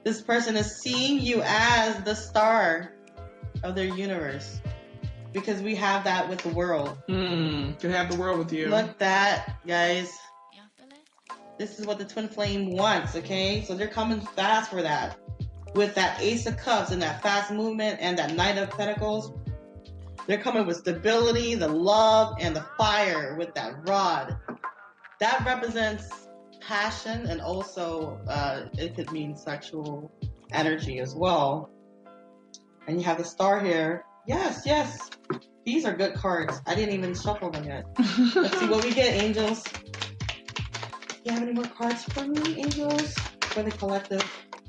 This 0.05 0.21
person 0.21 0.57
is 0.57 0.77
seeing 0.77 1.21
you 1.21 1.43
as 1.45 2.05
the 2.05 2.15
star 2.15 2.96
of 3.67 3.75
their 3.75 3.87
universe 3.87 4.61
because 5.33 5.61
we 5.61 5.75
have 5.75 6.05
that 6.05 6.29
with 6.29 6.39
the 6.41 6.49
world. 6.49 6.97
Mm, 7.09 7.79
can 7.79 7.91
have 7.91 8.11
the 8.11 8.17
world 8.17 8.39
with 8.39 8.53
you. 8.53 8.69
Look 8.69 8.99
that, 8.99 9.59
guys. 9.67 10.19
This 11.59 11.79
is 11.79 11.87
what 11.87 11.99
the 11.99 12.05
twin 12.05 12.29
flame 12.29 12.71
wants, 12.71 13.17
okay? 13.17 13.63
So 13.67 13.75
they're 13.75 13.89
coming 13.89 14.21
fast 14.21 14.71
for 14.71 14.83
that. 14.83 15.19
With 15.75 15.95
that 15.95 16.21
ace 16.21 16.47
of 16.47 16.57
cups 16.57 16.91
and 16.91 17.01
that 17.03 17.23
fast 17.23 17.51
movement 17.51 17.99
and 18.01 18.19
that 18.19 18.35
knight 18.35 18.59
of 18.59 18.71
pentacles, 18.71 19.33
they're 20.27 20.41
coming 20.41 20.67
with 20.67 20.79
stability, 20.79 21.55
the 21.55 21.69
love, 21.69 22.37
and 22.41 22.55
the 22.55 22.65
fire 22.77 23.37
with 23.37 23.55
that 23.55 23.89
rod. 23.89 24.37
That 25.21 25.45
represents 25.47 26.29
passion 26.61 27.27
and 27.27 27.41
also 27.41 28.21
uh, 28.29 28.67
it 28.77 28.97
could 28.97 29.11
mean 29.13 29.37
sexual 29.37 30.11
energy 30.53 30.99
as 30.99 31.15
well. 31.15 31.71
And 32.87 32.99
you 32.99 33.05
have 33.05 33.19
the 33.19 33.25
star 33.25 33.61
here. 33.61 34.05
Yes, 34.27 34.63
yes. 34.65 35.11
These 35.65 35.85
are 35.85 35.95
good 35.95 36.15
cards. 36.15 36.61
I 36.67 36.75
didn't 36.75 36.95
even 36.95 37.15
shuffle 37.15 37.51
them 37.51 37.65
yet. 37.65 37.85
Let's 38.37 38.59
see 38.59 38.69
what 38.69 38.85
we 38.85 38.93
get, 38.93 39.21
angels. 39.23 39.65
You 41.25 41.33
have 41.33 41.43
any 41.43 41.53
more 41.53 41.65
cards 41.65 42.05
for 42.05 42.25
me, 42.25 42.61
angels? 42.61 43.15
For 43.43 43.63
the 43.63 43.73
collective 43.73 44.23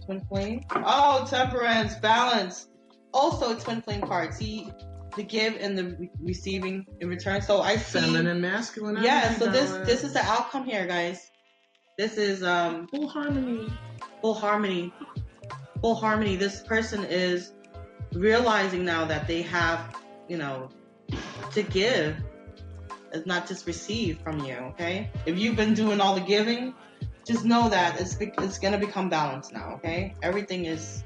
twin 0.05 0.21
flame? 0.27 0.63
Oh, 0.71 1.27
temperance, 1.29 1.95
balance. 1.95 2.67
Also, 3.13 3.55
twin 3.55 3.81
flame 3.81 4.01
card. 4.01 4.33
See 4.33 4.71
the 5.15 5.23
give 5.23 5.57
and 5.59 5.77
the 5.77 5.95
re- 5.99 6.11
receiving 6.19 6.85
in 6.99 7.09
return. 7.09 7.41
So 7.41 7.61
I 7.61 7.77
see. 7.77 7.99
Feminine, 7.99 8.41
masculine. 8.41 9.03
Yeah. 9.03 9.25
energy 9.25 9.39
So 9.39 9.51
this 9.51 9.71
this 9.87 10.03
is 10.03 10.13
the 10.13 10.23
outcome 10.23 10.65
here, 10.65 10.87
guys. 10.87 11.29
This 11.97 12.17
is 12.17 12.43
um 12.43 12.87
full 12.87 13.07
harmony. 13.07 13.67
full 14.21 14.33
harmony. 14.33 14.93
Full 15.81 15.95
harmony. 15.95 16.37
This 16.37 16.61
person 16.63 17.03
is 17.03 17.53
realizing 18.17 18.85
now 18.85 19.05
that 19.05 19.27
they 19.27 19.41
have, 19.43 19.95
you 20.27 20.37
know, 20.37 20.69
to 21.53 21.63
give, 21.63 22.17
is 23.13 23.25
not 23.25 23.47
just 23.47 23.65
receive 23.65 24.19
from 24.19 24.39
you. 24.43 24.55
Okay, 24.55 25.09
if 25.25 25.37
you've 25.37 25.55
been 25.55 25.73
doing 25.73 26.01
all 26.01 26.15
the 26.15 26.21
giving, 26.21 26.73
just 27.25 27.45
know 27.45 27.69
that 27.69 27.99
it's 27.99 28.17
it's 28.19 28.59
gonna 28.59 28.77
become 28.77 29.09
balanced 29.09 29.53
now. 29.53 29.73
Okay, 29.75 30.13
everything 30.21 30.65
is 30.65 31.03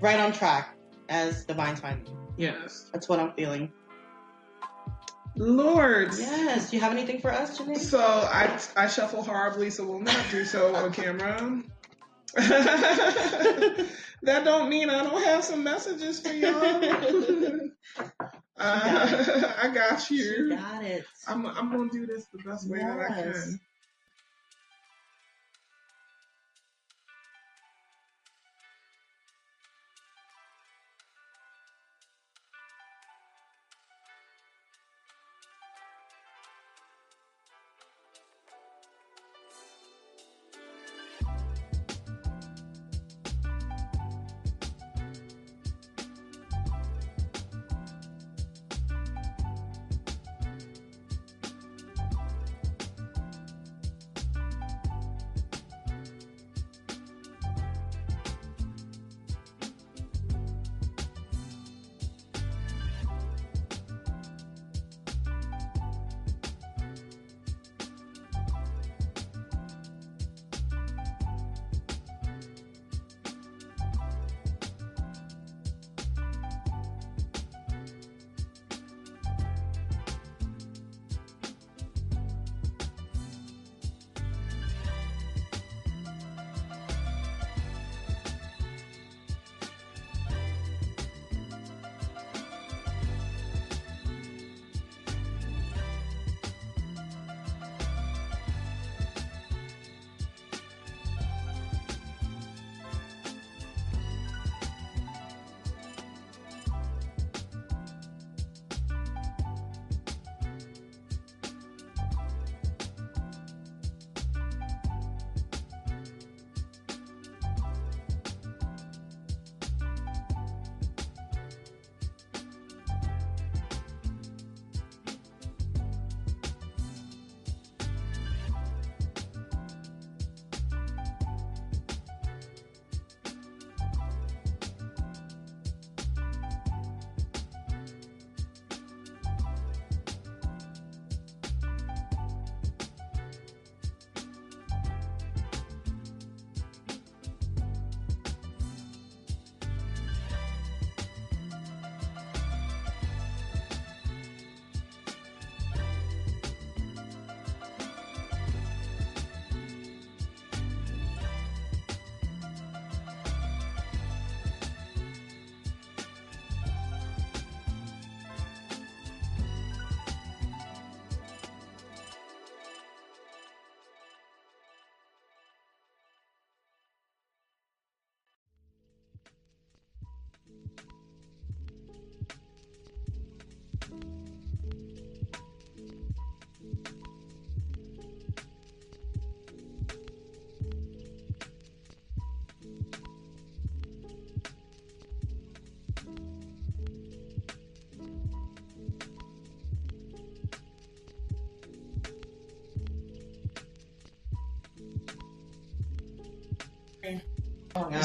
right 0.00 0.18
on 0.18 0.32
track 0.32 0.76
as 1.08 1.44
divine 1.44 1.74
timing. 1.76 2.16
Yes. 2.36 2.90
That's 2.92 3.08
what 3.08 3.20
I'm 3.20 3.32
feeling. 3.32 3.70
Lords. 5.36 6.20
Yes. 6.20 6.70
Do 6.70 6.76
you 6.76 6.82
have 6.82 6.92
anything 6.92 7.20
for 7.20 7.32
us, 7.32 7.58
Janae? 7.58 7.78
So 7.78 7.98
I 8.00 8.60
I 8.76 8.86
shuffle 8.86 9.22
horribly, 9.22 9.70
so 9.70 9.84
we'll 9.86 10.00
not 10.00 10.24
do 10.30 10.44
so 10.44 10.74
on 10.74 10.92
camera. 10.92 11.62
that 14.26 14.44
don't 14.44 14.68
mean 14.70 14.90
I 14.90 15.02
don't 15.04 15.22
have 15.24 15.44
some 15.44 15.64
messages 15.64 16.20
for 16.20 16.32
y'all. 16.32 16.52
uh, 18.58 19.54
I 19.62 19.70
got 19.74 20.10
You 20.10 20.16
you. 20.16 20.56
got 20.56 20.84
it. 20.84 21.04
I'm 21.26 21.46
I'm 21.46 21.70
gonna 21.72 21.90
do 21.90 22.06
this 22.06 22.26
the 22.32 22.38
best 22.38 22.68
way 22.70 22.78
that 22.78 22.98
I 22.98 23.22
can. 23.22 23.60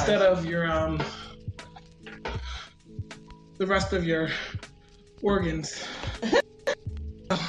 Instead 0.10 0.28
of 0.28 0.44
your 0.44 0.70
um 0.70 1.00
the 3.60 3.68
rest 3.68 3.94
of 3.94 4.04
your 4.04 4.30
organs. 5.22 5.86
I'm 6.24 7.40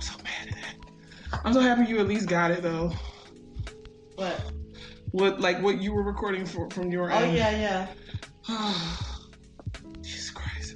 so 0.00 0.16
mad 0.24 0.48
at 0.48 0.54
that. 0.54 0.74
I'm 1.44 1.52
so 1.52 1.60
happy 1.60 1.84
you 1.84 2.00
at 2.00 2.08
least 2.08 2.28
got 2.28 2.50
it 2.50 2.62
though. 2.62 2.92
What? 4.16 4.42
What 5.12 5.40
like 5.40 5.62
what 5.62 5.80
you 5.80 5.92
were 5.92 6.02
recording 6.02 6.44
for, 6.44 6.68
from 6.70 6.90
your 6.90 7.12
Oh 7.12 7.18
end. 7.18 7.36
yeah, 7.36 7.86
yeah. 8.48 8.48
Jesus 10.02 10.30
Christ. 10.30 10.74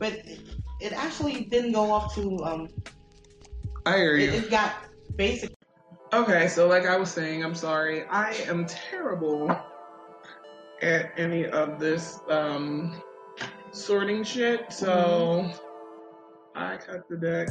But 0.00 0.14
it, 0.14 0.40
it 0.80 0.92
actually 0.92 1.44
didn't 1.44 1.70
go 1.70 1.92
off 1.92 2.12
to 2.16 2.38
um. 2.44 2.68
I 3.84 3.96
hear 3.96 4.16
you. 4.16 4.28
It, 4.30 4.44
it 4.44 4.50
got 4.50 4.74
basic. 5.16 5.52
Okay, 6.12 6.46
so 6.48 6.68
like 6.68 6.86
I 6.86 6.96
was 6.96 7.10
saying, 7.10 7.44
I'm 7.44 7.54
sorry. 7.54 8.04
I 8.04 8.32
am 8.46 8.66
terrible 8.66 9.50
at 10.82 11.12
any 11.16 11.46
of 11.46 11.80
this 11.80 12.20
um 12.28 13.02
sorting 13.72 14.22
shit, 14.22 14.72
so 14.72 15.50
I 16.54 16.76
cut 16.76 17.08
the 17.08 17.16
deck. 17.16 17.48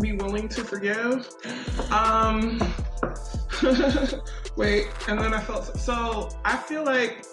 Be 0.00 0.12
willing 0.12 0.48
to 0.48 0.64
forgive. 0.64 1.28
Um 1.90 2.58
wait, 4.56 4.88
and 5.08 5.18
then 5.18 5.34
I 5.34 5.40
felt 5.40 5.76
so 5.78 6.30
I 6.44 6.56
feel 6.56 6.84
like 6.84 7.23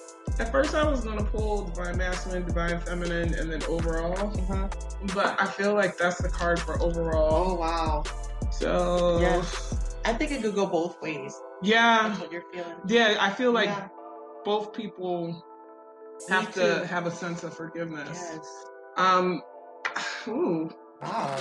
at 0.41 0.51
first 0.51 0.73
I 0.73 0.84
was 0.89 1.01
gonna 1.04 1.23
pull 1.23 1.65
divine 1.65 1.97
masculine, 1.97 2.45
divine 2.45 2.80
feminine, 2.82 3.34
and 3.36 3.51
then 3.51 3.63
overall. 3.63 4.17
Uh-huh. 4.17 4.67
But 5.13 5.39
I 5.41 5.45
feel 5.45 5.73
like 5.75 5.97
that's 5.97 6.21
the 6.21 6.30
card 6.30 6.60
for 6.60 6.82
overall. 6.82 7.51
Oh 7.51 7.56
wow. 7.56 8.04
So 8.51 9.19
Yes. 9.19 9.75
I 10.04 10.13
think 10.13 10.32
it 10.32 10.41
could 10.41 10.56
go 10.56 10.65
both 10.65 10.99
ways. 11.01 11.39
yeah, 11.62 12.08
That's 12.10 12.19
what 12.21 12.32
you're 12.32 12.43
feeling. 12.51 12.73
yeah. 12.88 13.17
I 13.19 13.30
feel 13.30 13.51
like 13.51 13.67
Yeah. 13.69 13.88
both 14.43 14.73
people 14.73 15.27
Me 15.27 16.36
have 16.36 16.54
too. 16.54 16.62
to 16.62 16.88
have 16.88 17.06
a 17.06 17.12
sense 17.12 17.43
of 17.43 17.54
forgiveness. 17.56 18.10
Yes. 18.34 18.65
Um, 18.97 19.41
ooh, 20.27 20.71
Wow. 21.04 21.38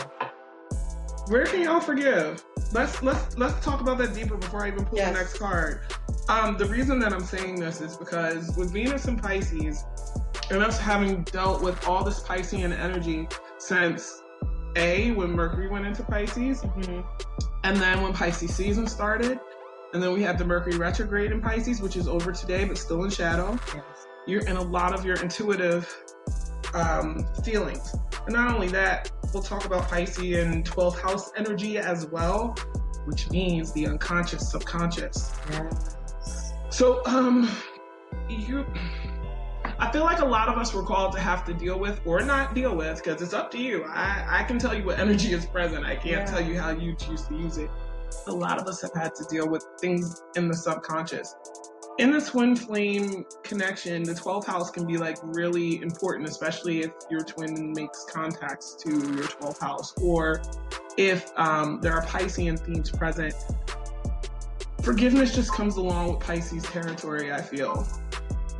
where 1.28 1.46
can 1.46 1.62
y'all 1.62 1.80
forgive? 1.80 2.44
Let's 2.72 3.02
let's 3.02 3.36
let's 3.36 3.64
talk 3.64 3.80
about 3.80 3.98
that 3.98 4.14
deeper 4.14 4.36
before 4.36 4.64
I 4.64 4.68
even 4.68 4.84
pull 4.84 4.98
Yes. 4.98 5.12
the 5.12 5.18
next 5.18 5.38
card. 5.38 5.80
Um, 6.28 6.56
the 6.56 6.66
reason 6.66 6.98
that 7.00 7.12
I'm 7.12 7.24
saying 7.24 7.58
this 7.58 7.80
is 7.80 7.96
because 7.96 8.56
with 8.56 8.72
Venus 8.72 9.06
and 9.06 9.20
Pisces, 9.20 9.84
and 10.50 10.62
us 10.62 10.78
having 10.78 11.22
dealt 11.24 11.62
with 11.62 11.86
all 11.88 12.04
this 12.04 12.20
Piscean 12.20 12.72
energy 12.72 13.26
since 13.58 14.22
A, 14.76 15.10
when 15.12 15.32
Mercury 15.32 15.68
went 15.68 15.86
into 15.86 16.02
Pisces, 16.04 16.62
hmm 16.62 17.00
And 17.64 17.76
then 17.76 18.02
when 18.02 18.12
Pisces 18.12 18.54
season 18.54 18.86
started, 18.86 19.40
and 19.92 20.00
then 20.02 20.12
we 20.12 20.22
had 20.22 20.38
the 20.38 20.44
Mercury 20.44 20.76
retrograde 20.76 21.32
in 21.32 21.40
Pisces, 21.40 21.80
which 21.80 21.96
is 21.96 22.06
over 22.06 22.30
today, 22.30 22.64
but 22.64 22.78
still 22.78 23.02
in 23.02 23.10
shadow. 23.10 23.58
Yes. 23.74 23.84
You're 24.28 24.46
in 24.46 24.56
a 24.56 24.62
lot 24.62 24.92
of 24.96 25.04
your 25.04 25.16
intuitive 25.20 25.92
um, 26.74 27.26
feelings. 27.44 27.94
And 28.26 28.34
not 28.34 28.54
only 28.54 28.68
that, 28.68 29.10
we'll 29.32 29.42
talk 29.42 29.64
about 29.64 29.88
Pisces 29.88 30.44
and 30.44 30.64
12th 30.64 31.00
house 31.00 31.32
energy 31.36 31.78
as 31.78 32.06
well, 32.06 32.56
which 33.04 33.30
means 33.30 33.72
the 33.72 33.86
unconscious, 33.86 34.50
subconscious. 34.50 35.32
Yes. 35.50 36.52
So, 36.70 37.04
um, 37.06 37.50
you, 38.28 38.64
I 39.78 39.90
feel 39.90 40.04
like 40.04 40.20
a 40.20 40.24
lot 40.24 40.48
of 40.48 40.56
us 40.58 40.72
were 40.72 40.84
called 40.84 41.12
to 41.12 41.20
have 41.20 41.44
to 41.44 41.54
deal 41.54 41.78
with 41.78 42.00
or 42.04 42.20
not 42.20 42.54
deal 42.54 42.76
with 42.76 43.02
because 43.02 43.20
it's 43.22 43.32
up 43.34 43.50
to 43.52 43.58
you. 43.58 43.84
I, 43.84 44.40
I 44.40 44.44
can 44.44 44.58
tell 44.58 44.74
you 44.74 44.84
what 44.84 44.98
energy 44.98 45.32
is 45.32 45.46
present. 45.46 45.84
I 45.84 45.94
can't 45.96 46.06
Yeah. 46.06 46.24
tell 46.26 46.40
you 46.40 46.58
how 46.60 46.70
you 46.70 46.94
choose 46.94 47.22
to 47.22 47.34
use 47.34 47.56
it. 47.58 47.70
A 48.26 48.32
lot 48.32 48.60
of 48.60 48.66
us 48.66 48.82
have 48.82 48.92
had 48.94 49.14
to 49.16 49.24
deal 49.30 49.48
with 49.48 49.64
things 49.80 50.22
in 50.36 50.48
the 50.48 50.54
subconscious. 50.54 51.34
In 52.00 52.10
the 52.10 52.20
twin 52.22 52.56
flame 52.56 53.26
connection, 53.42 54.02
the 54.02 54.14
12th 54.14 54.46
house 54.46 54.70
can 54.70 54.86
be 54.86 54.96
like 54.96 55.18
really 55.22 55.82
important, 55.82 56.26
especially 56.26 56.80
if 56.80 56.92
your 57.10 57.20
twin 57.20 57.74
makes 57.74 58.06
contacts 58.06 58.74
to 58.76 58.88
your 58.88 59.24
12th 59.24 59.60
house 59.60 59.92
or 60.00 60.40
if 60.96 61.30
um, 61.36 61.78
there 61.82 61.92
are 61.92 62.02
Piscean 62.06 62.58
themes 62.58 62.90
present 62.90 63.34
forgiveness 64.82 65.34
just 65.34 65.52
comes 65.52 65.76
along 65.76 66.14
with 66.14 66.20
Pisces 66.20 66.62
territory, 66.62 67.34
I 67.34 67.42
feel. 67.42 67.86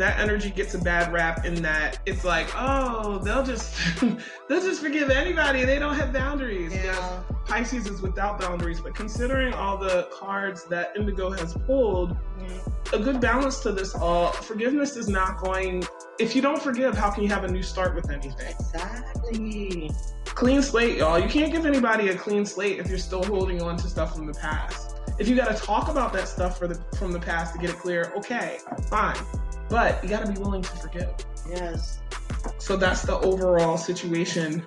That 0.01 0.19
energy 0.19 0.49
gets 0.49 0.73
a 0.73 0.79
bad 0.79 1.13
rap 1.13 1.45
in 1.45 1.61
that 1.61 1.99
it's 2.07 2.25
like, 2.25 2.49
oh, 2.57 3.19
they'll 3.19 3.45
just 3.45 3.77
they'll 4.49 4.63
just 4.63 4.81
forgive 4.81 5.11
anybody. 5.11 5.67
They 5.67 5.79
don't 5.79 5.95
have 5.95 6.11
boundaries. 6.11 6.75
Yeah. 6.75 7.23
Pisces 7.45 7.87
is 7.87 8.01
without 8.01 8.41
boundaries, 8.41 8.81
but 8.81 8.95
considering 8.95 9.53
all 9.53 9.77
the 9.77 10.09
cards 10.11 10.65
that 10.71 10.97
Indigo 10.97 11.31
has 11.31 11.53
pulled, 11.67 12.17
Mhm. 12.39 12.93
a 12.95 12.99
good 12.99 13.21
balance 13.21 13.61
to 13.61 13.73
this 13.73 13.95
all, 13.95 14.33
forgiveness 14.33 14.97
is 14.97 15.07
not 15.07 15.37
going 15.37 15.85
if 16.19 16.35
you 16.35 16.41
don't 16.41 16.63
forgive, 16.63 16.97
how 16.97 17.11
can 17.11 17.23
you 17.23 17.29
have 17.29 17.45
a 17.45 17.49
new 17.49 17.63
start 17.63 17.95
with 17.95 18.11
anything? 18.11 18.55
Exactly. 18.59 19.91
Clean 20.25 20.63
slate, 20.63 20.97
y'all. 20.97 21.19
You 21.19 21.29
can't 21.29 21.53
give 21.53 21.67
anybody 21.67 22.09
a 22.09 22.15
clean 22.15 22.47
slate 22.47 22.79
if 22.79 22.89
you're 22.89 22.97
still 22.99 23.23
holding 23.25 23.61
on 23.61 23.77
to 23.77 23.87
stuff 23.87 24.15
from 24.17 24.27
the 24.27 24.33
past. 24.35 24.90
If 25.21 25.29
you 25.29 25.37
got 25.37 25.55
to 25.55 25.63
talk 25.63 25.89
about 25.89 26.15
that 26.15 26.29
stuff 26.29 26.59
for 26.59 26.67
the, 26.67 26.83
from 26.97 27.13
the 27.13 27.21
past 27.21 27.53
to 27.53 27.61
get 27.61 27.69
it 27.69 27.77
clear, 27.77 28.11
okay, 28.17 28.59
fine. 28.89 29.19
But 29.69 30.03
you 30.03 30.09
got 30.09 30.25
to 30.25 30.33
be 30.33 30.41
willing 30.41 30.63
to 30.63 30.77
forgive. 30.77 31.15
Yes. 31.47 32.01
So 32.57 32.75
that's 32.75 33.03
the 33.03 33.19
overall 33.19 33.77
situation 33.77 34.65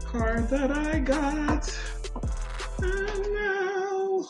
card 0.00 0.48
that 0.48 0.72
I 0.72 1.00
got. 1.00 1.78
And 2.78 3.34
now. 3.34 4.24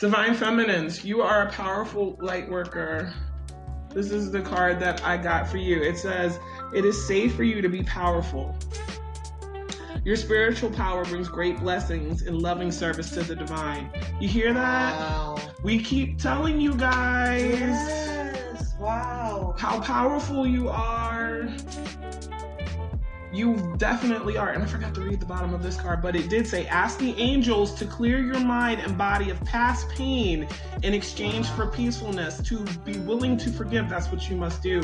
Divine 0.00 0.34
Feminines, 0.34 1.04
you 1.04 1.22
are 1.22 1.46
a 1.46 1.52
powerful 1.52 2.16
light 2.20 2.50
worker. 2.50 3.14
This 3.94 4.10
is 4.10 4.32
the 4.32 4.42
card 4.42 4.80
that 4.80 5.04
I 5.04 5.16
got 5.16 5.48
for 5.48 5.58
you. 5.58 5.80
It 5.80 5.96
says, 5.96 6.40
It 6.74 6.84
is 6.84 7.06
safe 7.06 7.36
for 7.36 7.44
you 7.44 7.62
to 7.62 7.68
be 7.68 7.84
powerful. 7.84 8.56
Your 10.04 10.16
spiritual 10.16 10.70
power 10.70 11.04
brings 11.04 11.28
great 11.28 11.58
blessings 11.60 12.22
in 12.22 12.38
loving 12.38 12.70
service 12.70 13.10
to 13.10 13.22
the 13.22 13.36
divine. 13.36 13.90
You 14.20 14.28
hear 14.28 14.52
that? 14.54 14.98
Wow. 14.98 15.38
We 15.62 15.82
keep 15.82 16.18
telling 16.18 16.60
you 16.60 16.74
guys 16.74 17.42
Yes. 17.60 18.74
Wow. 18.78 19.54
how 19.58 19.80
powerful 19.80 20.46
you 20.46 20.68
are. 20.68 21.48
You 23.32 23.74
definitely 23.76 24.36
are. 24.38 24.50
And 24.50 24.62
I 24.62 24.66
forgot 24.66 24.94
to 24.94 25.02
read 25.02 25.20
the 25.20 25.26
bottom 25.26 25.52
of 25.52 25.62
this 25.62 25.76
card, 25.76 26.00
but 26.00 26.16
it 26.16 26.30
did 26.30 26.46
say 26.46 26.66
ask 26.66 26.98
the 26.98 27.14
angels 27.18 27.74
to 27.74 27.84
clear 27.84 28.18
your 28.20 28.40
mind 28.40 28.80
and 28.80 28.96
body 28.96 29.30
of 29.30 29.38
past 29.44 29.88
pain 29.90 30.48
in 30.82 30.94
exchange 30.94 31.48
for 31.50 31.66
peacefulness, 31.66 32.38
to 32.48 32.64
be 32.84 32.98
willing 33.00 33.36
to 33.38 33.50
forgive. 33.50 33.88
That's 33.90 34.10
what 34.10 34.30
you 34.30 34.36
must 34.36 34.62
do. 34.62 34.82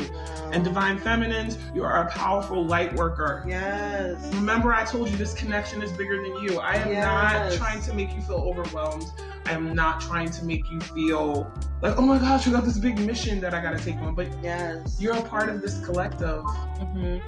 And 0.51 0.63
divine 0.63 0.99
feminines, 0.99 1.57
you 1.73 1.83
are 1.83 2.07
a 2.07 2.11
powerful 2.11 2.63
light 2.63 2.93
worker. 2.93 3.43
Yes. 3.47 4.31
Remember, 4.35 4.73
I 4.73 4.85
told 4.85 5.09
you 5.09 5.17
this 5.17 5.33
connection 5.33 5.81
is 5.81 5.91
bigger 5.91 6.17
than 6.21 6.43
you. 6.43 6.59
I 6.59 6.75
am 6.75 6.93
not 6.93 7.51
trying 7.53 7.81
to 7.81 7.93
make 7.93 8.13
you 8.13 8.21
feel 8.21 8.37
overwhelmed. 8.37 9.11
I 9.47 9.51
am 9.51 9.73
not 9.73 10.01
trying 10.01 10.29
to 10.31 10.45
make 10.45 10.69
you 10.71 10.79
feel 10.81 11.51
like, 11.81 11.97
oh 11.97 12.01
my 12.01 12.17
gosh, 12.17 12.47
I 12.47 12.51
got 12.51 12.65
this 12.65 12.77
big 12.79 12.99
mission 12.99 13.39
that 13.41 13.53
I 13.53 13.61
got 13.61 13.77
to 13.77 13.83
take 13.83 13.95
on. 13.97 14.15
But 14.15 14.27
Yes. 14.43 14.99
you're 14.99 15.15
a 15.15 15.21
part 15.21 15.49
of 15.49 15.61
this 15.61 15.83
collective. 15.85 16.43
Mhm. 16.43 17.21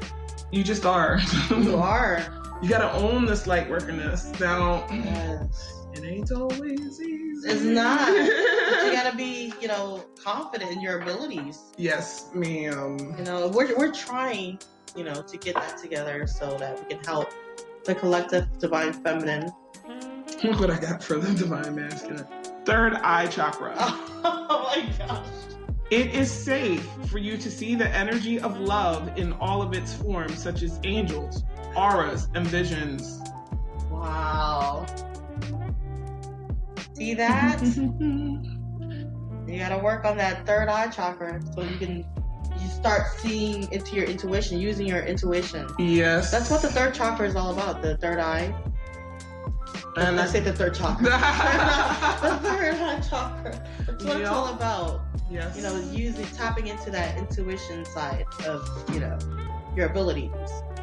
You 0.51 0.63
just 0.63 0.85
are. 0.85 1.19
You 1.51 1.75
are. 1.77 2.23
You 2.61 2.69
gotta 2.69 2.91
own 2.93 3.25
this 3.25 3.45
light 3.47 3.69
workerness. 3.69 4.37
Now, 4.39 4.87
Yes. 4.91 5.73
it 5.93 6.03
ain't 6.03 6.31
always 6.31 6.99
easy. 7.01 7.49
It's 7.49 7.61
not. 7.61 8.07
But 8.07 8.85
you 8.85 8.91
gotta 8.91 9.15
be, 9.25 9.53
you 9.61 9.67
know, 9.67 10.03
confident 10.23 10.71
in 10.71 10.81
your 10.81 11.01
abilities. 11.01 11.59
yes, 11.77 12.29
ma'am. 12.33 12.97
You 13.17 13.23
know, 13.25 13.47
we're 13.49 13.77
we're 13.77 13.91
trying, 13.91 14.59
you 14.95 15.03
know, 15.03 15.21
to 15.21 15.37
get 15.37 15.53
that 15.55 15.77
together 15.77 16.25
so 16.27 16.57
that 16.57 16.79
we 16.79 16.95
can 16.95 17.03
help 17.03 17.29
the 17.85 17.93
collective 17.93 18.47
divine 18.59 18.93
feminine. 18.93 19.51
Look 20.43 20.59
what 20.59 20.71
I 20.71 20.79
got 20.79 21.03
for 21.03 21.15
the 21.19 21.33
divine 21.33 21.75
masculine. 21.75 22.25
Third 22.65 22.93
eye 22.95 23.27
chakra. 23.27 23.75
Oh 24.23 24.63
my 24.75 24.89
gosh. 25.07 25.25
It 25.89 26.13
is 26.13 26.29
safe 26.29 26.85
for 27.07 27.17
you 27.17 27.37
to 27.37 27.49
see 27.49 27.73
the 27.73 27.87
energy 27.89 28.41
of 28.41 28.59
love 28.59 29.17
in 29.17 29.31
all 29.33 29.61
of 29.61 29.73
its 29.73 29.93
forms, 29.93 30.41
such 30.41 30.61
as 30.61 30.81
angels, 30.83 31.45
auras, 31.77 32.27
and 32.35 32.45
visions. 32.45 33.21
Wow. 33.89 34.85
See 36.93 37.13
that? 37.13 37.61
you 39.47 39.59
gotta 39.59 39.81
work 39.81 40.03
on 40.03 40.17
that 40.17 40.45
third 40.45 40.67
eye 40.67 40.87
chakra 40.87 41.39
so 41.55 41.61
you 41.61 41.77
can 41.77 42.05
you 42.59 42.67
start 42.67 43.07
seeing 43.19 43.71
into 43.71 43.95
your 43.95 44.05
intuition, 44.05 44.59
using 44.59 44.87
your 44.87 45.03
intuition. 45.03 45.67
yes. 45.79 46.31
That's 46.31 46.49
what 46.49 46.61
the 46.61 46.69
third 46.69 46.95
chakra 46.95 47.27
is 47.27 47.35
all 47.35 47.51
about, 47.53 47.81
the 47.81 47.95
third 47.97 48.19
eye. 48.19 48.53
And 49.95 50.19
I 50.19 50.23
I 50.23 50.27
say 50.27 50.41
the 50.41 50.51
third 50.51 50.73
chakra. 50.73 51.05
the 52.21 52.49
third 52.49 52.75
eye 52.75 52.99
chakra. 52.99 53.65
That's 53.85 54.03
what 54.03 54.19
it's 54.19 54.29
all 54.29 54.53
about. 54.53 55.06
Yes. 55.29 55.55
You 55.57 55.63
know, 55.63 55.75
using 55.91 56.25
tapping 56.27 56.67
into 56.67 56.89
that 56.91 57.17
intuition 57.17 57.85
side 57.85 58.25
of, 58.45 58.67
you 58.93 58.99
know, 58.99 59.17
your 59.75 59.87
abilities. 59.87 60.31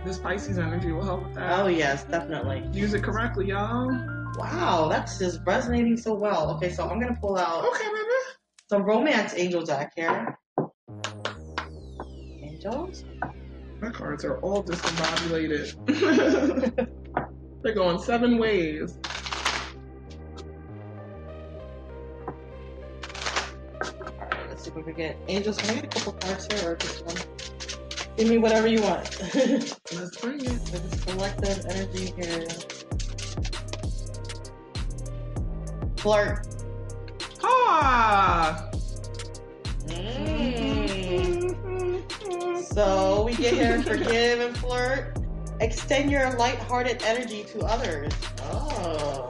this 0.05 0.19
Pisces 0.19 0.59
energy 0.59 0.93
will 0.93 1.05
help 1.05 1.25
with 1.25 1.35
that. 1.35 1.59
Oh 1.61 1.67
yes, 1.67 2.05
definitely. 2.05 2.63
Use 2.73 2.95
it 2.95 3.03
correctly, 3.03 3.47
y'all. 3.49 3.89
Wow, 4.37 4.89
that's 4.89 5.19
just 5.19 5.41
resonating 5.47 5.97
so 5.97 6.15
well. 6.15 6.51
Okay, 6.57 6.71
so 6.73 6.89
I'm 6.89 7.01
gonna 7.01 7.17
pull 7.21 7.37
out 7.37 7.65
Okay, 7.65 7.85
baby. 7.85 8.11
some 8.69 8.83
romance 8.83 9.35
angel 9.37 9.65
deck 9.65 9.93
here. 9.97 10.39
Angels? 12.43 13.05
My 13.81 13.91
cards 13.91 14.25
are 14.25 14.39
all 14.39 14.63
discombobulated. 14.65 15.75
They're 17.63 17.75
going 17.75 17.99
seven 17.99 18.39
ways. 18.39 18.99
Alright, 24.75 24.75
let's 24.75 24.75
see 24.75 24.75
if 24.75 24.77
we 24.77 24.83
can 24.83 24.95
get 24.95 25.17
angels. 25.29 25.59
Can 25.59 25.71
I 25.71 25.75
get 25.75 25.85
a 25.85 25.89
couple 25.89 26.13
cards 26.15 26.49
here 26.53 26.73
or 26.73 26.77
just 26.77 27.07
one? 27.07 27.17
Give 28.17 28.29
me 28.29 28.39
whatever 28.39 28.67
you 28.67 28.83
want. 28.83 29.21
Let's 29.93 30.17
bring 30.21 30.45
it. 30.45 30.61
Collective 31.07 31.67
energy 31.67 32.13
here. 32.17 32.47
Flirt. 35.97 36.47
Ah! 37.43 38.71
Mm. 39.87 41.55
So 42.73 43.25
we 43.25 43.35
get 43.35 43.55
here 43.55 43.83
forgive 43.83 44.41
and 44.41 44.57
flirt. 44.57 45.19
Extend 45.61 46.11
your 46.11 46.33
light-hearted 46.37 47.03
energy 47.05 47.45
to 47.45 47.61
others. 47.61 48.13
Oh. 48.43 49.29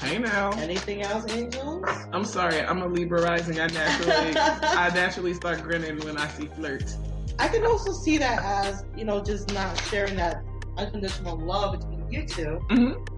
Hey 0.00 0.18
now. 0.18 0.50
Anything 0.52 1.02
else, 1.02 1.30
angels? 1.32 1.84
I'm 2.12 2.24
sorry, 2.24 2.60
I'm 2.62 2.82
a 2.82 2.86
Libra 2.86 3.20
rising. 3.22 3.60
I 3.60 3.66
naturally, 3.66 4.36
I 4.36 4.90
naturally 4.94 5.34
start 5.34 5.62
grinning 5.62 5.98
when 6.04 6.16
I 6.16 6.28
see 6.28 6.46
flirts. 6.46 6.98
I 7.38 7.48
can 7.48 7.66
also 7.66 7.92
see 7.92 8.16
that 8.18 8.42
as, 8.42 8.84
you 8.96 9.04
know, 9.04 9.22
just 9.22 9.52
not 9.52 9.76
sharing 9.84 10.16
that 10.16 10.42
unconditional 10.76 11.36
love 11.36 11.78
between 11.78 12.10
you 12.10 12.24
2 12.26 12.60
Mhm. 12.70 13.08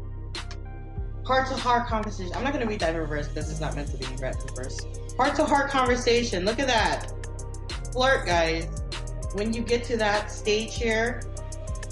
Heart 1.26 1.48
to 1.48 1.54
heart 1.54 1.86
conversation. 1.86 2.32
I'm 2.34 2.42
not 2.42 2.52
going 2.52 2.64
to 2.64 2.68
read 2.68 2.80
that 2.80 2.94
in 2.94 3.00
reverse 3.00 3.28
because 3.28 3.50
it's 3.50 3.60
not 3.60 3.76
meant 3.76 3.88
to 3.90 3.96
be 3.98 4.06
read 4.16 4.34
in 4.34 4.46
reverse. 4.56 4.80
Heart 5.16 5.36
to 5.36 5.44
heart 5.44 5.70
conversation. 5.70 6.44
Look 6.44 6.58
at 6.58 6.66
that. 6.66 7.12
Flirt, 7.92 8.26
guys. 8.26 8.66
When 9.34 9.52
you 9.52 9.62
get 9.62 9.84
to 9.84 9.96
that 9.98 10.30
stage 10.32 10.74
here, 10.74 11.22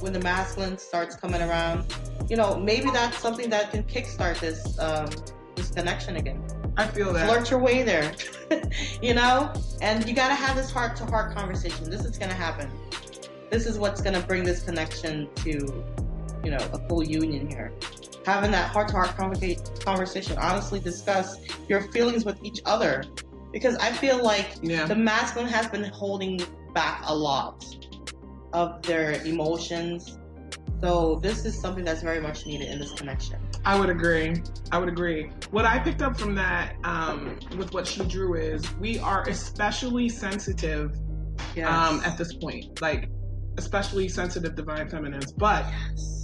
when 0.01 0.13
the 0.13 0.21
masculine 0.21 0.77
starts 0.79 1.15
coming 1.15 1.41
around, 1.43 1.95
you 2.29 2.37
know, 2.37 2.59
maybe 2.59 2.91
that's 2.91 3.19
something 3.19 3.49
that 3.51 3.71
can 3.71 3.83
kickstart 3.85 4.39
this 4.41 4.79
um, 4.79 5.09
this 5.55 5.71
connection 5.71 6.17
again. 6.17 6.43
I 6.77 6.87
feel 6.87 7.13
that. 7.13 7.29
Flirt 7.29 7.51
your 7.51 7.59
way 7.59 7.83
there, 7.83 8.13
you 9.03 9.15
know. 9.15 9.53
And 9.83 10.07
you 10.09 10.15
got 10.15 10.29
to 10.29 10.35
have 10.35 10.57
this 10.57 10.71
heart 10.71 10.97
to 10.97 11.05
heart 11.07 11.35
conversation. 11.35 11.91
This 11.91 12.05
is 12.05 12.17
to 12.31 12.37
happen. 12.37 12.71
This 13.51 13.67
is 13.67 13.79
what's 13.79 14.01
to 14.21 14.27
bring 14.27 14.45
this 14.45 14.63
connection 14.63 15.29
to, 15.37 15.51
you 16.45 16.51
know, 16.51 16.59
a 16.73 16.89
full 16.89 17.03
union 17.03 17.49
here. 17.49 17.73
Having 18.25 18.51
that 18.53 18.71
heart 18.71 18.89
to 18.89 18.95
heart 18.95 19.17
conversation, 19.17 20.37
honestly 20.39 20.79
discuss 20.81 21.39
your 21.69 21.81
feelings 21.93 22.25
with 22.25 22.39
each 22.45 22.61
other, 22.67 23.03
because 23.53 23.77
I 23.77 23.91
feel 23.91 24.23
like 24.23 24.47
Yeah. 24.63 24.87
the 24.87 24.95
masculine 24.95 25.49
has 25.49 25.67
been 25.67 25.85
holding 25.85 26.41
back 26.75 27.03
a 27.07 27.15
lot 27.15 27.65
of 28.53 28.83
their 28.83 29.13
emotions. 29.25 30.19
So 30.81 31.19
this 31.23 31.45
is 31.45 31.59
something 31.59 31.85
that's 31.85 32.03
very 32.03 32.21
much 32.21 32.47
needed 32.47 32.69
in 32.69 32.79
this 32.79 32.93
connection. 32.93 33.39
I 33.65 33.79
would 33.79 33.91
agree. 33.91 34.43
I 34.71 34.79
would 34.79 34.89
agree. 34.89 35.31
What 35.51 35.65
I 35.65 35.79
picked 35.79 36.03
up 36.03 36.19
from 36.19 36.35
that, 36.37 36.77
um, 36.85 37.39
with 37.57 37.75
what 37.75 37.87
she 37.87 38.05
drew, 38.05 38.35
is 38.35 38.73
we 38.77 38.99
are 38.99 39.29
especially 39.29 40.09
sensitive 40.09 40.97
Yes. 41.55 41.69
um, 41.69 42.01
at 42.05 42.17
this 42.19 42.35
point, 42.35 42.81
like 42.81 43.09
especially 43.57 44.09
sensitive 44.09 44.55
divine 44.55 44.89
feminines. 44.89 45.33
But 45.33 45.65
yes. 45.91 46.18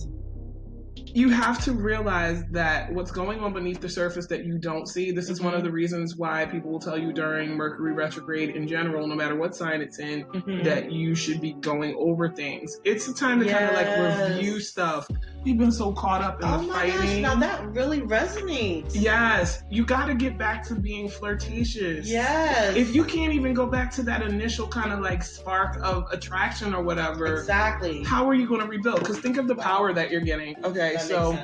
You 1.14 1.28
have 1.28 1.62
to 1.64 1.72
realize 1.72 2.44
that 2.50 2.92
what's 2.92 3.12
going 3.12 3.38
on 3.38 3.52
beneath 3.52 3.80
the 3.80 3.88
surface 3.88 4.26
that 4.26 4.44
you 4.44 4.58
don't 4.58 4.88
see. 4.88 5.12
This 5.12 5.30
is 5.30 5.40
one 5.40 5.54
of 5.54 5.62
the 5.62 5.70
reasons 5.70 6.16
why 6.16 6.44
people 6.44 6.72
will 6.72 6.80
tell 6.80 6.98
you 6.98 7.12
during 7.12 7.56
Mercury 7.56 7.92
retrograde 7.92 8.56
in 8.56 8.66
general, 8.66 9.06
no 9.06 9.14
matter 9.14 9.36
what 9.36 9.54
sign 9.54 9.80
it's 9.80 10.00
in, 10.00 10.24
Mhm. 10.24 10.64
that 10.64 10.90
you 10.90 11.14
should 11.14 11.40
be 11.40 11.52
going 11.52 11.94
over 11.96 12.28
things. 12.28 12.80
It's 12.84 13.06
a 13.06 13.14
time 13.14 13.38
to 13.38 13.46
kind 13.48 13.64
of 13.66 13.74
like 13.74 14.32
review 14.36 14.58
stuff. 14.58 15.08
You've 15.44 15.58
been 15.58 15.72
so 15.72 15.92
caught 15.92 16.22
up 16.22 16.40
in 16.42 16.48
Oh 16.48 16.58
the 16.62 16.66
my 16.68 16.86
gosh, 16.88 17.16
now 17.16 17.34
that 17.36 17.64
really 17.68 18.00
resonates. 18.00 18.92
Yes, 18.94 19.62
you 19.70 19.84
got 19.84 20.06
to 20.06 20.14
get 20.14 20.38
back 20.38 20.62
to 20.68 20.74
being 20.74 21.08
flirtatious. 21.08 22.08
Yes. 22.08 22.74
If 22.76 22.94
you 22.94 23.04
can't 23.04 23.32
even 23.32 23.52
go 23.52 23.66
back 23.66 23.90
to 23.92 24.02
that 24.04 24.22
initial 24.22 24.66
kind 24.66 24.92
of 24.92 25.00
like 25.00 25.22
spark 25.22 25.76
of 25.82 26.10
attraction 26.10 26.74
or 26.74 26.82
whatever, 26.82 27.36
exactly. 27.40 28.02
how 28.04 28.26
are 28.28 28.34
you 28.34 28.46
going 28.48 28.60
to 28.62 28.66
rebuild? 28.66 29.00
Because 29.00 29.18
think 29.18 29.36
of 29.36 29.46
the 29.48 29.54
power 29.56 29.92
that 29.92 30.10
you're 30.10 30.20
getting. 30.22 30.56
Okay, 30.64 30.94
that 30.94 31.02
so 31.02 31.38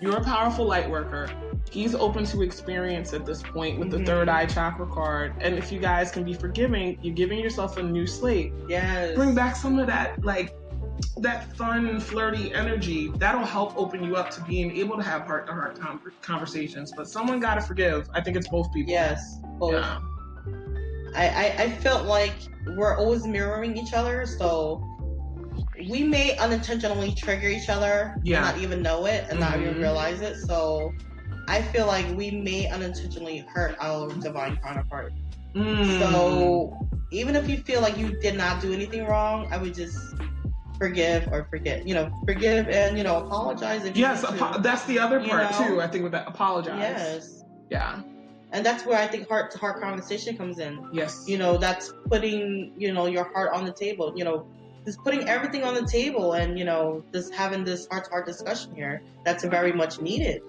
you're 0.00 0.16
a 0.16 0.24
powerful 0.24 0.64
light 0.66 0.90
worker. 0.90 1.30
He's 1.70 1.94
open 1.94 2.24
to 2.26 2.42
experience 2.42 3.12
at 3.14 3.24
this 3.24 3.40
point 3.42 3.78
with 3.78 3.88
Mhm. 3.88 3.98
the 3.98 4.04
third 4.04 4.28
eye 4.28 4.46
chakra 4.46 4.86
card. 4.86 5.32
And 5.40 5.54
if 5.54 5.70
you 5.72 5.78
guys 5.78 6.10
can 6.10 6.24
be 6.24 6.34
forgiving, 6.34 6.98
you're 7.02 7.14
giving 7.14 7.38
yourself 7.38 7.76
a 7.78 7.82
new 7.82 8.06
slate. 8.06 8.52
Yes. 8.68 9.14
Bring 9.14 9.34
back 9.34 9.56
some 9.56 9.78
of 9.78 9.86
that, 9.86 10.22
like, 10.24 10.54
that 11.18 11.56
fun, 11.56 12.00
flirty 12.00 12.52
energy. 12.54 13.10
That'll 13.16 13.44
help 13.44 13.76
open 13.76 14.02
you 14.02 14.16
up 14.16 14.30
to 14.30 14.40
being 14.42 14.76
able 14.76 14.96
to 14.96 15.02
have 15.02 15.22
heart 15.22 15.46
to 15.46 15.52
heart 15.52 15.78
conversations. 16.22 16.92
But 16.96 17.08
someone 17.08 17.40
got 17.40 17.54
to 17.56 17.60
forgive. 17.60 18.08
I 18.14 18.20
think 18.20 18.36
it's 18.36 18.48
both 18.48 18.72
people. 18.72 18.92
Yes. 18.92 19.38
Both. 19.58 19.72
Yeah. 19.74 20.00
I, 21.14 21.28
I 21.28 21.62
I 21.64 21.70
felt 21.70 22.06
like 22.06 22.32
we're 22.76 22.96
always 22.96 23.26
mirroring 23.26 23.76
each 23.76 23.92
other, 23.92 24.24
so 24.26 24.82
we 25.90 26.02
may 26.02 26.36
unintentionally 26.38 27.12
trigger 27.14 27.48
each 27.48 27.68
other 27.68 28.16
Yeah. 28.22 28.36
and 28.38 28.46
not 28.46 28.58
even 28.62 28.82
know 28.82 29.06
it 29.06 29.26
and 29.30 29.40
not 29.40 29.60
even 29.60 29.74
Mhm. 29.74 29.80
realize 29.82 30.20
it. 30.20 30.36
So 30.36 30.92
I 31.48 31.60
feel 31.60 31.86
like 31.86 32.06
we 32.16 32.30
may 32.30 32.68
unintentionally 32.68 33.44
hurt 33.52 33.76
our 33.80 34.08
divine 34.14 34.56
counterpart. 34.62 35.12
Mm. 35.54 35.98
So 35.98 36.88
even 37.10 37.36
if 37.36 37.48
you 37.48 37.58
feel 37.58 37.80
like 37.82 37.98
you 37.98 38.18
did 38.20 38.36
not 38.36 38.62
do 38.62 38.72
anything 38.72 39.04
wrong, 39.06 39.48
I 39.52 39.58
would 39.58 39.74
just 39.74 39.98
forgive 40.82 41.28
or 41.30 41.44
forget. 41.48 41.86
You 41.86 41.94
know, 41.94 42.10
forgive 42.26 42.68
and 42.68 42.98
you 42.98 43.04
know 43.04 43.18
apologize 43.24 43.84
if 43.84 43.96
Yes, 43.96 44.22
you 44.22 44.36
to. 44.36 44.44
apo- 44.44 44.60
that's 44.60 44.84
the 44.86 44.98
other 44.98 45.20
You 45.20 45.28
part 45.28 45.50
know? 45.52 45.68
too. 45.68 45.80
I 45.80 45.86
think 45.86 46.02
with 46.02 46.12
that, 46.12 46.26
apologize. 46.26 46.78
Yes. 46.80 47.44
Yeah. 47.70 48.00
And 48.50 48.66
that's 48.66 48.84
where 48.84 48.98
I 48.98 49.06
think 49.06 49.28
heart 49.28 49.50
to 49.52 49.58
heart 49.58 49.80
conversation 49.80 50.36
comes 50.36 50.58
in. 50.58 50.84
Yes. 50.92 51.24
You 51.26 51.38
know, 51.38 51.56
that's 51.56 51.92
putting, 52.10 52.72
you 52.76 52.92
know, 52.92 53.06
your 53.06 53.24
heart 53.32 53.52
on 53.54 53.64
the 53.64 53.72
table, 53.72 54.12
you 54.14 54.24
know, 54.24 54.46
just 54.84 54.98
putting 55.04 55.26
everything 55.26 55.62
on 55.64 55.74
the 55.74 55.86
table 55.86 56.32
and, 56.34 56.58
you 56.58 56.64
know, 56.66 57.02
just 57.14 57.32
having 57.32 57.64
this 57.64 57.86
heart 57.86 58.04
to 58.04 58.10
heart 58.10 58.26
discussion 58.26 58.74
here. 58.74 59.00
That's 59.24 59.44
very 59.44 59.72
much 59.72 60.00
needed. 60.02 60.42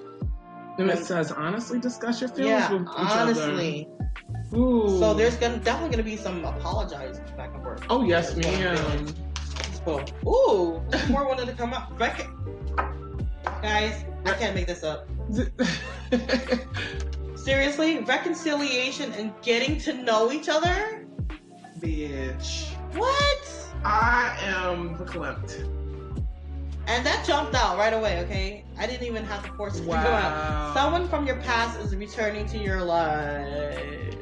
and 0.80 0.90
it 0.90 1.06
says 1.06 1.32
honestly 1.32 1.80
discuss 1.80 2.20
your 2.20 2.30
feelings 2.30 2.50
yeah, 2.50 2.74
with 2.74 2.82
each 2.82 2.88
honestly. 2.98 3.88
other. 3.88 4.58
Ooh. 4.60 5.00
So 5.00 5.14
there's 5.14 5.38
gonna 5.38 5.58
definitely 5.58 5.92
gonna 5.92 6.04
be 6.04 6.18
some 6.18 6.44
apologizing 6.44 7.24
back 7.38 7.54
and 7.54 7.64
forth. 7.64 7.84
Oh 7.90 8.04
yes, 8.04 8.36
ma'am. 8.36 9.08
So, 9.86 10.04
ooh, 10.26 10.82
more 11.10 11.28
wanted 11.28 11.48
to 11.48 11.54
come 11.54 11.74
up. 11.74 11.98
Guys, 11.98 14.06
I 14.26 14.34
can't 14.34 14.56
make 14.56 14.68
this 14.68 14.84
up. 14.84 15.08
Seriously, 17.36 18.00
reconciliation 18.00 19.12
and 19.14 19.34
getting 19.42 19.78
to 19.80 19.94
know 19.94 20.32
each 20.32 20.48
other? 20.48 21.06
Bitch. 21.80 22.74
What? 22.96 23.68
I 23.84 24.38
am 24.42 24.98
verklempt. 24.98 25.68
And 26.88 27.06
that 27.06 27.26
jumped 27.26 27.56
out 27.56 27.78
right 27.78 27.94
away, 27.94 28.20
okay? 28.22 28.66
I 28.78 28.88
didn't 28.88 29.08
even 29.08 29.24
have 29.26 29.46
to 29.46 29.52
force 29.54 29.80
it 29.80 29.86
to 29.86 29.90
come 29.90 29.98
out. 29.98 30.74
Someone 30.74 31.08
from 31.08 31.26
your 31.26 31.38
past 31.38 31.80
is 31.80 31.96
returning 31.96 32.46
to 32.48 32.58
your 32.58 32.82
life. 32.82 34.16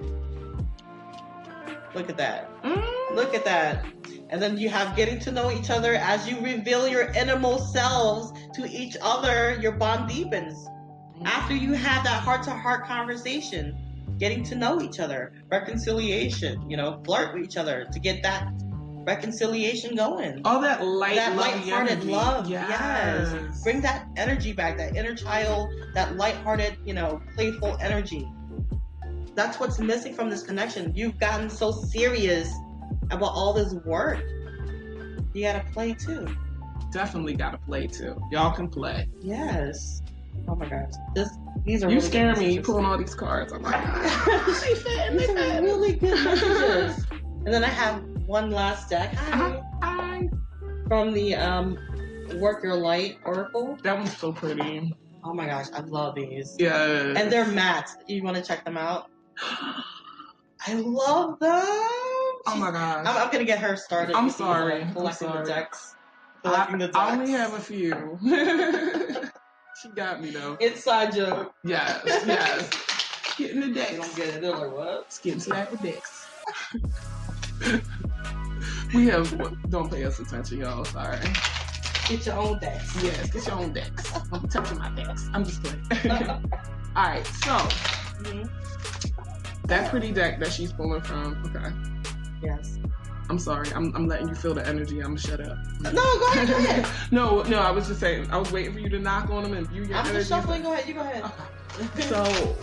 Look 1.93 2.09
at 2.09 2.17
that. 2.17 2.49
Mm. 2.63 3.15
Look 3.15 3.35
at 3.35 3.43
that. 3.45 3.85
And 4.31 4.41
then 4.41 4.57
you 4.57 4.69
have 4.69 4.95
getting 4.95 5.19
to 5.19 5.31
know 5.31 5.51
each 5.51 5.69
other 5.69 5.93
as 5.95 6.27
you 6.27 6.39
reveal 6.39 6.87
your 6.87 7.11
innermost 7.11 7.73
selves 7.73 8.31
to 8.53 8.65
each 8.69 8.95
other, 9.01 9.59
your 9.61 9.73
bond 9.73 10.07
deepens. 10.09 10.67
after 11.25 11.53
you 11.53 11.73
have 11.73 12.03
that 12.03 12.23
heart 12.23 12.41
to 12.43 12.49
heart 12.51 12.85
conversation, 12.87 13.77
getting 14.17 14.43
to 14.43 14.55
know 14.55 14.81
each 14.81 14.99
other, 14.99 15.33
reconciliation, 15.51 16.67
you 16.69 16.75
know, 16.77 16.99
flirt 17.05 17.33
with 17.33 17.43
each 17.43 17.57
other 17.57 17.85
to 17.91 17.99
get 17.99 18.23
that 18.23 18.47
reconciliation 19.05 19.95
going. 19.95 20.41
All 20.45 20.61
that 20.61 20.83
light, 20.83 21.15
that 21.15 21.35
light-hearted 21.35 22.03
love, 22.05 22.49
Yes. 22.49 23.31
yes. 23.33 23.63
Bring 23.63 23.81
that 23.81 24.07
energy 24.15 24.53
back, 24.53 24.77
that 24.77 24.95
inner 24.95 25.13
child, 25.15 25.69
that 25.93 26.15
light-hearted, 26.17 26.77
you 26.85 26.93
know, 26.93 27.21
playful 27.35 27.77
energy. 27.81 28.27
That's 29.35 29.59
what's 29.59 29.79
missing 29.79 30.13
from 30.13 30.29
this 30.29 30.43
connection. 30.43 30.93
You've 30.95 31.19
gotten 31.19 31.49
so 31.49 31.71
serious 31.71 32.51
about 33.11 33.31
all 33.33 33.53
this 33.53 33.73
work. 33.85 34.19
You 35.33 35.43
gotta 35.43 35.65
play 35.71 35.93
too. 35.93 36.27
Definitely 36.91 37.35
got 37.35 37.51
to 37.51 37.57
play 37.59 37.87
too. 37.87 38.19
Y'all 38.31 38.51
can 38.51 38.67
play. 38.67 39.07
Yes. 39.21 40.01
Oh 40.49 40.55
my 40.55 40.67
gosh. 40.67 40.91
This 41.15 41.29
these 41.63 41.83
are 41.83 41.89
You 41.89 41.97
really 41.97 42.07
scare 42.07 42.35
me. 42.35 42.59
Pulling 42.59 42.83
all 42.85 42.97
these 42.97 43.15
cards. 43.15 43.53
I'm 43.53 43.61
like, 43.61 43.81
they 44.35 44.75
fit. 44.75 45.17
These 45.17 45.29
are 45.29 45.61
really 45.61 45.93
good 45.93 46.21
messages. 46.23 47.05
and 47.45 47.47
then 47.53 47.63
I 47.63 47.67
have 47.69 48.03
one 48.25 48.49
last 48.51 48.89
deck 48.89 49.13
Uh-huh. 49.13 49.61
Hi. 49.81 50.27
from 50.89 51.13
the 51.13 51.35
um 51.35 51.77
Work 52.35 52.61
Your 52.63 52.75
Light 52.75 53.19
Oracle. 53.23 53.77
That 53.83 53.97
one's 53.97 54.17
so 54.17 54.33
pretty. 54.33 54.93
Oh 55.23 55.33
my 55.33 55.45
gosh, 55.45 55.67
I 55.73 55.81
love 55.81 56.15
these. 56.15 56.55
Yeah. 56.59 57.13
And 57.15 57.31
they're 57.31 57.47
matte. 57.47 57.89
You 58.07 58.21
want 58.23 58.35
to 58.35 58.43
check 58.43 58.65
them 58.65 58.75
out? 58.75 59.09
I 60.67 60.73
love 60.73 61.39
them. 61.39 62.10
Oh 62.47 62.55
my 62.57 62.71
gosh. 62.71 63.05
I'm, 63.05 63.17
I'm 63.17 63.31
gonna 63.31 63.43
get 63.45 63.59
her 63.59 63.75
started. 63.75 64.15
I'm 64.15 64.29
sorry. 64.29 64.85
like, 64.95 64.97
I'm 64.97 65.13
sorry. 65.13 65.43
the 65.45 65.49
decks. 65.53 65.95
I, 66.43 66.71
the 66.71 66.77
decks. 66.87 66.95
I 66.97 67.11
only 67.11 67.31
have 67.31 67.53
a 67.53 67.59
few. 67.59 68.17
she 69.81 69.89
got 69.95 70.21
me 70.21 70.31
though. 70.31 70.55
inside 70.59 71.13
joke. 71.13 71.53
Yes, 71.63 72.01
yes. 72.25 72.69
Getting 73.37 73.61
the 73.61 73.67
They 73.67 73.73
decks. 73.73 73.93
don't 73.97 74.15
get 74.15 74.27
it. 74.35 74.41
They're 74.41 74.55
like, 74.55 74.71
what? 74.75 74.87
Let's 75.01 75.19
get 75.19 75.35
with 75.35 75.81
decks. 75.81 76.27
we 78.93 79.07
have. 79.07 79.69
Don't 79.69 79.89
pay 79.91 80.03
us 80.03 80.19
attention, 80.19 80.59
y'all. 80.59 80.83
Sorry. 80.85 81.19
Get 82.07 82.25
your 82.25 82.35
own 82.35 82.59
decks. 82.59 83.01
Yes, 83.03 83.29
get 83.29 83.47
your 83.47 83.55
own 83.55 83.71
decks. 83.73 84.11
I'm 84.33 84.47
touching 84.49 84.79
my 84.79 84.89
decks. 84.89 85.29
I'm 85.33 85.45
just 85.45 85.63
playing. 85.63 86.19
All 86.95 87.03
right, 87.05 87.25
so 87.25 87.51
Mhm. 88.23 88.49
that 89.67 89.89
pretty 89.89 90.11
deck 90.11 90.39
that 90.39 90.51
she's 90.51 90.73
pulling 90.73 91.01
from. 91.01 91.41
Okay, 91.45 91.73
Yes. 92.41 92.77
I'm 93.29 93.39
sorry. 93.39 93.71
I'm, 93.73 93.95
I'm 93.95 94.07
letting 94.07 94.27
you 94.27 94.35
feel 94.35 94.53
the 94.53 94.67
energy. 94.67 94.99
I'm 94.99 95.15
gonna 95.15 95.19
shut 95.19 95.39
up. 95.39 95.57
No, 95.81 95.91
go 95.91 96.27
ahead. 96.33 96.47
Go 96.49 96.57
ahead. 96.57 96.87
no, 97.11 97.43
no. 97.43 97.59
I 97.59 97.71
was 97.71 97.87
just 97.87 97.99
saying. 97.99 98.29
I 98.29 98.37
was 98.37 98.51
waiting 98.51 98.73
for 98.73 98.79
you 98.79 98.89
to 98.89 98.99
knock 98.99 99.29
on 99.29 99.43
them 99.43 99.53
and 99.53 99.67
view 99.67 99.83
your 99.83 99.97
I'm 99.97 100.05
energy. 100.07 100.17
just 100.19 100.29
shuffling. 100.29 100.63
Go 100.63 100.73
ahead. 100.73 100.87
You 100.87 100.95
go 100.95 101.01
ahead. 101.01 101.23
Okay. 101.23 101.33
So 102.09 102.57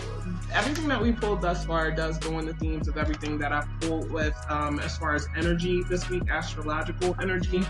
everything 0.52 0.86
that 0.88 1.00
we 1.00 1.12
pulled 1.12 1.40
thus 1.40 1.64
far 1.64 1.90
does 1.90 2.18
go 2.18 2.38
in 2.38 2.44
the 2.44 2.52
themes 2.54 2.86
of 2.88 2.98
everything 2.98 3.38
that 3.38 3.52
I've 3.52 3.66
pulled 3.80 4.10
with 4.12 4.36
um, 4.50 4.78
as 4.80 4.98
far 4.98 5.14
as 5.14 5.26
energy 5.34 5.82
this 5.88 6.08
week, 6.10 6.24
astrological 6.30 7.16
energy. 7.20 7.62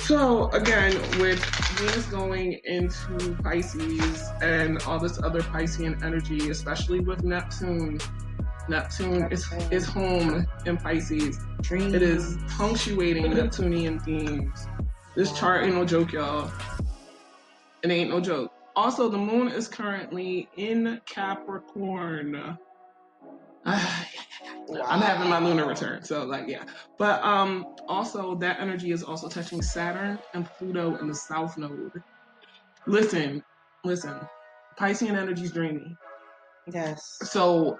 So 0.00 0.48
again, 0.50 0.92
with 1.18 1.44
Venus 1.78 2.06
going 2.06 2.60
into 2.64 3.36
Pisces 3.42 4.22
and 4.40 4.80
all 4.84 5.00
this 5.00 5.20
other 5.22 5.40
Piscean 5.40 6.02
energy, 6.04 6.50
especially 6.50 7.00
with 7.00 7.24
Neptune. 7.24 7.98
Neptune 8.68 9.28
is, 9.30 9.50
is 9.70 9.86
home 9.86 10.46
in 10.64 10.76
Pisces. 10.76 11.38
Dream. 11.62 11.94
It 11.94 12.02
is 12.02 12.38
punctuating 12.48 13.30
Neptunian 13.34 13.98
themes. 14.00 14.66
This 15.14 15.32
chart 15.32 15.64
ain't 15.64 15.74
no 15.74 15.84
joke, 15.84 16.12
y'all. 16.12 16.50
It 17.82 17.90
ain't 17.90 18.10
no 18.10 18.20
joke. 18.20 18.52
Also, 18.74 19.08
the 19.08 19.18
moon 19.18 19.48
is 19.48 19.68
currently 19.68 20.48
in 20.56 21.00
Capricorn. 21.06 22.58
I'm 23.66 25.00
having 25.00 25.28
my 25.28 25.38
lunar 25.38 25.66
return, 25.66 26.04
so 26.04 26.24
like 26.24 26.46
yeah. 26.46 26.64
But 26.98 27.22
um 27.22 27.66
also 27.88 28.36
that 28.36 28.60
energy 28.60 28.92
is 28.92 29.02
also 29.02 29.28
touching 29.28 29.62
Saturn 29.62 30.18
and 30.34 30.46
Pluto 30.46 30.96
in 30.96 31.08
the 31.08 31.14
south 31.14 31.56
node. 31.58 32.02
Listen, 32.86 33.42
listen. 33.84 34.20
Piscean 34.78 35.16
energy 35.16 35.44
is 35.44 35.52
dreamy. 35.52 35.96
Yes. 36.72 37.18
So 37.22 37.78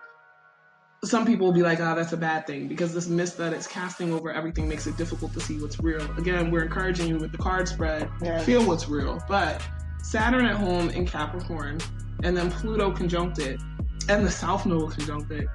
some 1.07 1.25
people 1.27 1.47
will 1.47 1.53
be 1.55 1.63
like, 1.63 1.81
oh, 1.81 1.95
that's 1.95 2.13
a 2.13 2.17
bad 2.17 2.47
thing 2.47 2.69
because 2.69 2.93
this 2.95 3.07
mist 3.09 3.37
that 3.39 3.53
it's 3.53 3.67
casting 3.67 4.13
over 4.13 4.31
everything 4.33 4.69
makes 4.69 4.87
it 4.87 4.97
difficult 4.97 5.33
to 5.35 5.41
see 5.41 5.61
what's 5.61 5.81
real. 5.81 6.03
Again, 6.17 6.51
we're 6.51 6.63
encouraging 6.65 7.09
you 7.09 7.17
with 7.19 7.33
the 7.33 7.39
card 7.39 7.69
spread, 7.69 8.09
feel 8.43 8.65
what's 8.67 8.89
real. 8.89 9.23
But 9.29 9.63
Saturn 10.03 10.45
at 10.47 10.57
home 10.57 10.91
in 10.91 11.07
Capricorn, 11.07 11.79
and 12.23 12.37
then 12.37 12.51
Pluto 12.51 12.91
conjunct 12.93 13.39
it, 13.39 13.61
and 14.09 14.25
the 14.25 14.31
South 14.31 14.67
Node 14.67 14.93
conjunct 14.93 15.31
it. 15.33 15.49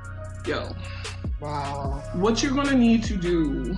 Yo, 0.45 0.75
Wow. 1.39 2.03
what 2.13 2.43
you're 2.43 2.53
gonna 2.53 2.75
need 2.75 3.03
to 3.05 3.15
do 3.17 3.75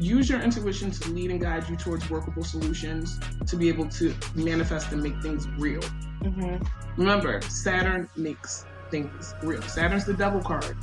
use 0.00 0.28
your 0.28 0.40
intuition 0.40 0.90
to 0.92 1.10
lead 1.10 1.30
and 1.30 1.40
guide 1.40 1.68
you 1.68 1.76
towards 1.76 2.08
workable 2.08 2.44
solutions 2.44 3.18
to 3.46 3.56
be 3.56 3.68
able 3.68 3.88
to 3.88 4.14
manifest 4.36 4.92
and 4.92 5.02
make 5.02 5.20
things 5.22 5.48
real 5.58 5.80
Mm-hmm. 6.22 6.64
remember 7.00 7.40
saturn 7.42 8.08
makes 8.16 8.64
things 8.90 9.34
real. 9.42 9.62
Saturn's 9.62 10.04
the 10.04 10.14
devil 10.14 10.40
card 10.40 10.76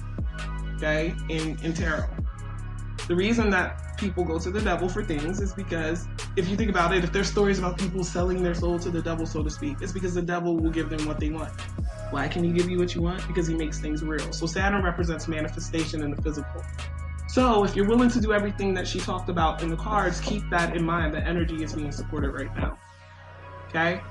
okay 0.75 1.15
in 1.29 1.57
in 1.63 1.73
tarot. 1.73 2.07
The 3.07 3.15
reason 3.15 3.49
that 3.51 3.97
people 3.97 4.23
go 4.25 4.39
to 4.39 4.51
the 4.51 4.61
devil 4.61 4.89
for 4.89 5.03
things 5.03 5.39
is 5.39 5.53
because 5.53 6.07
if 6.35 6.49
you 6.49 6.57
think 6.57 6.69
about 6.69 6.93
it 6.93 7.03
if 7.03 7.13
there's 7.13 7.29
stories 7.29 7.59
about 7.59 7.77
people 7.77 8.03
selling 8.03 8.43
their 8.43 8.53
soul 8.53 8.77
to 8.79 8.89
the 8.89 9.01
devil 9.01 9.25
so 9.25 9.41
to 9.41 9.49
speak 9.49 9.77
it's 9.81 9.93
because 9.93 10.13
the 10.13 10.21
devil 10.21 10.57
will 10.57 10.71
give 10.71 10.89
them 10.89 11.05
what 11.05 11.19
they 11.19 11.29
want. 11.29 11.53
Why 12.11 12.27
can 12.27 12.43
he 12.43 12.51
give 12.51 12.69
you 12.69 12.77
what 12.77 12.93
you 12.93 13.01
want? 13.01 13.25
Because 13.27 13.47
he 13.47 13.55
makes 13.55 13.79
things 13.79 14.03
real. 14.03 14.31
So 14.31 14.45
saturn 14.45 14.83
represents 14.83 15.27
manifestation 15.27 16.03
in 16.03 16.11
the 16.11 16.21
physical. 16.21 16.63
So 17.27 17.63
if 17.63 17.75
you're 17.75 17.87
willing 17.87 18.09
to 18.09 18.21
do 18.21 18.31
everything 18.31 18.73
that 18.75 18.87
she 18.87 18.99
talked 18.99 19.29
about 19.29 19.63
in 19.63 19.69
the 19.69 19.75
cards 19.75 20.19
keep 20.21 20.47
that 20.51 20.75
in 20.75 20.85
mind. 20.85 21.13
The 21.13 21.25
energy 21.25 21.63
is 21.63 21.73
being 21.73 21.91
supported 21.91 22.31
right 22.31 22.53
now 22.55 22.77
okay 23.75 24.01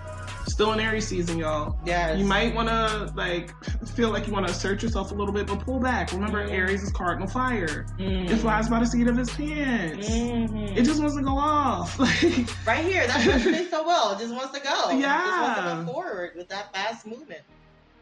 still 0.47 0.72
in 0.72 0.80
aries 0.80 1.07
season 1.09 1.38
y'all 1.38 1.76
Yes. 1.84 2.18
you 2.18 2.24
might 2.24 2.55
want 2.55 2.68
to 2.68 3.12
like 3.16 3.53
feel 3.95 4.11
like 4.11 4.26
you 4.26 4.32
want 4.32 4.47
to 4.47 4.53
assert 4.53 4.82
yourself 4.82 5.11
a 5.12 5.14
little 5.14 5.32
bit, 5.32 5.47
but 5.47 5.61
pull 5.61 5.78
back. 5.78 6.11
Remember, 6.12 6.45
Mhm. 6.47 6.51
Aries 6.53 6.82
is 6.82 6.90
cardinal 6.90 7.28
fire. 7.28 7.86
Mm. 7.99 8.28
It 8.28 8.36
flies 8.38 8.68
by 8.68 8.80
the 8.80 8.86
seat 8.86 9.07
of 9.07 9.16
his 9.16 9.30
pants. 9.30 10.09
Mhm. 10.09 10.76
It 10.76 10.82
just 10.82 11.01
wants 11.01 11.16
to 11.16 11.22
go 11.22 11.36
off. 11.38 11.99
Like, 12.05 12.49
right 12.66 12.84
here. 12.84 13.07
That's 13.07 13.26
what 13.26 13.47
it 13.55 13.70
so 13.70 13.86
well. 13.86 14.12
It 14.12 14.18
just 14.18 14.34
wants 14.34 14.53
to 14.59 14.64
go. 14.64 14.70
It 14.90 15.01
just 15.01 15.07
wants 15.40 15.61
to 15.61 15.66
Yeah. 15.66 15.82
go 15.86 15.92
forward 15.92 16.32
with 16.36 16.49
that 16.49 16.72
fast 16.74 17.07
movement. 17.07 17.42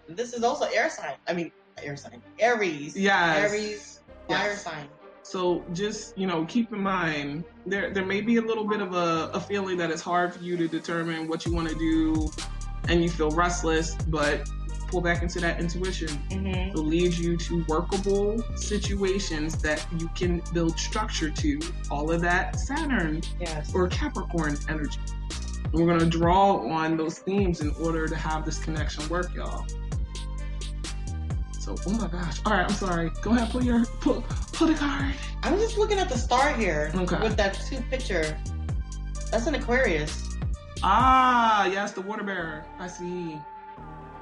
This 0.09 0.32
is 0.32 0.43
also 0.43 0.64
air 0.66 0.88
sign. 0.90 1.14
I 1.28 1.32
mean, 1.34 1.53
air 1.82 1.97
sign. 1.97 2.22
Aries. 2.38 2.97
yes. 2.97 3.51
Aries. 3.53 4.01
Fire 4.28 4.49
Yes. 4.51 4.62
sign. 4.64 4.88
So 5.22 5.64
just 5.72 6.16
you 6.18 6.26
know, 6.26 6.44
keep 6.46 6.72
in 6.72 6.80
mind 6.80 7.44
there 7.64 7.90
there 7.90 8.04
may 8.04 8.20
be 8.20 8.36
a 8.36 8.42
little 8.42 8.66
bit 8.66 8.80
of 8.80 8.94
a, 8.94 9.30
a 9.32 9.40
feeling 9.40 9.76
that 9.78 9.90
it's 9.90 10.02
hard 10.02 10.34
for 10.34 10.42
you 10.42 10.56
to 10.56 10.68
determine 10.68 11.28
what 11.28 11.46
you 11.46 11.54
want 11.54 11.68
to 11.68 11.74
do, 11.74 12.30
and 12.88 13.02
you 13.02 13.08
feel 13.08 13.30
restless, 13.30 13.94
but 14.08 14.48
pull 14.88 15.00
back 15.00 15.22
into 15.22 15.40
that 15.40 15.58
intuition. 15.58 16.08
Mm-hmm. 16.30 16.70
It'll 16.70 16.84
lead 16.84 17.14
you 17.14 17.36
to 17.38 17.64
workable 17.66 18.42
situations 18.56 19.56
that 19.62 19.86
you 19.98 20.08
can 20.14 20.42
build 20.52 20.78
structure 20.78 21.30
to. 21.30 21.60
All 21.90 22.10
of 22.10 22.20
that 22.20 22.60
Saturn 22.60 23.22
Yes. 23.40 23.74
or 23.74 23.88
Capricorn 23.88 24.58
energy. 24.68 25.00
And 25.64 25.72
we're 25.72 25.86
gonna 25.86 26.10
draw 26.10 26.56
on 26.68 26.98
those 26.98 27.20
themes 27.20 27.62
in 27.62 27.70
order 27.80 28.06
to 28.06 28.16
have 28.16 28.44
this 28.44 28.58
connection 28.58 29.08
work, 29.08 29.34
y'all. 29.34 29.64
So, 31.62 31.76
oh 31.86 31.92
my 31.92 32.08
gosh. 32.08 32.40
All 32.44 32.52
right, 32.54 32.64
I'm 32.68 32.74
sorry. 32.74 33.12
Go 33.22 33.30
ahead, 33.30 33.48
pull 33.50 33.62
your 33.62 33.84
pull, 34.00 34.24
pull 34.52 34.66
the 34.66 34.74
card. 34.74 35.14
I'm 35.44 35.56
just 35.60 35.78
looking 35.78 36.00
at 36.00 36.08
the 36.08 36.18
star 36.18 36.52
here 36.52 36.90
Okay. 36.92 37.20
with 37.20 37.36
that 37.36 37.54
two 37.68 37.80
picture. 37.82 38.36
That's 39.30 39.46
an 39.46 39.54
Aquarius. 39.54 40.28
Ah, 40.82 41.66
yes, 41.66 41.92
the 41.92 42.00
water 42.00 42.24
bearer. 42.24 42.64
I 42.80 42.88
see. 42.88 43.38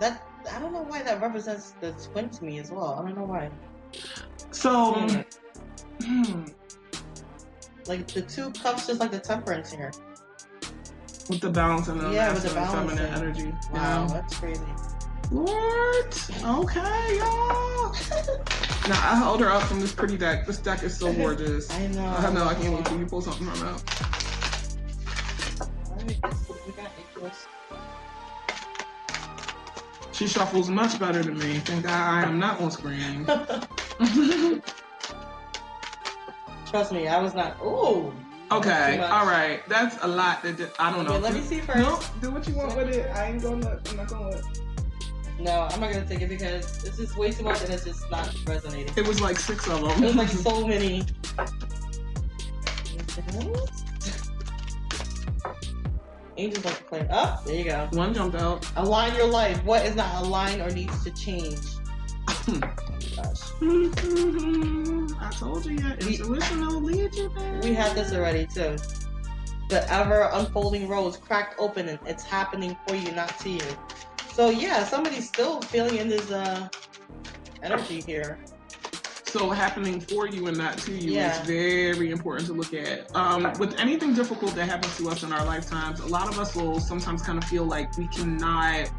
That 0.00 0.22
I 0.52 0.58
don't 0.58 0.74
know 0.74 0.82
why 0.82 1.02
that 1.02 1.22
represents 1.22 1.70
the 1.80 1.92
twin 2.12 2.28
to 2.28 2.44
me 2.44 2.58
as 2.58 2.70
well. 2.70 2.98
I 3.00 3.08
don't 3.08 3.16
know 3.16 3.24
why. 3.24 3.48
So, 4.50 4.92
Hmm. 4.92 6.22
hmm, 6.22 6.44
Like 7.86 8.06
the 8.08 8.20
two 8.20 8.50
cups, 8.52 8.86
just 8.86 9.00
like 9.00 9.12
the 9.12 9.18
temperance 9.18 9.72
here. 9.72 9.92
with 11.30 11.40
the 11.40 11.48
balance 11.48 11.88
and 11.88 12.00
the 12.00 12.10
Yeah, 12.10 12.34
with 12.34 12.42
the 12.42 12.50
feminine 12.50 12.98
energy. 13.14 13.54
Wow, 13.72 14.06
Yeah. 14.08 14.14
that's 14.14 14.34
crazy. 14.36 14.60
What? 15.30 16.30
Okay, 16.44 17.18
y'all. 17.18 17.92
now 18.88 19.00
I 19.00 19.14
held 19.16 19.40
her 19.40 19.48
up 19.48 19.62
from 19.62 19.80
this 19.80 19.92
pretty 19.92 20.16
deck. 20.16 20.44
This 20.46 20.58
deck 20.58 20.82
is 20.82 20.96
so 20.96 21.12
gorgeous. 21.12 21.70
I 21.70 21.86
know. 21.88 22.04
I 22.04 22.32
know. 22.32 22.44
I 22.44 22.54
can't 22.54 22.74
wait 22.74 22.84
till 22.86 22.98
you 22.98 23.06
pull 23.06 23.22
something 23.22 23.46
from 23.46 23.68
out. 23.68 23.82
Alright, 25.88 26.18
let's 26.22 26.48
we 26.66 26.72
got, 26.72 26.90
Nicholas. 26.98 27.46
She 30.12 30.26
shuffles 30.26 30.68
much 30.68 30.98
better 30.98 31.22
than 31.22 31.38
me. 31.38 31.60
Thank 31.60 31.84
God 31.84 31.92
I 31.92 32.22
am 32.24 32.40
not 32.40 32.60
on 32.60 32.72
screen. 32.72 33.24
Trust 36.66 36.92
me, 36.92 37.06
I 37.06 37.18
was 37.22 37.34
not. 37.34 37.56
Ooh, 37.62 38.12
Okay, 38.52 38.98
all 38.98 39.26
right. 39.26 39.60
That's 39.68 39.96
a 40.02 40.08
lot. 40.08 40.42
That 40.42 40.58
that- 40.58 40.74
I 40.80 40.90
don't 40.90 41.04
know. 41.04 41.12
Okay, 41.12 41.22
let 41.22 41.34
me 41.34 41.40
see 41.40 41.60
first. 41.60 41.78
No, 41.78 42.00
do 42.20 42.32
what 42.32 42.48
you 42.48 42.54
want 42.54 42.76
with 42.76 42.88
it. 42.88 43.08
I 43.14 43.26
ain't 43.30 43.42
gonna. 43.42 43.78
I'm 43.88 43.96
not 43.96 44.08
gonna. 44.08 44.42
No, 45.40 45.62
I'm 45.70 45.80
not 45.80 45.92
gonna 45.92 46.06
take 46.06 46.20
it 46.20 46.28
because 46.28 46.82
this 46.82 46.98
is 46.98 47.16
way 47.16 47.32
too 47.32 47.44
much 47.44 47.62
and 47.62 47.72
it's 47.72 47.84
just 47.84 48.10
not 48.10 48.34
resonating. 48.46 48.92
It 48.96 49.08
was 49.08 49.20
like 49.22 49.38
six 49.38 49.66
of 49.68 49.80
them. 49.80 50.02
It 50.04 50.08
was 50.08 50.16
like 50.16 50.28
so 50.28 50.66
many. 50.66 51.02
Angels 56.36 56.64
like 56.64 56.78
to 56.78 56.84
play. 56.84 57.06
Oh, 57.10 57.40
there 57.44 57.54
you 57.54 57.64
go. 57.64 57.88
One 57.92 58.14
jumped 58.14 58.36
out. 58.36 58.66
Align 58.76 59.14
your 59.14 59.26
life. 59.26 59.62
What 59.64 59.84
is 59.84 59.94
not 59.94 60.24
aligned 60.24 60.60
or 60.62 60.70
needs 60.70 61.02
to 61.04 61.10
change? 61.10 61.58
Oh 62.28 62.60
gosh. 63.16 63.40
I 65.20 65.30
told 65.32 65.64
you. 65.66 65.76
We- 66.06 66.16
Intuition 66.16 66.66
will 66.66 66.80
lead 66.82 67.14
you 67.14 67.30
there. 67.36 67.60
We 67.62 67.74
had 67.74 67.94
this 67.96 68.12
already 68.12 68.46
too. 68.46 68.76
The 69.68 69.90
ever 69.92 70.30
unfolding 70.32 70.88
rose 70.88 71.16
cracked 71.16 71.54
open 71.58 71.88
and 71.88 71.98
it's 72.06 72.24
happening 72.24 72.76
for 72.86 72.94
you, 72.94 73.12
not 73.12 73.38
to 73.40 73.50
you. 73.50 73.60
So 74.32 74.50
yeah, 74.50 74.84
somebody's 74.84 75.28
still 75.28 75.60
feeling 75.62 75.96
in 75.96 76.08
this 76.08 76.30
uh 76.30 76.68
energy 77.62 78.00
here. 78.06 78.38
So 79.24 79.50
happening 79.50 80.00
for 80.00 80.26
you 80.26 80.48
and 80.48 80.56
not 80.56 80.76
to 80.78 80.92
you 80.92 81.12
Yeah. 81.12 81.40
is 81.40 81.46
very 81.46 82.10
important 82.10 82.48
to 82.48 82.52
look 82.52 82.74
at. 82.74 83.14
Um, 83.14 83.52
with 83.60 83.78
anything 83.78 84.12
difficult 84.12 84.56
that 84.56 84.64
happens 84.68 84.96
to 84.96 85.08
us 85.08 85.22
in 85.22 85.32
our 85.32 85.44
lifetimes, 85.44 86.00
a 86.00 86.06
lot 86.06 86.28
of 86.28 86.38
us 86.40 86.56
will 86.56 86.80
sometimes 86.80 87.22
kind 87.22 87.38
of 87.38 87.44
feel 87.44 87.64
like 87.64 87.96
we 87.96 88.08
cannot, 88.08 88.90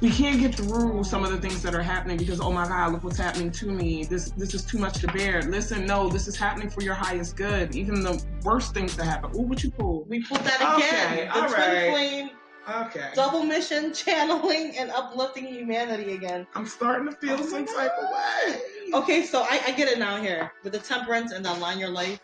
we 0.00 0.10
can't 0.10 0.38
get 0.38 0.54
through 0.54 1.02
some 1.02 1.24
of 1.24 1.32
the 1.32 1.38
things 1.38 1.60
that 1.62 1.74
are 1.74 1.82
happening 1.82 2.16
because 2.18 2.40
oh 2.40 2.52
my 2.52 2.68
God, 2.68 2.92
look 2.92 3.02
what's 3.02 3.18
happening 3.18 3.50
to 3.52 3.66
me. 3.66 4.04
This 4.04 4.30
this 4.30 4.54
is 4.54 4.64
too 4.64 4.78
much 4.78 5.00
to 5.00 5.08
bear. 5.08 5.42
Listen, 5.42 5.86
no, 5.86 6.08
this 6.08 6.28
is 6.28 6.36
happening 6.36 6.70
for 6.70 6.82
your 6.82 6.94
highest 6.94 7.36
good. 7.36 7.74
Even 7.74 8.00
the 8.00 8.22
worst 8.44 8.74
things 8.74 8.94
that 8.96 9.06
happen. 9.06 9.30
Ooh, 9.34 9.40
what 9.42 9.64
you 9.64 9.72
pull? 9.72 10.04
We 10.04 10.22
put 10.22 10.44
that 10.44 10.60
again. 10.60 11.12
Okay, 11.12 11.24
the 11.26 11.34
all 11.34 11.48
twin 11.48 11.60
right. 11.60 11.90
flame, 11.90 12.30
Okay. 12.68 13.10
double 13.14 13.42
mission, 13.42 13.92
channeling 13.94 14.76
and 14.78 14.90
uplifting 14.90 15.46
humanity 15.46 16.14
again. 16.14 16.46
I'm 16.54 16.66
starting 16.66 17.06
to 17.10 17.16
feel 17.16 17.36
Oh 17.38 17.46
some 17.46 17.66
type 17.66 17.92
of 18.00 18.10
way. 18.10 18.60
Okay, 18.94 19.22
so 19.24 19.42
I, 19.42 19.60
I 19.66 19.72
get 19.72 19.88
it 19.88 19.98
now 19.98 20.16
here 20.20 20.52
with 20.62 20.72
the 20.72 20.78
temperance 20.78 21.32
and 21.32 21.44
the 21.44 21.52
align 21.52 21.78
your 21.78 21.90
life, 21.90 22.20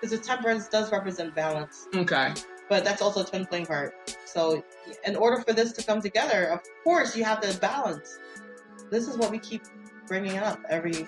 because 0.00 0.16
the 0.18 0.24
temperance 0.24 0.68
does 0.68 0.92
represent 0.92 1.34
balance, 1.34 1.86
Okay. 1.94 2.32
but 2.68 2.84
that's 2.84 3.00
also 3.02 3.22
a 3.22 3.24
twin 3.24 3.46
flame 3.46 3.66
part. 3.66 3.94
So, 4.26 4.64
in 5.04 5.16
order 5.16 5.42
for 5.42 5.52
this 5.52 5.72
to 5.74 5.82
come 5.84 6.00
together, 6.00 6.46
of 6.50 6.60
course, 6.84 7.16
you 7.16 7.24
have 7.24 7.40
to 7.40 7.56
balance. 7.58 8.18
This 8.90 9.08
is 9.08 9.16
what 9.16 9.30
we 9.30 9.38
keep 9.38 9.62
bringing 10.06 10.36
up 10.38 10.60
every 10.68 11.06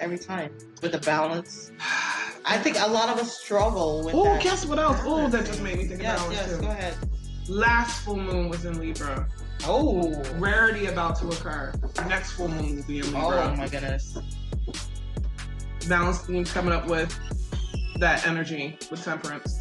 every 0.00 0.18
time 0.18 0.52
with 0.82 0.92
the 0.92 0.98
balance. 0.98 1.70
I 2.44 2.56
think 2.58 2.76
a 2.80 2.88
lot 2.88 3.08
of 3.10 3.18
us 3.18 3.38
struggle 3.38 4.02
with 4.02 4.14
Oh, 4.14 4.38
guess 4.40 4.64
what 4.64 4.78
else? 4.78 4.98
Oh, 5.04 5.28
that 5.28 5.44
just 5.46 5.62
made 5.62 5.76
me 5.76 5.84
think 5.84 6.00
Yes, 6.02 6.18
about 6.20 6.32
yes, 6.32 6.48
it 6.52 6.56
too. 6.56 6.62
go 6.62 6.70
ahead. 6.70 6.94
Last 7.50 8.04
full 8.04 8.16
moon 8.16 8.48
was 8.48 8.64
in 8.64 8.78
Libra. 8.78 9.28
Oh, 9.64 10.22
Rarity 10.38 10.86
about 10.86 11.16
to 11.16 11.26
occur. 11.26 11.72
Next 12.06 12.30
full 12.32 12.46
moon 12.46 12.76
will 12.76 12.84
be 12.84 13.00
in 13.00 13.06
Libra. 13.06 13.50
oh 13.52 13.56
my 13.56 13.66
goodness. 13.66 14.16
Balance 15.88 16.18
themes 16.20 16.52
coming 16.52 16.72
up 16.72 16.86
with 16.86 17.12
that 17.98 18.24
energy 18.24 18.78
with 18.88 19.02
temperance. 19.02 19.58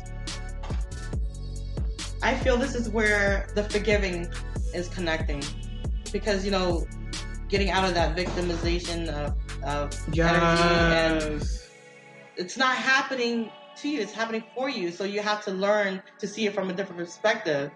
I 2.22 2.36
feel 2.36 2.58
this 2.58 2.76
is 2.76 2.90
where 2.90 3.48
the 3.56 3.64
forgiving 3.64 4.32
is 4.76 4.88
connecting 4.90 5.44
because 6.14 6.46
you 6.46 6.52
know 6.52 6.86
getting 7.48 7.72
out 7.72 7.86
of 7.86 7.96
that 7.96 8.16
victimization 8.16 9.08
of, 9.08 9.36
of 9.64 9.92
energy 10.10 10.64
and 10.64 11.50
it's 12.36 12.56
not 12.56 12.76
happening 12.76 13.50
to 13.78 13.90
you 13.90 14.00
it's 14.00 14.12
happening 14.12 14.44
for 14.56 14.70
you 14.70 14.92
so 14.92 15.04
you 15.04 15.22
have 15.22 15.44
to 15.44 15.52
learn 15.52 16.02
to 16.20 16.28
see 16.28 16.46
it 16.46 16.54
from 16.54 16.70
a 16.70 16.74
different 16.74 17.00
perspective 17.00 17.72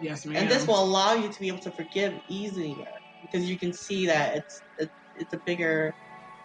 Yes, 0.00 0.26
ma'am. 0.26 0.36
and 0.36 0.50
this 0.50 0.66
will 0.66 0.82
allow 0.82 1.14
you 1.14 1.28
to 1.30 1.40
be 1.40 1.48
able 1.48 1.60
to 1.60 1.70
forgive 1.70 2.20
easier 2.28 2.86
because 3.22 3.48
you 3.48 3.58
can 3.58 3.72
see 3.72 4.06
that 4.06 4.36
it's 4.36 4.62
it, 4.78 4.90
it's 5.14 5.32
a 5.32 5.40
bigger 5.46 5.96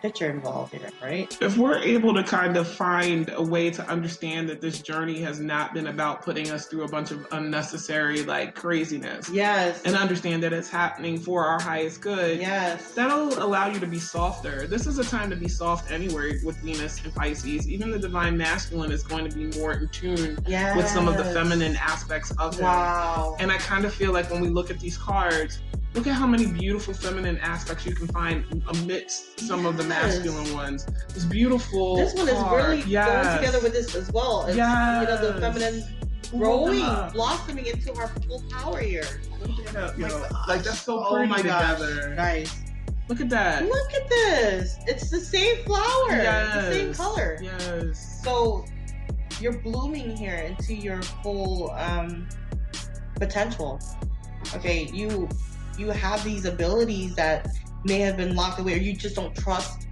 picture 0.01 0.29
involved 0.29 0.73
here 0.73 0.89
right 1.01 1.37
if 1.41 1.57
we're 1.57 1.77
able 1.77 2.13
to 2.13 2.23
kind 2.23 2.57
of 2.57 2.67
find 2.67 3.31
a 3.35 3.41
way 3.41 3.69
to 3.69 3.85
understand 3.87 4.49
that 4.49 4.61
this 4.61 4.81
journey 4.81 5.21
has 5.21 5.39
not 5.39 5.73
been 5.73 5.87
about 5.87 6.21
putting 6.23 6.49
us 6.51 6.65
through 6.67 6.83
a 6.83 6.87
bunch 6.87 7.11
of 7.11 7.25
unnecessary 7.31 8.23
like 8.23 8.55
craziness 8.55 9.29
yes 9.29 9.81
and 9.83 9.95
understand 9.95 10.41
that 10.41 10.53
it's 10.53 10.69
happening 10.69 11.17
for 11.17 11.45
our 11.45 11.59
highest 11.59 12.01
good 12.01 12.39
yes 12.39 12.93
that'll 12.93 13.41
allow 13.43 13.67
you 13.67 13.79
to 13.79 13.87
be 13.87 13.99
softer. 13.99 14.67
This 14.67 14.87
is 14.87 14.97
a 14.99 15.03
time 15.03 15.29
to 15.29 15.35
be 15.35 15.47
soft 15.47 15.91
anywhere 15.91 16.33
with 16.43 16.57
Venus 16.57 17.03
and 17.03 17.13
Pisces. 17.13 17.69
Even 17.69 17.91
the 17.91 17.99
divine 17.99 18.37
masculine 18.37 18.91
is 18.91 19.03
going 19.03 19.29
to 19.29 19.35
be 19.35 19.57
more 19.59 19.73
in 19.73 19.87
tune 19.89 20.37
yes 20.47 20.75
with 20.75 20.87
some 20.87 21.07
of 21.07 21.17
the 21.17 21.25
feminine 21.25 21.75
aspects 21.75 22.31
of 22.31 22.55
him. 22.55 22.63
wow 22.65 23.35
And 23.39 23.51
I 23.51 23.57
kind 23.57 23.85
of 23.85 23.93
feel 23.93 24.11
like 24.11 24.29
when 24.29 24.41
we 24.41 24.49
look 24.49 24.69
at 24.69 24.79
these 24.79 24.97
cards, 24.97 25.59
look 25.93 26.07
at 26.07 26.13
how 26.13 26.25
many 26.27 26.45
beautiful 26.45 26.93
feminine 26.93 27.37
aspects 27.39 27.85
you 27.85 27.93
can 27.93 28.07
find 28.07 28.45
amidst 28.69 29.39
some 29.41 29.65
of 29.65 29.77
the 29.77 29.83
masculine 29.83 30.53
ones. 30.53 30.85
It's 31.09 31.25
beautiful. 31.25 31.97
this 31.97 32.13
one 32.13 32.29
is 32.29 32.35
card. 32.35 32.63
really 32.65 32.81
Yes. 32.83 33.25
going 33.25 33.37
together 33.37 33.59
with 33.63 33.73
this 33.73 33.93
as 33.95 34.11
well 34.11 34.45
it's 34.47 34.55
you 34.55 34.61
know 34.61 35.17
the 35.33 35.39
feminine 35.41 35.83
growing, 36.31 36.79
blossoming 37.11 37.65
into 37.65 37.93
our 37.95 38.07
full 38.07 38.41
power 38.51 38.79
here. 38.79 39.03
Look 39.41 39.67
at 39.67 39.73
that, 39.73 39.97
yo. 39.97 40.07
Oh. 40.09 40.43
Like 40.47 40.63
that's 40.63 40.79
so 40.81 41.03
Oh 41.05 41.13
pretty 41.15 41.27
my 41.29 41.41
gosh. 41.41 41.77
together. 41.79 42.15
Guys, 42.15 42.55
Look 43.09 43.19
at 43.19 43.29
that. 43.29 43.65
look 43.65 43.93
at 43.93 44.07
this. 44.07 44.77
It's 44.87 45.09
the 45.09 45.19
same 45.19 45.57
flower, 45.65 46.07
It's 46.11 46.53
the 46.55 46.71
same 46.73 46.93
color. 46.93 47.37
Yes. 47.41 48.21
So 48.23 48.63
you're 49.41 49.57
blooming 49.59 50.15
here 50.15 50.35
into 50.35 50.73
your 50.73 51.01
full 51.01 51.71
um, 51.71 52.29
potential. 53.15 53.79
Okay, 54.55 54.85
you 54.93 55.27
you 55.77 55.89
have 55.89 56.23
these 56.23 56.45
abilities 56.45 57.15
that 57.15 57.47
may 57.85 57.99
have 57.99 58.17
been 58.17 58.35
locked 58.35 58.59
away, 58.59 58.73
or 58.73 58.77
you 58.77 58.93
just 58.93 59.15
don't 59.15 59.35
trust 59.35 59.87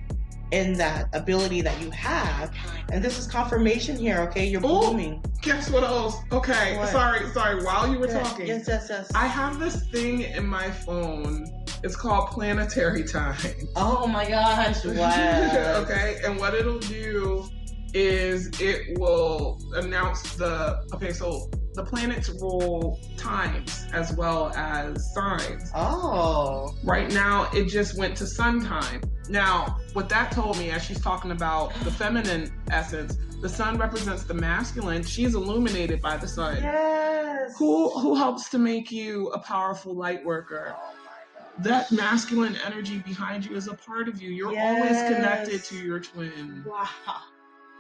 in 0.52 0.74
that 0.74 1.08
ability 1.14 1.62
that 1.62 1.80
you 1.82 1.92
have. 1.92 2.52
And 2.92 3.04
this 3.04 3.20
is 3.20 3.28
confirmation 3.28 3.96
here. 3.98 4.20
Okay, 4.30 4.48
you're 4.48 4.62
Oh, 4.64 4.82
blooming. 4.90 5.24
Guess 5.44 5.70
what 5.70 5.84
else? 5.84 6.16
Okay, 6.32 6.76
What? 6.78 6.90
sorry, 6.90 7.28
sorry. 7.30 7.64
While 7.64 7.92
you 7.92 8.00
were 8.00 8.08
Yes, 8.08 8.30
talking, 8.30 8.48
Yes, 8.48 8.66
yes, 8.68 8.88
yes. 8.90 9.12
I 9.14 9.28
have 9.28 9.60
this 9.60 9.88
thing 9.90 10.22
in 10.22 10.46
my 10.48 10.70
phone. 10.72 11.46
It's 11.84 11.96
called 11.96 12.30
Planetary 12.32 13.04
Time. 13.08 13.38
oh 13.76 14.08
my 14.08 14.28
gosh! 14.28 14.84
Wow. 14.86 15.82
okay, 15.84 16.20
and 16.26 16.40
what 16.40 16.54
it'll 16.56 16.80
do 16.80 17.48
is 17.94 18.50
it 18.60 18.98
will 19.00 19.60
announce 19.76 20.36
the 20.36 20.86
okay, 20.94 21.14
so 21.14 21.50
the 21.74 21.84
planets 21.84 22.30
rule 22.30 23.00
times 23.18 23.86
as 23.94 24.14
well 24.14 24.52
as 24.56 25.14
signs. 25.14 25.72
Oh. 25.76 26.76
Right 26.84 27.12
now, 27.14 27.50
it 27.54 27.66
just 27.66 27.98
went 27.98 28.18
to 28.18 28.28
sun 28.28 28.64
time. 28.66 29.02
Now, 29.30 29.78
what 29.94 30.10
that 30.10 30.32
told 30.32 30.58
me, 30.58 30.72
as 30.72 30.84
she's 30.84 31.00
talking 31.00 31.32
about 31.32 31.74
the 31.84 31.92
feminine 31.92 32.52
essence, 32.72 33.18
the 33.42 33.50
sun 33.50 33.78
represents 33.78 34.24
the 34.24 34.34
masculine. 34.34 35.04
She's 35.04 35.36
illuminated 35.36 36.02
by 36.02 36.18
the 36.18 36.28
sun. 36.28 36.58
Yes. 36.62 37.56
Who 37.58 37.90
who 38.00 38.16
helps 38.16 38.50
to 38.50 38.58
make 38.58 38.92
you 38.92 39.30
a 39.30 39.40
powerful 39.40 39.94
light 39.96 40.26
worker? 40.26 40.76
Oh 40.78 40.94
my 41.06 41.42
God. 41.42 41.64
That 41.64 41.92
masculine 41.92 42.58
energy 42.66 42.98
behind 43.00 43.46
you 43.46 43.56
is 43.56 43.68
a 43.68 43.76
part 43.76 44.10
of 44.10 44.22
you. 44.22 44.32
You're 44.32 44.58
always 44.58 44.98
connected 45.04 45.64
to 45.66 45.78
your 45.78 46.00
twin. 46.00 46.66
Wow. 46.68 46.88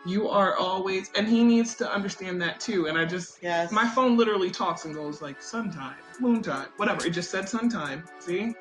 You 0.06 0.30
are 0.30 0.56
always, 0.56 1.12
and 1.16 1.28
he 1.28 1.44
needs 1.44 1.76
to 1.76 1.92
understand 1.92 2.42
that 2.42 2.60
too. 2.60 2.88
And 2.88 2.98
I 2.98 3.06
just, 3.06 3.40
Yes. 3.42 3.72
my 3.72 3.88
phone 3.88 4.16
literally 4.18 4.50
talks 4.50 4.86
and 4.86 4.94
goes 4.96 5.22
like 5.22 5.42
sun 5.42 5.72
time, 5.72 5.96
moon 6.20 6.42
time, 6.42 6.68
whatever. 6.78 7.06
It 7.06 7.12
just 7.12 7.30
said 7.32 7.50
sun 7.50 7.70
time. 7.70 8.06
See, 8.20 8.56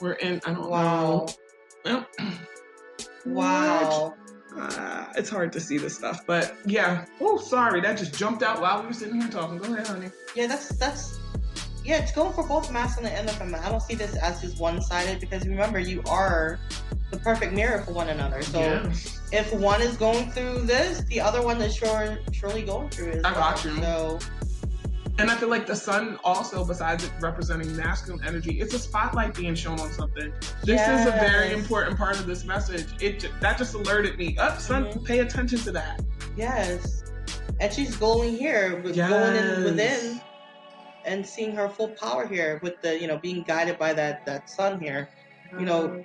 we're 0.00 0.12
in. 0.12 0.40
I 0.46 0.52
don't 0.52 0.68
Wow. 0.70 1.26
know. 1.86 2.04
Wow. 3.26 4.14
Uh, 4.56 5.06
it's 5.16 5.28
hard 5.30 5.52
to 5.52 5.60
see 5.60 5.78
this 5.78 5.96
stuff, 5.96 6.24
but 6.26 6.54
yeah. 6.64 7.06
Oh, 7.20 7.38
sorry, 7.38 7.80
that 7.80 7.98
just 7.98 8.14
jumped 8.14 8.42
out 8.42 8.60
while 8.60 8.80
we 8.80 8.86
were 8.86 8.92
sitting 8.92 9.20
here 9.20 9.30
talking. 9.30 9.58
Go 9.58 9.72
ahead, 9.72 9.86
honey. 9.86 10.10
Yeah, 10.36 10.46
that's 10.46 10.68
that's 10.76 11.18
yeah, 11.84 11.98
it's 11.98 12.12
going 12.12 12.32
for 12.32 12.46
both 12.46 12.70
masculine 12.72 13.12
and 13.12 13.28
the 13.28 13.32
feminine. 13.32 13.60
I 13.64 13.68
don't 13.70 13.82
see 13.82 13.94
this 13.94 14.14
as 14.16 14.40
just 14.40 14.60
one 14.60 14.80
sided 14.80 15.20
because 15.20 15.46
remember 15.46 15.78
you 15.78 16.02
are 16.08 16.58
the 17.10 17.18
perfect 17.18 17.52
mirror 17.52 17.80
for 17.82 17.92
one 17.92 18.08
another. 18.08 18.42
So 18.42 18.60
Yes. 18.60 19.20
if 19.32 19.52
one 19.54 19.80
is 19.82 19.96
going 19.96 20.30
through 20.32 20.60
this, 20.62 21.00
the 21.04 21.20
other 21.20 21.42
one 21.42 21.60
is 21.60 21.74
sure 21.76 22.18
surely 22.32 22.62
going 22.62 22.88
through 22.90 23.08
it. 23.12 23.20
I 23.24 23.32
well. 23.32 23.40
got 23.40 23.64
you. 23.64 23.76
So 23.76 24.18
And 25.18 25.30
I 25.30 25.36
feel 25.36 25.48
like 25.48 25.64
the 25.64 25.76
sun 25.76 26.18
also, 26.24 26.64
besides 26.64 27.04
it 27.04 27.12
representing 27.20 27.76
masculine 27.76 28.20
energy, 28.26 28.60
it's 28.60 28.74
a 28.74 28.80
spotlight 28.80 29.32
being 29.34 29.54
shown 29.54 29.78
on 29.78 29.92
something. 29.92 30.32
This 30.64 30.80
is 30.80 31.06
a 31.06 31.12
very 31.12 31.52
important 31.52 31.96
part 31.96 32.18
of 32.18 32.26
this 32.26 32.44
message. 32.44 32.86
It 33.00 33.28
that 33.40 33.56
just 33.56 33.74
alerted 33.74 34.18
me. 34.18 34.36
Up, 34.38 34.58
sun, 34.60 34.86
Mhm. 34.86 35.04
pay 35.04 35.20
attention 35.20 35.58
to 35.60 35.72
that. 35.72 36.02
yes. 36.36 37.04
And 37.60 37.72
she's 37.72 37.94
going 37.96 38.36
here 38.36 38.80
with 38.82 38.96
going 38.96 39.36
in 39.36 39.62
within 39.62 40.20
and 41.04 41.24
seeing 41.24 41.54
her 41.54 41.68
full 41.68 41.90
power 41.90 42.26
here 42.26 42.58
with 42.64 42.80
the 42.82 42.98
you 43.00 43.06
know 43.06 43.16
being 43.18 43.44
guided 43.46 43.78
by 43.78 43.92
that 43.92 44.26
that 44.26 44.50
sun 44.50 44.80
here. 44.80 45.08
You 45.56 45.64
know, 45.66 46.04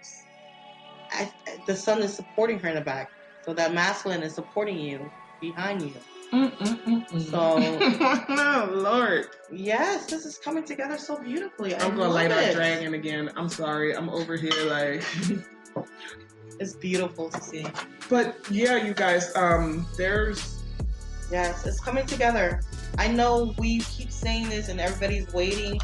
I, 1.12 1.32
the 1.66 1.76
sun 1.76 2.02
is 2.02 2.14
supporting 2.14 2.60
her 2.60 2.70
in 2.70 2.76
the 2.76 2.82
back, 2.82 3.12
so 3.46 3.54
that 3.54 3.74
masculine 3.74 4.24
is 4.24 4.34
supporting 4.34 4.78
you 4.78 5.12
behind 5.42 5.82
you. 5.82 5.94
Mm-mm-mm-mm. 6.32 7.32
So- 7.32 8.66
Lord. 8.82 9.28
Yes, 9.52 10.06
this 10.06 10.26
is 10.26 10.38
coming 10.38 10.64
together 10.64 10.98
so 10.98 11.18
beautifully. 11.18 11.74
I 11.74 11.80
I'm 11.84 11.92
gonna 11.92 12.04
love 12.04 12.14
light 12.14 12.32
our 12.32 12.54
dragon 12.54 12.94
again. 12.94 13.32
I'm 13.36 13.50
sorry. 13.50 13.96
I'm 13.96 14.10
over 14.10 14.36
here 14.36 14.52
like 14.66 15.04
It's 16.60 16.74
beautiful 16.74 17.30
to 17.30 17.42
see. 17.42 17.66
But 18.10 18.36
yeah, 18.52 18.76
you 18.76 18.94
guys, 18.94 19.36
um, 19.36 19.88
there's 19.98 20.60
Yes, 21.32 21.66
it's 21.66 21.80
coming 21.80 22.06
together. 22.06 22.62
I 22.98 23.08
know 23.08 23.54
we 23.58 23.80
keep 23.82 24.12
saying 24.12 24.50
this 24.50 24.68
and 24.68 24.80
everybody's 24.80 25.32
waiting. 25.32 25.80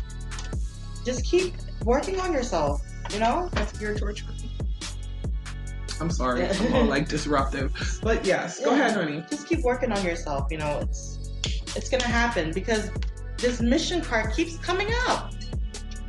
Just 1.06 1.24
keep 1.24 1.54
working 1.84 2.20
on 2.20 2.34
yourself, 2.34 2.82
you 3.14 3.20
know? 3.20 3.48
that's 3.54 3.80
your 3.80 3.96
torture. 3.96 4.26
I'm 6.02 6.10
sorry, 6.12 6.46
I'm 6.48 6.74
all 6.74 6.86
like 6.86 7.08
disruptive. 7.16 7.74
But 8.02 8.26
yes, 8.26 8.60
go 8.64 8.72
Yeah. 8.76 8.88
ahead, 8.88 8.92
honey. 8.96 9.24
Just 9.30 9.48
keep 9.48 9.62
working 9.62 9.92
on 9.92 10.04
yourself, 10.04 10.48
you 10.52 10.58
know, 10.58 10.80
it's 10.82 11.20
it's 11.76 11.90
gonna 11.90 12.04
happen 12.08 12.52
because 12.54 12.92
this 13.38 13.62
mission 13.62 14.02
card 14.02 14.34
keeps 14.34 14.58
coming 14.58 14.88
up. 15.08 15.34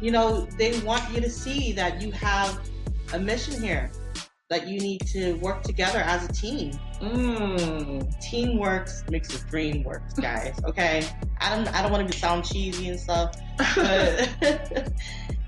You 0.00 0.10
know, 0.10 0.46
they 0.58 0.78
want 0.80 1.10
you 1.12 1.20
to 1.20 1.30
see 1.30 1.72
that 1.72 2.02
you 2.02 2.12
have 2.12 2.60
a 3.12 3.18
mission 3.18 3.60
here. 3.62 3.90
That 4.48 4.68
you 4.68 4.78
need 4.78 5.00
to 5.08 5.32
work 5.38 5.64
together 5.64 5.98
as 5.98 6.24
a 6.24 6.32
team. 6.32 6.70
Mm. 7.00 8.20
Teamwork 8.20 8.88
makes 9.10 9.26
the 9.36 9.44
dream 9.50 9.82
work, 9.82 10.02
guys. 10.20 10.54
Okay, 10.64 11.04
I 11.40 11.50
don't, 11.52 11.66
I 11.74 11.82
don't 11.82 11.90
want 11.90 12.06
to 12.08 12.16
sound 12.16 12.44
cheesy 12.44 12.88
and 12.90 13.00
stuff, 13.00 13.34
but 13.74 14.28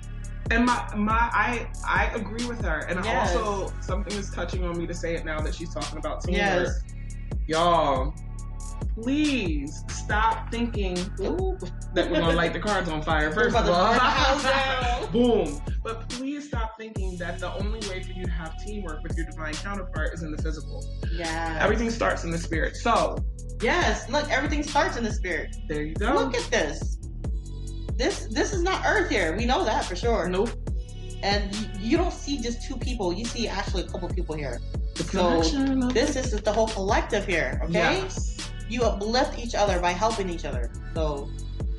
And 0.50 0.64
my 0.64 0.94
my 0.96 1.30
I 1.32 1.68
I 1.86 2.06
agree 2.14 2.46
with 2.46 2.62
her. 2.64 2.78
And 2.88 3.04
Yes. 3.04 3.36
also 3.36 3.72
something 3.80 4.16
is 4.16 4.30
touching 4.30 4.64
on 4.64 4.78
me 4.78 4.86
to 4.86 4.94
say 4.94 5.14
it 5.14 5.24
now 5.24 5.40
that 5.40 5.54
she's 5.54 5.72
talking 5.72 5.98
about 5.98 6.22
teamwork. 6.22 6.66
yes, 6.66 6.80
Y'all, 7.46 8.14
please 9.00 9.84
stop 9.88 10.50
thinking 10.50 10.96
Ooh. 11.20 11.56
that 11.94 12.10
we're 12.10 12.20
gonna 12.20 12.32
light 12.34 12.52
the 12.52 12.60
cards 12.60 12.88
on 12.88 13.02
fire. 13.02 13.32
First 13.32 13.56
of 13.56 13.68
all, 13.68 13.86
burn 13.88 13.94
the 13.94 14.00
house 14.00 14.42
down. 14.42 15.12
boom. 15.12 15.60
But 15.82 16.08
please 16.08 16.46
stop 16.48 16.76
thinking 16.78 17.16
that 17.18 17.38
the 17.38 17.52
only 17.54 17.80
way 17.88 18.02
for 18.02 18.12
you 18.12 18.24
to 18.24 18.30
have 18.30 18.56
teamwork 18.64 19.02
with 19.02 19.16
your 19.16 19.26
divine 19.26 19.54
counterpart 19.54 20.12
is 20.14 20.22
in 20.22 20.30
the 20.34 20.42
physical. 20.42 20.84
Yeah. 21.12 21.58
Everything 21.60 21.90
starts 21.90 22.24
in 22.24 22.30
the 22.30 22.38
spirit. 22.38 22.76
So 22.76 23.16
Yes, 23.60 24.08
look, 24.08 24.30
everything 24.30 24.62
starts 24.62 24.96
in 24.96 25.02
the 25.04 25.12
spirit. 25.12 25.56
there 25.68 25.82
you 25.82 25.94
go. 25.94 26.12
Look 26.14 26.36
at 26.36 26.48
this. 26.50 26.97
This 27.98 28.26
this 28.26 28.52
is 28.52 28.62
not 28.62 28.84
Earth 28.86 29.10
here. 29.10 29.36
We 29.36 29.44
know 29.44 29.64
that 29.64 29.84
for 29.84 29.96
sure. 29.96 30.28
nope. 30.28 30.50
And 31.22 31.52
you, 31.56 31.68
you 31.80 31.96
don't 31.96 32.12
see 32.12 32.38
just 32.38 32.62
two 32.62 32.76
people. 32.76 33.12
You 33.12 33.24
see 33.24 33.48
actually 33.48 33.82
a 33.82 33.88
couple 33.88 34.08
people 34.08 34.36
here. 34.36 34.60
The 34.94 35.02
So, 35.02 35.88
This 35.88 36.14
is 36.14 36.40
the 36.40 36.52
whole 36.52 36.68
collective 36.68 37.26
here. 37.26 37.60
Okay. 37.64 37.72
Yes. 37.72 38.50
You 38.68 38.82
uplift 38.82 39.36
each 39.38 39.56
other 39.56 39.80
by 39.80 39.90
helping 39.90 40.30
each 40.30 40.44
other. 40.44 40.70
So 40.94 41.28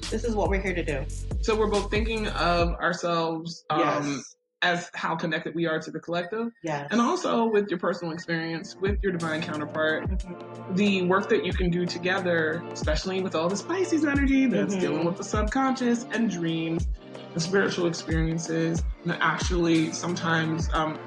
this 0.09 0.25
is 0.25 0.35
what 0.35 0.49
we're 0.49 0.61
here 0.61 0.73
to 0.73 0.83
do. 0.83 1.05
So 1.41 1.55
we're 1.55 1.67
both 1.71 1.89
thinking 1.89 2.27
of 2.27 2.73
ourselves 2.75 3.63
um, 3.69 3.79
yes. 3.79 4.35
As 4.61 4.89
how 4.93 5.15
connected 5.15 5.55
we 5.55 5.65
are 5.65 5.79
to 5.79 5.91
the 5.91 5.99
collective, 5.99 6.51
Yes. 6.61 6.87
and 6.91 6.99
also 6.99 7.45
with 7.45 7.69
your 7.69 7.79
personal 7.79 8.13
experience 8.13 8.75
with 8.79 8.99
your 9.01 9.11
divine 9.11 9.41
counterpart, 9.41 10.09
Mhm. 10.09 10.75
the 10.75 11.01
work 11.03 11.29
that 11.29 11.45
you 11.45 11.53
can 11.53 11.69
do 11.69 11.85
together, 11.85 12.63
especially 12.73 13.21
with 13.21 13.35
all 13.35 13.47
the 13.49 13.63
Pisces 13.63 14.05
energy 14.05 14.47
that's 14.47 14.75
Mhm. 14.75 14.79
dealing 14.81 15.05
with 15.05 15.17
the 15.17 15.23
subconscious 15.23 16.05
and 16.11 16.29
dreams, 16.29 16.87
and 17.33 17.41
spiritual 17.41 17.87
experiences, 17.87 18.83
and 19.03 19.17
actually 19.21 19.91
sometimes 19.93 20.69
um, 20.73 20.97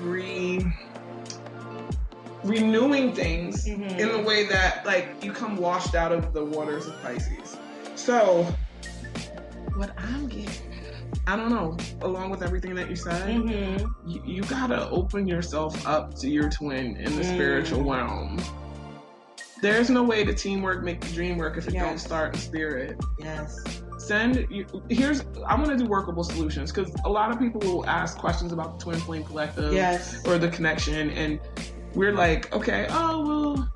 re 0.00 0.64
renewing 2.44 3.14
things 3.14 3.66
Mhm. 3.68 3.98
in 4.00 4.08
the 4.10 4.18
way 4.18 4.46
that 4.46 4.84
like 4.84 5.14
you 5.22 5.32
come 5.32 5.56
washed 5.56 5.94
out 5.94 6.10
of 6.12 6.32
the 6.32 6.44
waters 6.44 6.86
of 6.86 7.00
Pisces. 7.02 7.56
So 7.94 8.46
what 9.76 9.92
I'm 9.96 10.26
getting, 10.28 10.48
I 11.32 11.36
don't 11.36 11.48
know, 11.48 11.78
along 12.02 12.28
with 12.28 12.42
everything 12.42 12.74
that 12.74 12.90
you 12.90 12.96
said, 12.96 13.26
Mhm. 13.26 13.90
you, 14.06 14.22
you 14.26 14.42
gotta 14.42 14.90
open 14.90 15.26
yourself 15.26 15.86
up 15.86 16.14
to 16.16 16.28
your 16.28 16.50
twin 16.50 16.94
in 16.98 17.16
the 17.16 17.22
Mm. 17.22 17.34
spiritual 17.34 17.90
realm. 17.90 18.38
There's 19.62 19.88
no 19.88 20.02
way 20.02 20.24
to 20.24 20.34
teamwork 20.34 20.82
make 20.84 21.00
the 21.00 21.10
dream 21.14 21.38
work 21.38 21.56
if 21.56 21.66
it 21.68 21.72
don't 21.72 21.96
start 21.98 22.34
in 22.34 22.40
spirit. 22.42 23.00
Yes. 23.18 23.58
Send 23.96 24.46
you 24.50 24.66
here's 24.90 25.22
I 25.46 25.54
want 25.54 25.68
to 25.68 25.76
do 25.78 25.86
workable 25.86 26.22
solutions 26.22 26.70
because 26.70 26.94
a 27.06 27.08
lot 27.08 27.30
of 27.30 27.38
people 27.38 27.60
will 27.62 27.86
ask 27.88 28.18
questions 28.18 28.52
about 28.52 28.78
the 28.78 28.84
twin 28.84 29.00
flame 29.00 29.24
collective 29.24 29.72
Yes. 29.72 30.20
or 30.26 30.36
the 30.36 30.50
connection, 30.50 31.08
and 31.12 31.40
we're 31.94 32.12
like, 32.12 32.54
okay, 32.54 32.88
oh 32.90 33.26
well, 33.26 33.72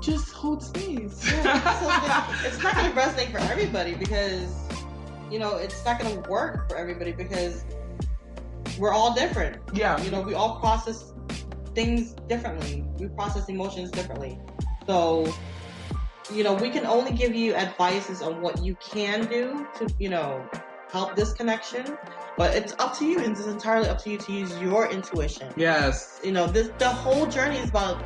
just 0.00 0.30
hold 0.32 0.62
space. 0.62 1.26
Yeah, 1.32 2.30
so 2.38 2.46
it's 2.46 2.62
not 2.62 2.74
to 2.74 2.90
resonate 2.90 3.32
for 3.32 3.38
everybody 3.38 3.94
because 3.94 4.63
you 5.30 5.38
know 5.38 5.56
it's 5.56 5.84
not 5.84 5.98
going 5.98 6.22
to 6.22 6.30
work 6.30 6.68
for 6.68 6.76
everybody 6.76 7.12
because 7.12 7.64
we're 8.78 8.92
all 8.92 9.14
different. 9.14 9.60
Yeah, 9.72 10.00
you 10.02 10.10
know 10.10 10.20
we 10.20 10.34
all 10.34 10.58
process 10.60 11.12
things 11.74 12.12
differently. 12.28 12.84
We 12.98 13.08
process 13.08 13.48
emotions 13.48 13.90
differently. 13.90 14.38
So 14.86 15.32
you 16.32 16.44
know 16.44 16.54
we 16.54 16.70
can 16.70 16.86
only 16.86 17.12
give 17.12 17.34
you 17.34 17.54
advices 17.54 18.22
on 18.22 18.40
what 18.40 18.62
you 18.64 18.76
can 18.76 19.26
do 19.26 19.66
to 19.78 19.92
you 19.98 20.08
know 20.08 20.48
help 20.90 21.16
this 21.16 21.32
connection 21.32 21.98
but 22.36 22.54
it's 22.54 22.74
up 22.78 22.96
to 22.98 23.04
you 23.04 23.18
and 23.18 23.32
it's 23.36 23.46
entirely 23.46 23.88
up 23.88 23.98
to 23.98 24.10
you 24.10 24.18
to 24.18 24.32
use 24.32 24.56
your 24.58 24.90
intuition. 24.90 25.52
Yes, 25.56 26.20
you 26.24 26.32
know 26.32 26.46
this 26.46 26.70
the 26.78 26.88
whole 26.88 27.26
journey 27.26 27.58
is 27.58 27.70
about 27.70 28.02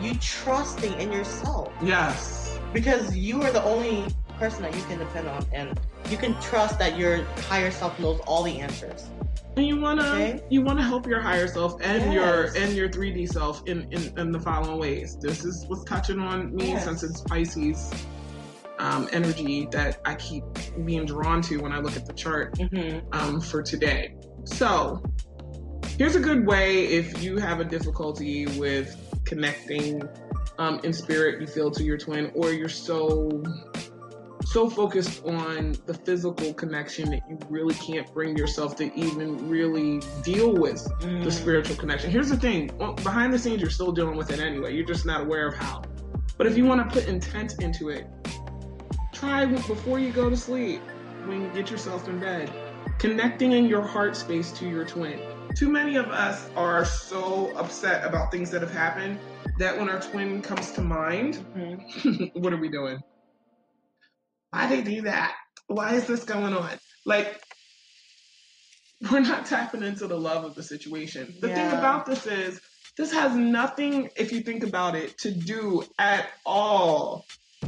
you 0.00 0.14
trusting 0.14 0.92
in 1.00 1.12
yourself. 1.12 1.72
Yes, 1.82 2.58
because 2.72 3.16
you 3.16 3.42
are 3.42 3.52
the 3.52 3.62
only 3.64 4.06
person 4.38 4.62
that 4.62 4.74
you 4.74 4.82
can 4.82 4.98
depend 4.98 5.28
on 5.28 5.44
and 5.52 5.80
you 6.10 6.16
can 6.16 6.38
trust 6.40 6.78
that 6.78 6.96
your 6.96 7.24
higher 7.48 7.70
self 7.70 7.98
knows 7.98 8.20
all 8.26 8.42
the 8.42 8.60
answers 8.60 9.08
and 9.56 9.66
you 9.66 9.80
wanna 9.80 10.02
Okay. 10.02 10.40
you 10.50 10.62
wanna 10.62 10.82
help 10.82 11.06
your 11.06 11.20
higher 11.20 11.48
self 11.48 11.80
and 11.80 12.12
your 12.12 12.54
and 12.56 12.74
your 12.74 12.88
3D 12.88 13.26
self 13.26 13.62
in, 13.66 13.86
in 13.90 14.12
in 14.18 14.30
the 14.30 14.40
following 14.40 14.78
ways. 14.78 15.16
This 15.20 15.44
is 15.44 15.64
what's 15.68 15.84
touching 15.84 16.20
on 16.20 16.54
me 16.54 16.68
Yes. 16.68 16.84
since 16.84 17.02
it's 17.02 17.20
Pisces 17.22 17.90
um, 18.78 19.08
energy 19.12 19.66
that 19.72 20.00
I 20.04 20.14
keep 20.16 20.44
being 20.84 21.06
drawn 21.06 21.40
to 21.42 21.56
when 21.58 21.72
I 21.72 21.78
look 21.78 21.96
at 21.96 22.06
the 22.06 22.12
chart 22.12 22.54
mm-hmm. 22.58 23.06
um, 23.12 23.40
for 23.40 23.62
today. 23.62 24.14
So, 24.44 25.02
here's 25.96 26.14
a 26.14 26.20
good 26.20 26.46
way 26.46 26.84
if 26.84 27.22
you 27.22 27.38
have 27.38 27.60
a 27.60 27.64
difficulty 27.64 28.44
with 28.58 28.94
connecting 29.24 30.02
um, 30.58 30.80
in 30.84 30.92
spirit, 30.92 31.40
you 31.40 31.46
feel 31.46 31.70
to 31.70 31.82
your 31.82 31.96
twin, 31.96 32.30
or 32.34 32.52
you're 32.52 32.68
so 32.68 33.42
so 34.46 34.70
focused 34.70 35.24
on 35.26 35.74
the 35.86 35.94
physical 35.94 36.54
connection 36.54 37.10
that 37.10 37.20
you 37.28 37.38
really 37.50 37.74
can't 37.74 38.10
bring 38.14 38.36
yourself 38.36 38.76
to 38.76 38.94
even 38.98 39.48
really 39.48 40.00
deal 40.22 40.52
with 40.54 40.86
Mm. 41.00 41.24
the 41.24 41.30
spiritual 41.32 41.76
connection. 41.76 42.10
Here's 42.10 42.28
the 42.30 42.36
thing 42.36 42.68
behind 43.02 43.32
the 43.32 43.38
scenes, 43.38 43.60
you're 43.60 43.70
still 43.70 43.92
dealing 43.92 44.16
with 44.16 44.30
it 44.30 44.38
anyway. 44.40 44.74
You're 44.74 44.86
just 44.86 45.04
not 45.04 45.22
aware 45.22 45.48
of 45.48 45.54
how. 45.54 45.82
But 46.38 46.46
if 46.46 46.56
you 46.56 46.64
want 46.64 46.88
to 46.88 46.94
put 47.00 47.08
intent 47.08 47.60
into 47.62 47.88
it, 47.88 48.06
try 49.12 49.46
before 49.46 49.98
you 49.98 50.12
go 50.12 50.30
to 50.30 50.36
sleep, 50.36 50.80
when 51.26 51.42
you 51.42 51.48
get 51.52 51.70
yourself 51.70 52.08
in 52.08 52.20
bed, 52.20 52.50
connecting 52.98 53.52
in 53.52 53.66
your 53.66 53.82
heart 53.82 54.14
space 54.16 54.52
to 54.52 54.68
your 54.68 54.84
twin. 54.84 55.18
Too 55.56 55.68
many 55.70 55.96
of 55.96 56.06
us 56.06 56.48
are 56.56 56.84
so 56.84 57.50
upset 57.56 58.04
about 58.06 58.30
things 58.30 58.50
that 58.50 58.60
have 58.60 58.72
happened 58.72 59.18
that 59.58 59.76
when 59.76 59.88
our 59.88 60.00
twin 60.00 60.40
comes 60.42 60.70
to 60.72 60.82
mind, 60.82 61.38
Mhm. 61.56 62.30
what 62.42 62.52
are 62.52 62.58
we 62.58 62.68
doing? 62.68 62.98
Why 64.56 64.68
they 64.68 64.80
do 64.80 65.02
that? 65.02 65.34
Why 65.66 65.94
is 65.96 66.06
this 66.06 66.24
going 66.24 66.54
on? 66.54 66.70
Like, 67.04 67.42
we're 69.10 69.20
not 69.20 69.44
tapping 69.44 69.82
into 69.82 70.06
the 70.06 70.18
love 70.18 70.44
of 70.44 70.54
the 70.54 70.62
situation. 70.62 71.34
The 71.42 71.48
thing 71.48 71.68
about 71.68 72.06
this 72.06 72.26
is, 72.26 72.58
this 72.96 73.12
has 73.12 73.36
nothing, 73.36 74.08
if 74.16 74.32
you 74.32 74.40
think 74.40 74.64
about 74.64 74.94
it, 74.94 75.18
to 75.18 75.30
do 75.30 75.84
at 75.98 76.30
all, 76.46 77.26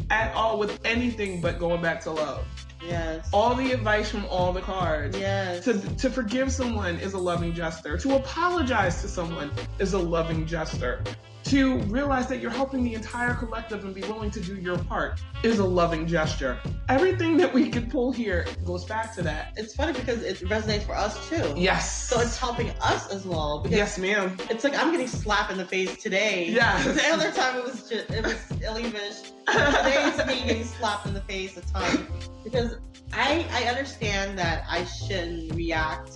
at 0.09 0.35
all 0.35 0.59
with 0.59 0.81
anything 0.87 1.43
but 1.43 1.59
going 1.59 1.83
back 1.83 2.01
to 2.05 2.11
love. 2.11 2.47
Yes 2.85 3.29
All 3.33 3.55
the 3.55 3.73
advice 3.73 4.11
from 4.11 4.25
all 4.27 4.53
the 4.53 4.61
cards. 4.61 5.17
yes 5.19 5.65
To, 5.65 5.79
to 5.97 6.11
forgive 6.11 6.53
someone 6.53 6.97
is 7.01 7.15
a 7.15 7.19
loving 7.19 7.53
gesture. 7.55 7.99
To 7.99 8.17
apologize 8.17 9.01
to 9.03 9.09
someone 9.09 9.51
is 9.79 9.93
a 9.95 9.99
loving 9.99 10.47
gesture. 10.47 11.03
To 11.45 11.79
realize 11.85 12.27
that 12.27 12.41
you're 12.41 12.51
helping 12.51 12.85
the 12.85 12.93
entire 12.93 13.33
collective 13.33 13.83
and 13.85 13.95
be 13.95 14.03
willing 14.03 14.31
to 14.33 14.41
do 14.41 14.57
your 14.57 14.77
part 14.77 15.21
is 15.43 15.61
a 15.61 15.65
loving 15.65 16.07
gesture. 16.07 16.61
Everything 16.91 17.37
that 17.39 17.53
we 17.55 17.71
can 17.71 17.89
pull 17.89 18.13
here 18.13 18.45
goes 18.67 18.85
back 18.85 19.15
to 19.15 19.23
that. 19.23 19.53
it's 19.57 19.75
funny 19.75 19.93
because 19.95 20.23
it 20.23 20.37
resonates 20.49 20.83
for 20.85 20.95
us 20.95 21.29
too 21.29 21.55
Yes. 21.57 22.07
so 22.09 22.21
it's 22.21 22.37
helping 22.37 22.71
us 22.83 23.09
as 23.11 23.25
well 23.25 23.61
because 23.63 23.77
yes, 23.79 23.99
ma'am. 23.99 24.37
it's 24.51 24.65
like 24.65 24.75
i'm 24.79 24.91
getting 24.91 25.07
slapped 25.07 25.51
in 25.53 25.59
the 25.59 25.65
face 25.65 25.97
today 26.03 26.47
Yes. 26.51 26.85
the 26.85 27.09
other 27.13 27.31
time 27.31 27.57
it 27.57 27.65
was 27.65 27.89
just 27.89 28.11
it 28.11 28.25
was 28.25 28.37
Illy 28.63 28.91
Bish. 28.91 29.23
today 29.47 29.95
it's 30.09 30.27
me 30.27 30.43
getting 30.47 30.65
slapped 30.65 31.07
in 31.07 31.15
the 31.15 31.21
face 31.23 31.57
a 31.57 31.61
ton 31.63 32.07
because 32.45 32.68
i 33.13 33.47
i 33.53 33.65
understand 33.65 34.39
that 34.39 34.65
i 34.69 34.85
shouldn't 34.85 35.53
react 35.55 36.11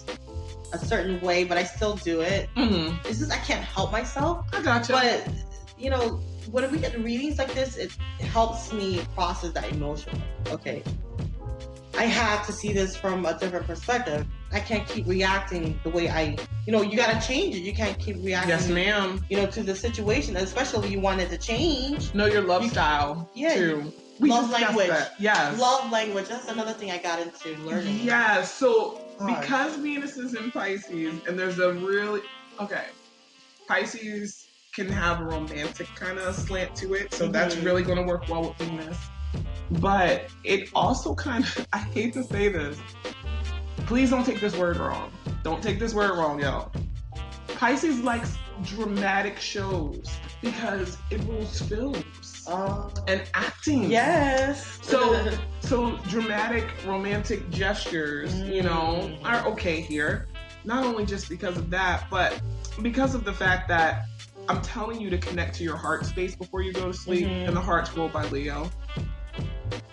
a 0.72 0.78
certain 0.78 1.20
way 1.20 1.44
but 1.44 1.56
i 1.58 1.62
still 1.64 1.96
do 1.96 2.20
it 2.20 2.48
hmm 2.56 2.90
it's 3.04 3.18
just 3.18 3.32
i 3.32 3.36
can't 3.38 3.64
help 3.64 3.92
myself 3.92 4.46
I 4.52 4.62
gotcha. 4.62 4.92
but 4.92 5.28
you 5.78 5.90
know, 5.90 6.20
when 6.52 6.70
we 6.70 6.78
get 6.78 6.96
readings 7.02 7.38
like 7.38 7.52
this, 7.54 7.76
it 7.76 7.90
helps 8.20 8.72
me 8.72 9.02
process 9.16 9.50
that 9.54 9.72
emotion. 9.72 10.22
Okay. 10.48 10.80
I 11.98 12.04
have 12.04 12.46
to 12.46 12.52
see 12.52 12.72
this 12.72 12.94
from 12.94 13.26
a 13.26 13.36
different 13.36 13.66
perspective. 13.66 14.24
I 14.52 14.60
can't 14.60 14.86
keep 14.86 15.08
reacting 15.08 15.80
the 15.82 15.90
way 15.90 16.08
I, 16.08 16.36
you 16.66 16.72
know, 16.72 16.82
you 16.82 16.96
got 16.96 17.20
to 17.20 17.26
change 17.26 17.56
it. 17.56 17.60
You 17.60 17.72
can't 17.74 17.98
keep 17.98 18.16
reacting, 18.22 18.50
Yes, 18.50 18.68
ma'am. 18.68 19.24
you 19.28 19.38
know, 19.38 19.46
to 19.46 19.64
the 19.64 19.74
situation, 19.74 20.36
especially 20.36 20.88
you 20.90 21.00
want 21.00 21.20
it 21.20 21.30
to 21.30 21.38
change. 21.38 22.14
Know 22.14 22.26
your 22.26 22.42
love 22.42 22.62
You- 22.62 22.70
style 22.70 23.28
Yeah, 23.34 23.54
too. 23.54 23.92
We 24.22 24.30
love 24.30 24.50
language. 24.50 24.86
that. 24.88 25.14
Yes. 25.18 25.58
Love 25.60 25.90
language. 25.90 26.28
That's 26.28 26.48
another 26.48 26.72
thing 26.72 26.92
I 26.92 26.98
got 26.98 27.18
into 27.20 27.56
learning. 27.64 27.98
Yeah, 28.02 28.42
so 28.44 29.00
Hard. 29.18 29.40
because 29.40 29.76
Venus 29.76 30.16
is 30.16 30.34
in 30.34 30.52
Pisces 30.52 31.20
and 31.26 31.36
there's 31.38 31.58
a 31.58 31.72
really 31.74 32.20
okay, 32.60 32.84
Pisces 33.66 34.46
can 34.74 34.88
have 34.88 35.20
a 35.20 35.24
romantic 35.24 35.88
kind 35.96 36.18
of 36.18 36.34
slant 36.36 36.74
to 36.76 36.94
it, 36.94 37.12
so 37.12 37.26
that's 37.26 37.56
Mhm. 37.56 37.64
really 37.64 37.82
going 37.82 37.98
to 37.98 38.04
work 38.04 38.28
well 38.28 38.42
with 38.56 38.58
Venus. 38.68 38.96
But 39.72 40.28
it 40.44 40.68
also 40.74 41.14
kind 41.14 41.44
of, 41.44 41.66
I 41.72 41.78
hate 41.78 42.14
to 42.14 42.22
say 42.22 42.48
this, 42.48 42.78
please 43.86 44.10
don't 44.10 44.24
take 44.24 44.40
this 44.40 44.56
word 44.56 44.76
wrong. 44.76 45.10
Don't 45.42 45.62
take 45.62 45.78
this 45.80 45.94
word 45.94 46.16
wrong, 46.16 46.40
y'all. 46.40 46.70
Pisces 47.56 48.00
likes 48.00 48.36
dramatic 48.62 49.38
shows 49.40 50.04
because 50.40 50.96
it 51.10 51.20
rules 51.24 51.60
films 51.62 52.04
Oh, 52.48 52.90
and 53.06 53.22
acting. 53.34 53.90
yes. 53.90 54.78
So 54.82 55.30
so 55.60 55.96
dramatic 56.08 56.68
romantic 56.86 57.48
gestures, 57.50 58.42
you 58.42 58.62
know, 58.62 59.10
Mm. 59.22 59.24
are 59.24 59.46
okay 59.52 59.80
here. 59.80 60.28
Not 60.64 60.84
only 60.84 61.04
just 61.06 61.28
because 61.28 61.56
of 61.56 61.70
that, 61.70 62.06
but 62.10 62.40
because 62.82 63.14
of 63.14 63.24
the 63.24 63.32
fact 63.32 63.68
that 63.68 64.04
I'm 64.48 64.60
telling 64.62 65.00
you 65.00 65.08
to 65.10 65.18
connect 65.18 65.54
to 65.56 65.64
your 65.64 65.76
heart 65.76 66.04
space 66.04 66.34
before 66.36 66.62
you 66.62 66.72
go 66.72 66.86
to 66.90 66.96
sleep, 66.96 67.26
Mhm. 67.28 67.48
and 67.48 67.56
the 67.56 67.60
heart's 67.60 67.96
ruled 67.96 68.12
by 68.12 68.24
Leo. 68.28 68.70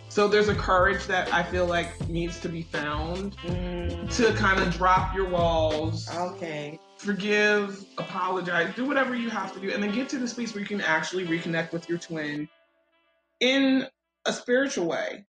So 0.09 0.27
there's 0.27 0.49
a 0.49 0.55
courage 0.55 1.05
that 1.05 1.31
I 1.31 1.43
feel 1.43 1.65
like 1.67 2.09
needs 2.09 2.39
to 2.41 2.49
be 2.49 2.63
found 2.63 3.37
Mm, 3.45 4.15
to 4.17 4.33
kind 4.33 4.59
of 4.59 4.73
drop 4.73 5.13
your 5.15 5.29
walls, 5.29 6.09
okay. 6.09 6.79
Forgive, 6.99 7.83
apologize, 7.97 8.75
do 8.75 8.85
whatever 8.85 9.15
you 9.15 9.29
have 9.29 9.53
to 9.53 9.59
do, 9.59 9.71
and 9.71 9.81
then 9.81 9.91
get 9.93 10.09
to 10.09 10.17
the 10.17 10.27
space 10.27 10.53
where 10.53 10.61
you 10.61 10.67
can 10.67 10.81
actually 10.81 11.25
reconnect 11.25 11.71
with 11.71 11.87
your 11.89 11.97
twin 11.97 12.47
in 13.39 13.87
a 14.25 14.33
spiritual 14.33 14.85
way, 14.85 15.23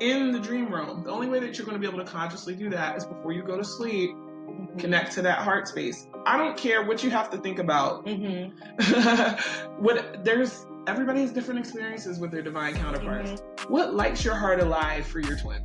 in 0.00 0.32
the 0.32 0.40
dream 0.40 0.72
realm. 0.72 1.04
The 1.04 1.10
only 1.10 1.28
way 1.28 1.38
that 1.40 1.58
you're 1.58 1.66
going 1.66 1.80
to 1.80 1.80
be 1.80 1.86
able 1.86 2.02
to 2.04 2.10
consciously 2.10 2.54
do 2.54 2.70
that 2.70 2.96
is 2.96 3.04
before 3.04 3.32
you 3.32 3.42
go 3.42 3.56
to 3.56 3.64
sleep, 3.64 4.10
Mhm. 4.10 4.78
connect 4.78 5.12
to 5.12 5.22
that 5.22 5.38
heart 5.38 5.68
space. 5.68 6.06
I 6.26 6.38
don't 6.38 6.56
care 6.56 6.82
what 6.84 7.04
you 7.04 7.10
have 7.10 7.30
to 7.30 7.38
think 7.38 7.58
about. 7.58 8.06
Mhm. 8.06 8.52
what 9.78 10.24
there's 10.24 10.66
everybody 10.86 11.20
has 11.20 11.32
different 11.32 11.60
experiences 11.60 12.18
with 12.18 12.30
their 12.30 12.42
divine 12.42 12.74
counterparts. 12.76 13.30
Mhm. 13.32 13.70
What 13.70 13.94
lights 13.94 14.24
your 14.24 14.34
heart 14.34 14.60
alive 14.60 15.06
for 15.06 15.20
your 15.20 15.36
twin? 15.36 15.62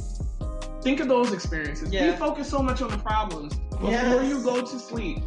Think 0.82 1.02
of 1.02 1.10
those 1.10 1.34
experiences. 1.34 1.92
Yeah. 1.92 2.12
We 2.12 2.18
focus 2.18 2.50
so 2.50 2.62
much 2.64 2.82
on 2.82 2.90
the 2.90 2.98
problems 2.98 3.56
before 3.72 3.90
Yes. 3.92 4.30
you 4.30 4.42
go 4.44 4.62
to 4.62 4.80
sleep. 4.80 5.20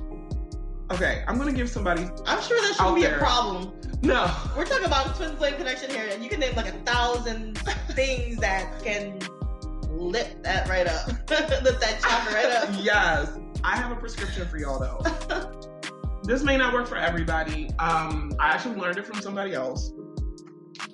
Okay, 0.92 1.24
I'm 1.26 1.38
gonna 1.38 1.52
give 1.52 1.68
somebody 1.70 2.02
I'm 2.26 2.42
sure 2.42 2.60
that 2.60 2.74
shouldn't 2.76 2.96
be 2.96 3.02
there. 3.02 3.16
a 3.16 3.18
problem. 3.18 3.72
no. 4.02 4.30
We're 4.56 4.64
talking 4.66 4.84
about 4.86 5.16
twin 5.16 5.34
flame 5.36 5.54
connection 5.54 5.90
here, 5.90 6.08
and 6.12 6.22
you 6.22 6.28
can 6.28 6.40
name 6.40 6.54
like 6.54 6.68
a 6.68 6.78
thousand 6.84 7.56
things 7.92 8.36
that 8.38 8.82
can 8.82 9.18
lit 9.88 10.42
that 10.42 10.68
right 10.68 10.86
up, 10.86 11.06
lit 11.30 11.80
that 11.80 12.00
chakra 12.02 12.34
right 12.34 12.46
up. 12.46 12.68
yes, 12.82 13.30
I 13.64 13.76
have 13.76 13.90
a 13.92 13.96
prescription 13.96 14.46
for 14.48 14.58
y'all 14.58 14.78
though. 14.78 15.60
this 16.24 16.42
may 16.42 16.56
not 16.56 16.74
work 16.74 16.86
for 16.86 16.96
everybody. 16.96 17.70
Um, 17.78 18.32
I 18.38 18.48
actually 18.48 18.76
learned 18.76 18.98
it 18.98 19.06
from 19.06 19.20
somebody 19.22 19.54
else, 19.54 19.92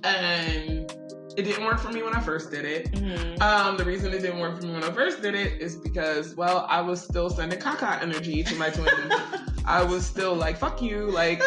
and 0.04 0.90
it 1.36 1.42
didn't 1.44 1.64
work 1.64 1.78
for 1.78 1.90
me 1.90 2.02
when 2.02 2.14
I 2.14 2.20
first 2.20 2.50
did 2.50 2.64
it. 2.64 2.92
Mhm. 2.92 3.40
Um, 3.40 3.76
the 3.76 3.84
reason 3.84 4.12
it 4.12 4.20
didn't 4.20 4.38
work 4.40 4.60
for 4.60 4.66
me 4.66 4.72
when 4.74 4.84
I 4.84 4.90
first 4.92 5.22
did 5.22 5.34
it 5.34 5.60
is 5.60 5.76
because, 5.76 6.34
well, 6.34 6.66
I 6.68 6.80
was 6.80 7.00
still 7.02 7.30
sending 7.30 7.58
caca 7.60 8.02
energy 8.02 8.42
to 8.44 8.54
my 8.56 8.70
twin. 8.70 9.10
I 9.64 9.82
was 9.82 10.04
still 10.06 10.34
like, 10.34 10.56
fuck 10.56 10.80
you, 10.80 11.10
like, 11.10 11.42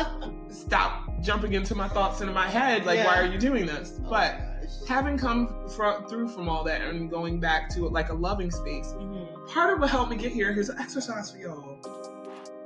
stop 0.48 1.20
jumping 1.22 1.54
into 1.54 1.74
my 1.74 1.88
thoughts 1.88 2.20
into 2.20 2.32
my 2.32 2.46
head. 2.48 2.84
Like, 2.86 3.04
why 3.04 3.18
are 3.20 3.26
you 3.26 3.38
doing 3.38 3.66
this? 3.66 3.90
But 4.08 4.40
having 4.88 5.18
come 5.18 5.48
through 5.68 6.28
from 6.28 6.48
all 6.48 6.62
that 6.64 6.80
and 6.80 7.10
going 7.10 7.40
back 7.40 7.68
to 7.70 7.88
like 7.88 8.08
a 8.10 8.14
loving 8.14 8.50
space, 8.50 8.92
Mhm. 8.96 9.48
part 9.48 9.72
of 9.72 9.80
what 9.80 9.90
helped 9.90 10.10
me 10.10 10.16
get 10.16 10.32
here, 10.32 10.52
here's 10.52 10.68
an 10.68 10.78
exercise 10.78 11.30
for 11.30 11.38
y'all. 11.38 11.78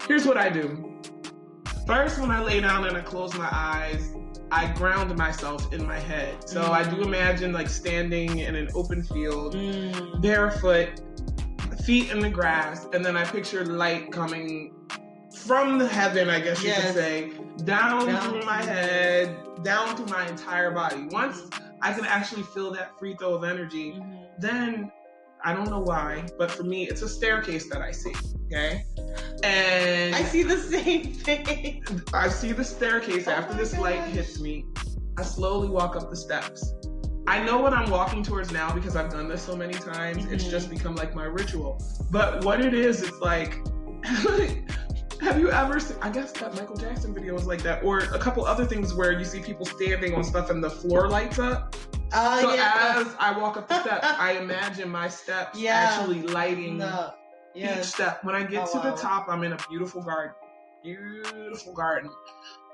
Here's 0.07 0.27
what 0.27 0.37
I 0.37 0.49
do. 0.49 0.95
First, 1.87 2.21
when 2.21 2.31
I 2.31 2.43
lay 2.43 2.61
down 2.61 2.87
and 2.87 2.97
I 2.97 3.01
close 3.01 3.35
my 3.35 3.49
eyes, 3.51 4.15
I 4.53 4.67
ground 4.73 5.17
myself 5.17 5.73
in 5.73 5.87
my 5.87 5.99
head. 5.99 6.49
So 6.49 6.73
I 6.73 6.83
do 6.83 7.03
imagine 7.03 7.53
like 7.53 7.69
standing 7.69 8.39
in 8.39 8.55
an 8.57 8.69
open 8.75 9.03
field, 9.03 9.55
Mm. 9.55 10.21
barefoot, 10.21 10.89
feet 11.91 12.13
in 12.13 12.21
the 12.21 12.31
grass, 12.31 12.87
and 12.93 13.05
then 13.05 13.17
I 13.17 13.25
picture 13.25 13.65
light 13.65 14.13
coming 14.13 14.73
from 15.35 15.77
the 15.77 15.89
heaven, 15.89 16.31
I 16.31 16.39
guess 16.39 16.63
you 16.63 16.69
Yes. 16.69 16.85
could 16.85 16.95
say, 16.95 17.33
down, 17.65 18.07
Down. 18.07 18.31
through 18.31 18.45
my 18.45 18.63
head, 18.63 19.37
down 19.65 19.97
through 19.97 20.07
my 20.07 20.25
entire 20.29 20.71
body. 20.71 21.09
Once 21.11 21.49
I 21.83 21.93
can 21.93 22.05
actually 22.05 22.45
feel 22.45 22.71
that 22.75 22.97
free 22.97 23.17
throw 23.19 23.35
of 23.35 23.43
energy, 23.43 23.95
Mhm. 23.95 24.25
then 24.39 24.93
I 25.45 25.53
don't 25.53 25.69
know 25.69 25.81
why, 25.81 26.27
but 26.39 26.49
for 26.53 26.63
me, 26.63 26.87
it's 26.87 27.03
a 27.03 27.09
staircase 27.09 27.69
that 27.71 27.83
I 27.83 27.91
see. 27.91 28.15
Okay, 28.47 28.85
and 29.43 30.15
I 30.15 30.23
see 30.23 30.45
the 30.45 30.59
same 30.59 31.13
thing. 31.13 31.83
I 32.15 32.29
see 32.29 32.53
the 32.53 32.63
staircase 32.65 33.27
Oh 33.27 33.33
after 33.33 33.55
this 33.55 33.77
light 33.77 34.03
hits 34.15 34.39
me. 34.39 34.65
I 35.19 35.25
slowly 35.25 35.69
walk 35.69 35.97
up 35.97 36.09
the 36.09 36.17
steps. 36.17 36.73
I 37.27 37.43
know 37.45 37.59
what 37.59 37.73
I'm 37.73 37.91
walking 37.91 38.23
towards 38.23 38.51
now 38.53 38.73
because 38.75 38.97
I've 38.97 39.11
done 39.11 39.29
this 39.29 39.43
so 39.43 39.55
many 39.55 39.75
times. 39.75 40.25
It's 40.27 40.45
Mhm. 40.45 40.51
just 40.51 40.71
become 40.71 40.95
like 40.97 41.15
my 41.15 41.25
ritual. 41.25 41.81
But 42.11 42.45
what 42.45 42.61
it 42.61 42.75
is, 42.75 43.03
it's 43.03 43.21
like, 43.21 43.59
have 45.21 45.39
you 45.39 45.51
ever 45.51 45.79
seen, 45.79 45.97
I 46.03 46.11
guess 46.11 46.33
that 46.33 46.55
Michael 46.55 46.77
Jackson 46.77 47.15
video 47.15 47.35
was 47.35 47.47
like 47.47 47.63
that, 47.63 47.85
or 47.85 47.99
a 47.99 48.19
couple 48.19 48.45
other 48.45 48.65
things 48.65 48.95
where 48.95 49.13
you 49.13 49.25
see 49.25 49.41
people 49.41 49.67
standing 49.67 50.15
on 50.15 50.25
stuff 50.25 50.51
and 50.51 50.63
the 50.65 50.71
floor 50.71 51.09
lights 51.09 51.39
up. 51.39 51.77
Oh 52.13 52.41
so 52.41 52.55
yeah. 52.55 52.95
as 53.07 53.15
I 53.21 53.39
walk 53.39 53.57
up 53.57 53.69
the 53.69 53.81
steps, 53.83 54.05
I 54.19 54.33
imagine 54.41 54.89
my 54.89 55.09
steps 55.09 55.57
Yeah. 55.59 55.75
actually 55.99 56.23
lighting 56.23 56.79
no. 56.79 57.13
each 57.55 57.85
step. 57.85 58.25
When 58.25 58.35
I 58.35 58.43
get 58.43 58.67
Oh, 58.69 58.73
to 58.73 58.79
wow. 58.79 58.95
the 58.95 59.01
top, 59.01 59.27
I'm 59.29 59.45
in 59.45 59.53
a 59.53 59.59
beautiful 59.69 60.03
garden. 60.03 60.35
Beautiful 60.83 61.75
garden. 61.75 62.11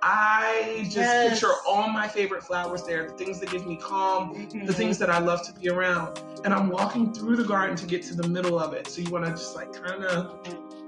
I 0.03 0.81
just 0.85 0.97
Yes. 0.97 1.31
picture 1.31 1.53
all 1.67 1.89
my 1.89 2.07
favorite 2.07 2.43
flowers 2.43 2.83
there, 2.85 3.09
the 3.09 3.15
things 3.15 3.41
that 3.41 3.51
give 3.51 3.67
me 3.67 3.77
calm, 3.77 4.35
Mhm. 4.35 4.67
the 4.67 4.73
things 4.73 4.99
that 4.99 5.11
I 5.11 5.19
love 5.19 5.43
to 5.47 5.53
be 5.53 5.69
around. 5.69 6.21
And 6.45 6.55
I'm 6.55 6.69
walking 6.69 7.13
through 7.13 7.37
the 7.37 7.45
garden 7.45 7.77
to 7.77 7.87
get 7.87 8.03
to 8.05 8.15
the 8.15 8.29
middle 8.29 8.59
of 8.59 8.73
it. 8.73 8.87
So 8.89 9.01
you 9.01 9.11
want 9.11 9.25
to 9.25 9.31
just 9.33 9.57
like 9.57 9.73
kind 9.73 10.05
of, 10.05 10.37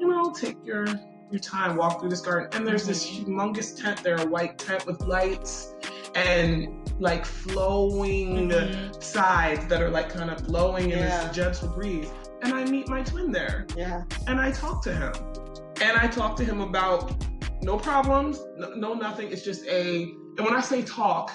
you 0.01 0.07
know, 0.09 0.33
take 0.33 0.57
your 0.65 0.87
your 1.31 1.41
time, 1.41 1.77
walk 1.77 2.01
through 2.01 2.09
this 2.09 2.23
garden. 2.23 2.49
And 2.55 2.67
there's 2.67 2.87
this 2.87 3.07
humongous 3.07 3.79
tent 3.79 4.03
there, 4.03 4.17
a 4.17 4.25
white 4.27 4.57
tent 4.57 4.87
with 4.87 5.03
lights 5.03 5.75
and 6.15 6.69
like 7.01 7.27
flowing 7.27 8.49
Mhm. 8.49 9.03
sides 9.03 9.67
that 9.67 9.83
are 9.83 9.91
like 9.91 10.09
kind 10.09 10.31
of 10.31 10.47
blowing 10.47 10.85
in 10.91 11.01
Yeah. 11.01 11.25
this 11.27 11.37
gentle 11.37 11.69
breeze. 11.69 12.09
And 12.41 12.55
I 12.55 12.65
meet 12.65 12.89
my 12.89 13.03
twin 13.03 13.31
there 13.31 13.67
Yeah. 13.77 14.05
and 14.27 14.41
I 14.41 14.53
talk 14.53 14.83
to 14.85 14.95
him. 14.95 15.13
And 15.83 15.99
I 15.99 16.07
talk 16.07 16.35
to 16.37 16.45
him 16.47 16.63
about 16.63 17.13
no 17.63 17.77
problems, 17.79 18.45
no, 18.57 18.75
no 18.75 18.95
nothing. 18.95 19.31
It's 19.31 19.43
just 19.43 19.67
a, 19.67 20.03
and 20.03 20.41
when 20.41 20.55
I 20.55 20.61
say 20.61 20.83
talk, 20.83 21.33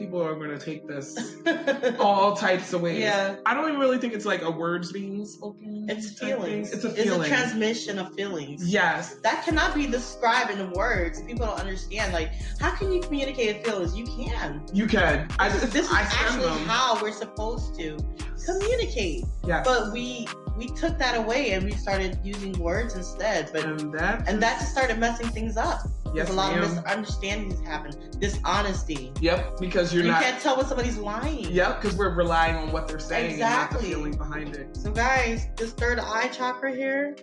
people 0.00 0.22
are 0.26 0.34
going 0.34 0.48
to 0.50 0.58
take 0.58 0.88
this 0.88 1.14
all 2.00 2.34
types 2.34 2.72
of 2.72 2.80
ways. 2.80 2.98
yeah. 2.98 3.36
I 3.44 3.52
don't 3.52 3.68
even 3.68 3.78
really 3.78 3.98
think 3.98 4.14
it's 4.14 4.24
like 4.24 4.40
a 4.40 4.50
words 4.50 4.90
being 4.92 5.26
spoken. 5.26 5.86
It's 5.90 6.18
feelings. 6.18 6.72
It's 6.72 6.84
a 6.84 6.90
feeling. 6.90 7.20
It's 7.20 7.28
a 7.30 7.34
transmission 7.34 7.98
of 7.98 8.14
feelings. 8.14 8.66
yes. 8.66 9.16
That 9.22 9.44
cannot 9.44 9.74
be 9.74 9.86
described 9.86 10.50
in 10.52 10.70
words. 10.72 11.20
People 11.22 11.44
don't 11.46 11.60
understand. 11.60 12.14
Like, 12.14 12.32
how 12.58 12.70
can 12.74 12.90
you 12.90 13.02
communicate 13.02 13.62
feelings? 13.64 13.94
You 13.96 14.06
can. 14.06 14.64
You 14.72 14.86
can. 14.86 15.28
I, 15.38 15.50
This 15.50 15.64
is, 15.64 15.70
this 15.70 15.86
is 15.86 15.92
I 15.92 16.00
actually 16.00 16.44
them. 16.46 16.64
how 16.66 17.00
we're 17.02 17.12
supposed 17.12 17.78
to 17.78 17.98
communicate. 18.46 19.24
Yes. 19.46 19.66
But 19.66 19.92
we 19.92 20.26
we 20.56 20.68
took 20.68 20.98
that 20.98 21.16
away 21.16 21.52
and 21.52 21.64
we 21.64 21.72
started 21.72 22.18
using 22.24 22.52
words 22.58 22.94
instead. 22.94 23.50
But 23.52 23.64
and 23.64 23.92
that, 23.94 24.26
and 24.28 24.42
that 24.42 24.60
just 24.60 24.72
started 24.72 24.98
messing 24.98 25.28
things 25.28 25.56
up. 25.58 25.80
Yes, 26.14 26.26
There's 26.26 26.30
a 26.30 26.32
lot 26.34 26.56
of 26.56 26.60
misunderstandings 26.60 27.60
happen. 27.66 27.92
Dishonesty. 28.18 29.12
Yep, 29.20 29.58
because 29.60 29.92
you're 29.94 30.04
you 30.04 30.10
not. 30.10 30.20
You 30.20 30.26
can't 30.30 30.42
tell 30.42 30.56
when 30.56 30.66
somebody's 30.66 30.98
lying. 30.98 31.50
Yep, 31.50 31.80
because 31.80 31.96
we're 31.96 32.14
relying 32.14 32.56
on 32.56 32.72
what 32.72 32.88
they're 32.88 32.98
saying 32.98 33.32
and 33.32 33.40
not 33.40 33.70
the 33.70 33.76
Exactly. 33.76 33.88
feeling 33.94 34.16
behind 34.16 34.56
it. 34.56 34.76
So 34.76 34.90
guys, 34.92 35.46
this 35.56 35.72
third 35.72 35.98
eye 35.98 36.28
chakra 36.28 36.74
here 36.74 37.16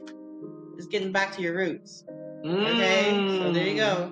is 0.77 0.88
getting 0.88 1.11
back 1.11 1.35
to 1.35 1.41
your 1.41 1.55
roots. 1.55 2.03
Okay? 2.45 3.39
So 3.41 3.51
there 3.51 3.67
you 3.67 3.75
go. 3.75 4.11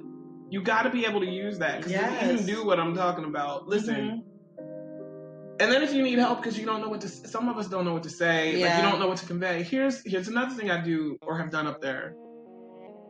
You 0.50 0.62
got 0.62 0.84
to 0.84 0.90
be 0.90 1.06
able 1.06 1.20
to 1.22 1.26
use 1.30 1.58
that 1.60 1.78
because 1.78 1.92
Yes. 1.92 2.22
you 2.32 2.38
can 2.38 2.46
do 2.46 2.66
what 2.66 2.80
I'm 2.80 2.96
talking 2.96 3.26
about. 3.26 3.68
Listen, 3.68 4.24
Mhm. 4.58 5.58
and 5.60 5.72
then 5.72 5.82
if 5.84 5.94
you 5.94 6.04
need 6.04 6.20
help 6.20 6.42
because 6.42 6.58
you 6.58 6.66
don't 6.66 6.82
know 6.82 6.90
what 6.90 7.02
to, 7.02 7.10
some 7.10 7.50
of 7.50 7.58
us 7.58 7.68
don't 7.68 7.86
know 7.86 7.94
what 7.94 8.04
to 8.04 8.10
say, 8.10 8.52
like 8.54 8.60
Yeah. 8.62 8.78
you 8.78 8.90
don't 8.90 9.00
know 9.00 9.08
what 9.08 9.18
to 9.18 9.26
convey. 9.26 9.64
Here's 9.64 10.02
here's 10.06 10.28
another 10.28 10.54
thing 10.54 10.70
I 10.70 10.82
do 10.84 11.18
or 11.26 11.38
have 11.38 11.50
done 11.50 11.66
up 11.68 11.82
there. 11.82 12.14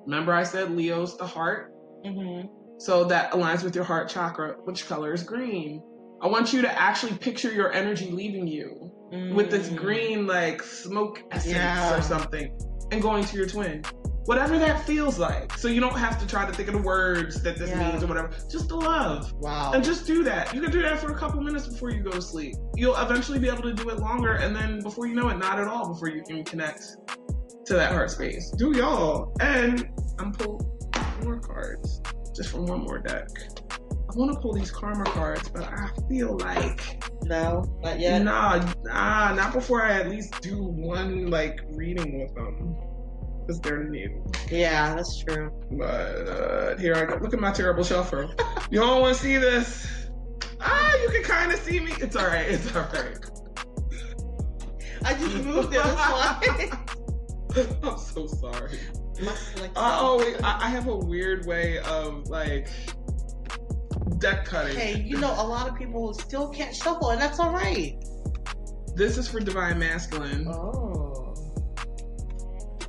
Remember 0.06 0.34
I 0.34 0.43
said 0.43 0.72
Leo's 0.72 1.18
the 1.18 1.26
heart. 1.26 1.72
Mhm. 2.06 2.47
So 2.78 3.06
that 3.06 3.32
aligns 3.32 3.64
with 3.64 3.74
your 3.76 3.84
heart 3.86 4.10
chakra, 4.10 4.56
which 4.66 4.88
color 4.88 5.14
is 5.14 5.24
green. 5.24 5.82
I 6.22 6.28
want 6.28 6.53
you 6.53 6.62
to 6.62 6.82
actually 6.82 7.14
picture 7.14 7.51
your 7.51 7.72
energy 7.72 8.12
leaving 8.12 8.47
you 8.47 8.91
with 9.34 9.49
this 9.49 9.70
Mm. 9.70 9.76
green, 9.78 10.28
like 10.28 10.62
smoke 10.62 11.22
essence 11.32 11.53
Yeah. 11.53 11.97
or 11.97 12.01
something, 12.01 12.58
and 12.91 13.01
going 13.01 13.24
to 13.24 13.38
your 13.38 13.45
twin. 13.47 13.84
Whatever 14.26 14.58
that 14.58 14.84
feels 14.86 15.20
like. 15.20 15.56
So 15.58 15.68
you 15.68 15.80
don't 15.80 15.97
have 15.97 16.20
to 16.20 16.26
try 16.28 16.45
to 16.47 16.51
think 16.51 16.68
of 16.68 16.74
the 16.74 16.82
words 16.82 17.41
that 17.43 17.58
this 17.58 17.70
Yeah. 17.70 17.91
means 17.91 18.03
or 18.03 18.08
whatever. 18.08 18.32
Just 18.51 18.70
the 18.70 18.76
love. 18.76 19.32
Wow. 19.39 19.72
And 19.74 19.84
just 19.84 20.08
do 20.08 20.24
that. 20.24 20.53
You 20.53 20.62
can 20.62 20.72
do 20.72 20.82
that 20.82 20.97
for 20.99 21.12
a 21.12 21.16
couple 21.16 21.39
minutes 21.41 21.68
before 21.68 21.91
you 21.91 22.01
go 22.01 22.10
to 22.12 22.22
sleep. 22.22 22.56
You'll 22.76 22.95
eventually 22.97 23.38
be 23.39 23.47
able 23.47 23.62
to 23.64 23.74
do 23.74 23.89
it 23.89 23.99
longer, 23.99 24.34
and 24.34 24.56
then 24.56 24.82
before 24.82 25.06
you 25.06 25.14
know 25.16 25.30
it, 25.30 25.38
not 25.38 25.60
at 25.60 25.68
all 25.68 25.89
before 25.89 26.10
you 26.10 26.24
can 26.24 26.43
connect 26.43 26.82
to 27.66 27.74
that 27.74 27.91
heart 27.91 28.11
space. 28.11 28.51
Do 28.51 28.76
y'all. 28.76 29.34
And 29.39 29.89
I'm 30.20 30.32
pull 30.32 30.61
more 31.24 31.39
cards 31.39 32.01
just 32.36 32.49
from 32.49 32.66
one 32.68 32.82
more 32.82 32.99
deck. 32.99 33.30
I 33.72 34.18
want 34.18 34.34
to 34.34 34.39
pull 34.39 34.53
these 34.53 34.72
karma 34.72 35.03
cards, 35.05 35.49
but 35.49 35.63
I 35.63 35.89
feel 36.07 36.38
like 36.38 37.03
no, 37.24 37.63
not 37.82 37.99
yet. 37.99 38.22
nah, 38.22 38.74
nah, 38.84 39.34
not 39.34 39.51
before 39.51 39.84
I 39.84 39.99
at 39.99 40.09
least 40.09 40.41
do 40.41 40.63
one 40.63 41.28
like 41.30 41.61
reading 41.72 42.20
with 42.20 42.34
them. 42.36 42.76
Because 43.41 43.61
they're 43.61 43.84
new. 43.84 44.26
Yeah, 44.49 44.95
that's 44.95 45.24
true. 45.24 45.51
But 45.72 46.28
uh, 46.28 46.78
here 46.78 46.95
I 46.95 47.05
go. 47.05 47.20
Look 47.22 47.34
at 47.34 47.39
my 47.39 47.51
terrible 47.51 47.84
shuffle. 47.84 48.34
you 48.72 48.82
all 48.82 49.01
want 49.01 49.18
to 49.18 49.22
see 49.22 49.38
this? 49.38 49.88
Ah, 50.61 50.95
you 51.01 51.09
can 51.09 51.24
kind 51.24 51.51
of 51.51 51.59
see 51.59 51.80
me. 51.80 51.93
It's 51.99 52.16
all 52.16 52.26
right. 52.26 52.47
It's 52.49 52.76
all 52.76 52.88
right. 52.93 53.18
I 55.03 55.13
just 55.13 55.36
moved 55.43 55.76
it. 55.76 56.74
I'm 57.84 57.97
so 57.97 58.28
sorry. 58.28 58.80
I 59.76 59.93
always, 59.93 60.36
I, 60.41 60.66
I 60.66 60.70
have 60.70 60.88
a 60.88 60.95
weird 60.95 61.45
way 61.45 61.80
of 61.80 62.28
like 62.28 62.68
deck 64.18 64.45
cutting. 64.45 64.76
Hey, 64.76 65.01
you 65.01 65.18
know, 65.18 65.32
a 65.32 65.45
lot 65.45 65.68
of 65.70 65.76
people 65.76 66.14
still 66.14 66.49
can't 66.49 66.76
shuffle, 66.76 67.12
and 67.12 67.22
that's 67.22 67.39
all 67.39 67.51
right. 67.51 67.95
This 68.95 69.18
is 69.18 69.28
for 69.28 69.39
divine 69.39 69.80
masculine. 69.80 70.47
Oh. 70.47 71.34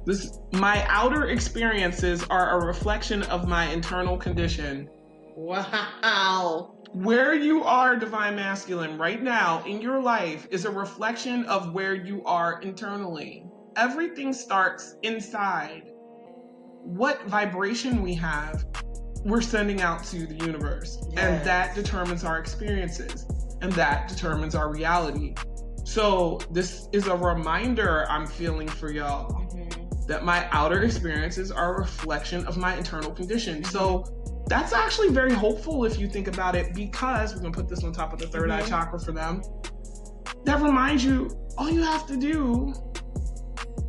This 0.04 0.38
my 0.52 0.84
outer 0.88 1.28
experiences 1.28 2.24
are 2.30 2.60
a 2.60 2.66
reflection 2.66 3.22
of 3.24 3.48
my 3.48 3.66
internal 3.66 4.16
condition. 4.16 4.88
Wow. 5.36 6.74
Where 6.92 7.34
you 7.34 7.64
are, 7.64 7.96
divine 7.96 8.36
masculine, 8.36 8.98
right 8.98 9.22
now 9.22 9.64
in 9.64 9.82
your 9.82 10.00
life 10.00 10.46
is 10.50 10.64
a 10.64 10.70
reflection 10.70 11.44
of 11.46 11.74
where 11.74 11.94
you 11.94 12.24
are 12.24 12.60
internally. 12.62 13.44
Everything 13.76 14.32
starts 14.32 14.96
inside. 15.02 15.82
What 16.82 17.22
vibration 17.26 18.02
we 18.02 18.14
have, 18.14 18.64
we're 19.24 19.42
sending 19.42 19.82
out 19.82 20.02
to 20.04 20.26
the 20.26 20.36
universe. 20.36 20.98
Yes. 21.10 21.18
And 21.18 21.46
that 21.46 21.74
determines 21.74 22.24
our 22.24 22.38
experiences. 22.38 23.26
And 23.60 23.70
that 23.72 24.08
determines 24.08 24.54
our 24.54 24.72
reality. 24.72 25.34
So, 25.84 26.38
this 26.50 26.88
is 26.92 27.06
a 27.06 27.16
reminder 27.16 28.06
I'm 28.08 28.26
feeling 28.26 28.68
for 28.68 28.90
y'all 28.90 29.30
Mhm. 29.30 30.06
that 30.06 30.24
my 30.24 30.48
outer 30.52 30.82
experiences 30.82 31.50
are 31.52 31.74
a 31.74 31.78
reflection 31.78 32.46
of 32.46 32.56
my 32.56 32.74
internal 32.76 33.10
condition. 33.12 33.62
So 33.64 34.04
that's 34.48 34.72
actually 34.72 35.08
very 35.10 35.32
hopeful 35.32 35.84
if 35.84 35.98
you 35.98 36.08
think 36.08 36.28
about 36.28 36.54
it 36.54 36.74
because 36.74 37.34
we're 37.34 37.42
gonna 37.42 37.52
put 37.52 37.68
this 37.68 37.84
on 37.84 37.92
top 37.92 38.12
of 38.12 38.20
the 38.20 38.26
3rd 38.26 38.50
eye 38.50 38.62
Mhm. 38.62 38.68
chakra 38.68 38.98
for 38.98 39.12
them. 39.12 39.42
That 40.44 40.62
reminds 40.62 41.04
you 41.04 41.28
all 41.58 41.70
you 41.70 41.82
have 41.82 42.06
to 42.06 42.16
do 42.16 42.72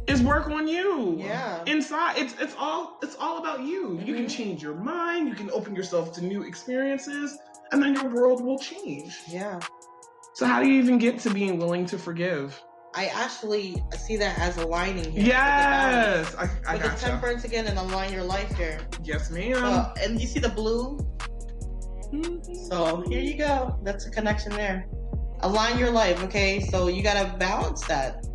is 0.08 0.22
work 0.22 0.48
on 0.48 0.68
you. 0.68 1.16
Yeah. 1.20 1.64
Inside 1.66 2.18
it's 2.18 2.36
it's 2.40 2.56
all 2.58 2.98
it's 3.04 3.16
all 3.20 3.40
about 3.40 3.62
you. 3.62 4.00
You 4.04 4.16
can 4.16 4.26
Mhm. 4.26 4.30
change 4.38 4.64
your 4.64 4.76
mind, 4.76 5.28
you 5.28 5.36
can 5.36 5.52
open 5.52 5.76
yourself 5.76 6.14
to 6.14 6.24
new 6.24 6.44
experiences, 6.44 7.38
and 7.72 7.82
then 7.82 7.94
your 7.94 8.10
world 8.10 8.44
will 8.44 8.58
change. 8.58 9.20
Yeah. 9.28 9.60
So 10.34 10.46
how 10.46 10.62
do 10.62 10.68
you 10.70 10.80
even 10.82 10.98
get 10.98 11.20
to 11.20 11.30
being 11.34 11.58
willing 11.58 11.86
to 11.88 11.98
forgive? 11.98 12.62
I 12.96 13.08
actually 13.08 13.84
see 13.98 14.18
that 14.18 14.40
as 14.40 14.58
aligning 14.58 15.12
here. 15.12 15.24
the. 15.24 15.28
Yes, 15.30 16.36
I, 16.36 16.44
I 16.68 16.74
With 16.74 16.84
the 16.84 16.90
gotcha. 16.90 17.06
temperance 17.06 17.44
again 17.44 17.68
and 17.68 17.78
align 17.78 18.12
your 18.14 18.24
life 18.24 18.56
here. 18.56 18.80
Yes, 19.04 19.30
ma'am. 19.30 19.56
Uh, 19.64 19.94
and 20.02 20.20
you 20.22 20.26
see 20.28 20.40
the 20.40 20.50
blue? 20.50 20.98
Mhm. 22.14 22.70
So 22.70 23.04
here 23.10 23.20
you 23.20 23.36
go. 23.38 23.78
That's 23.84 24.06
a 24.08 24.10
connection 24.12 24.54
there. 24.54 24.88
Align 25.42 25.78
your 25.78 25.92
life, 25.92 26.24
okay? 26.24 26.60
So 26.72 26.88
you 26.88 27.04
gotta 27.04 27.38
balance 27.38 27.86
that. 27.88 28.26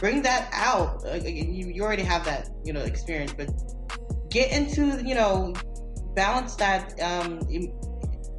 Bring 0.00 0.22
that 0.22 0.48
out. 0.52 1.02
You, 1.24 1.68
you 1.72 1.82
already 1.82 2.02
have 2.04 2.24
that, 2.24 2.48
you 2.64 2.72
know, 2.72 2.80
experience, 2.82 3.32
but 3.32 3.48
get 4.30 4.52
into, 4.52 5.02
you 5.04 5.14
know, 5.14 5.54
balance 6.14 6.54
that 6.56 7.00
um, 7.00 7.40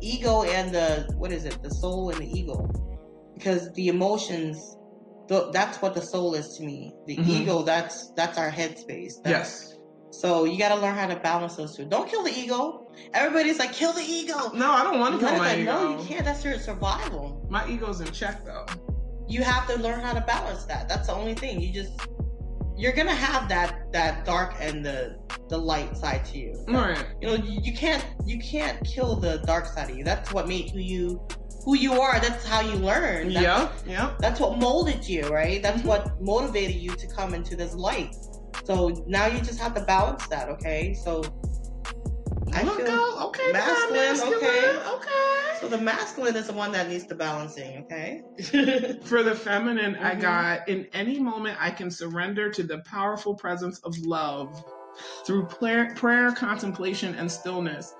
ego 0.01 0.43
and 0.43 0.73
the 0.73 1.11
what 1.17 1.31
is 1.31 1.45
it? 1.45 1.61
The 1.61 1.69
soul 1.69 2.09
and 2.11 2.19
the 2.21 2.29
ego, 2.39 2.69
because 3.35 3.71
the 3.73 3.87
emotions. 3.89 4.75
th- 5.27 5.51
That's 5.53 5.81
what 5.81 5.93
the 5.93 6.01
soul 6.01 6.33
is 6.35 6.57
to 6.57 6.63
me. 6.63 6.93
The 7.07 7.17
Mhm. 7.17 7.27
ego, 7.41 7.61
that's 7.63 8.11
that's 8.15 8.37
our 8.37 8.49
headspace. 8.51 9.13
That's, 9.23 9.29
Yes. 9.29 9.75
So 10.11 10.45
you 10.45 10.57
got 10.57 10.69
to 10.75 10.81
learn 10.81 10.95
how 10.95 11.05
to 11.05 11.17
balance 11.17 11.55
those 11.55 11.77
two. 11.77 11.85
Don't 11.85 12.09
kill 12.09 12.23
the 12.23 12.31
ego. 12.35 12.87
Everybody's 13.13 13.59
like, 13.59 13.73
kill 13.73 13.93
the 13.93 14.01
ego. 14.01 14.51
No, 14.55 14.71
I 14.71 14.83
don't 14.83 14.99
want 14.99 15.19
to 15.19 15.25
kill 15.25 15.37
my 15.37 15.53
go. 15.55 15.61
ego. 15.61 15.71
No, 15.71 16.01
you 16.01 16.07
can't. 16.07 16.25
That's 16.25 16.43
your 16.43 16.57
survival. 16.57 17.45
My 17.49 17.69
ego's 17.69 18.01
in 18.01 18.11
check 18.11 18.43
though. 18.43 18.65
You 19.29 19.43
have 19.43 19.67
to 19.67 19.75
learn 19.77 19.99
how 20.01 20.13
to 20.13 20.21
balance 20.21 20.65
that. 20.65 20.89
That's 20.89 21.07
the 21.07 21.13
only 21.13 21.35
thing. 21.35 21.61
You 21.61 21.71
just 21.71 21.93
you're 22.75 22.93
gonna 22.93 23.13
have 23.13 23.47
that 23.49 23.91
that 23.91 24.25
dark 24.25 24.55
and 24.59 24.83
the 24.85 25.17
the 25.49 25.57
light 25.57 25.95
side 25.97 26.25
to 26.25 26.37
you. 26.39 26.65
Right. 26.67 27.05
You 27.21 27.27
know, 27.27 27.33
you, 27.35 27.59
you 27.63 27.73
can't 27.73 28.05
you 28.25 28.39
can't 28.39 28.83
kill 28.85 29.15
the 29.15 29.37
dark 29.45 29.65
side 29.67 29.89
of 29.91 29.97
you. 29.97 30.03
That's 30.03 30.33
what 30.33 30.47
made 30.47 30.71
who 30.71 30.79
you 30.79 31.21
who 31.65 31.75
you 31.75 31.93
are. 32.01 32.19
That's 32.19 32.45
how 32.45 32.61
you 32.61 32.73
learn. 32.75 33.33
That's, 33.33 33.85
yeah. 33.85 34.07
Yep. 34.07 34.19
That's 34.19 34.39
what 34.39 34.57
molded 34.59 35.07
you, 35.07 35.27
right? 35.27 35.61
That's 35.61 35.81
Mhm. 35.81 35.85
what 35.85 36.21
motivated 36.21 36.77
you 36.77 36.91
to 36.91 37.07
come 37.07 37.33
into 37.33 37.55
this 37.55 37.73
light. 37.75 38.15
So 38.63 38.89
now 39.07 39.27
you 39.27 39.39
just 39.41 39.59
have 39.59 39.73
to 39.75 39.81
balance 39.81 40.25
that, 40.27 40.47
okay? 40.49 40.93
So 40.93 41.21
I 42.53 42.63
Look 42.63 42.77
feel 42.77 42.89
out. 42.91 43.27
Okay. 43.27 43.51
masculine, 43.51 43.93
masculine. 43.93 44.35
okay. 44.37 44.77
Okay. 44.95 45.28
So 45.59 45.67
the 45.67 45.77
masculine 45.77 46.35
is 46.35 46.47
the 46.47 46.53
one 46.53 46.71
that 46.73 46.87
needs 46.89 47.05
the 47.05 47.15
balancing, 47.15 47.79
okay? 47.85 48.21
For 49.03 49.23
the 49.23 49.35
feminine, 49.35 49.95
I 49.95 50.15
Mhm. 50.15 50.21
got 50.21 50.69
in 50.69 50.87
any 50.93 51.19
moment 51.19 51.57
I 51.59 51.71
can 51.71 51.91
surrender 51.91 52.49
to 52.51 52.63
the 52.63 52.79
powerful 52.79 53.35
presence 53.35 53.79
of 53.79 53.97
love 53.99 54.63
through 55.25 55.45
prayer, 55.47 55.93
prayer 55.95 56.31
contemplation, 56.31 57.15
and 57.15 57.31
stillness. 57.31 57.93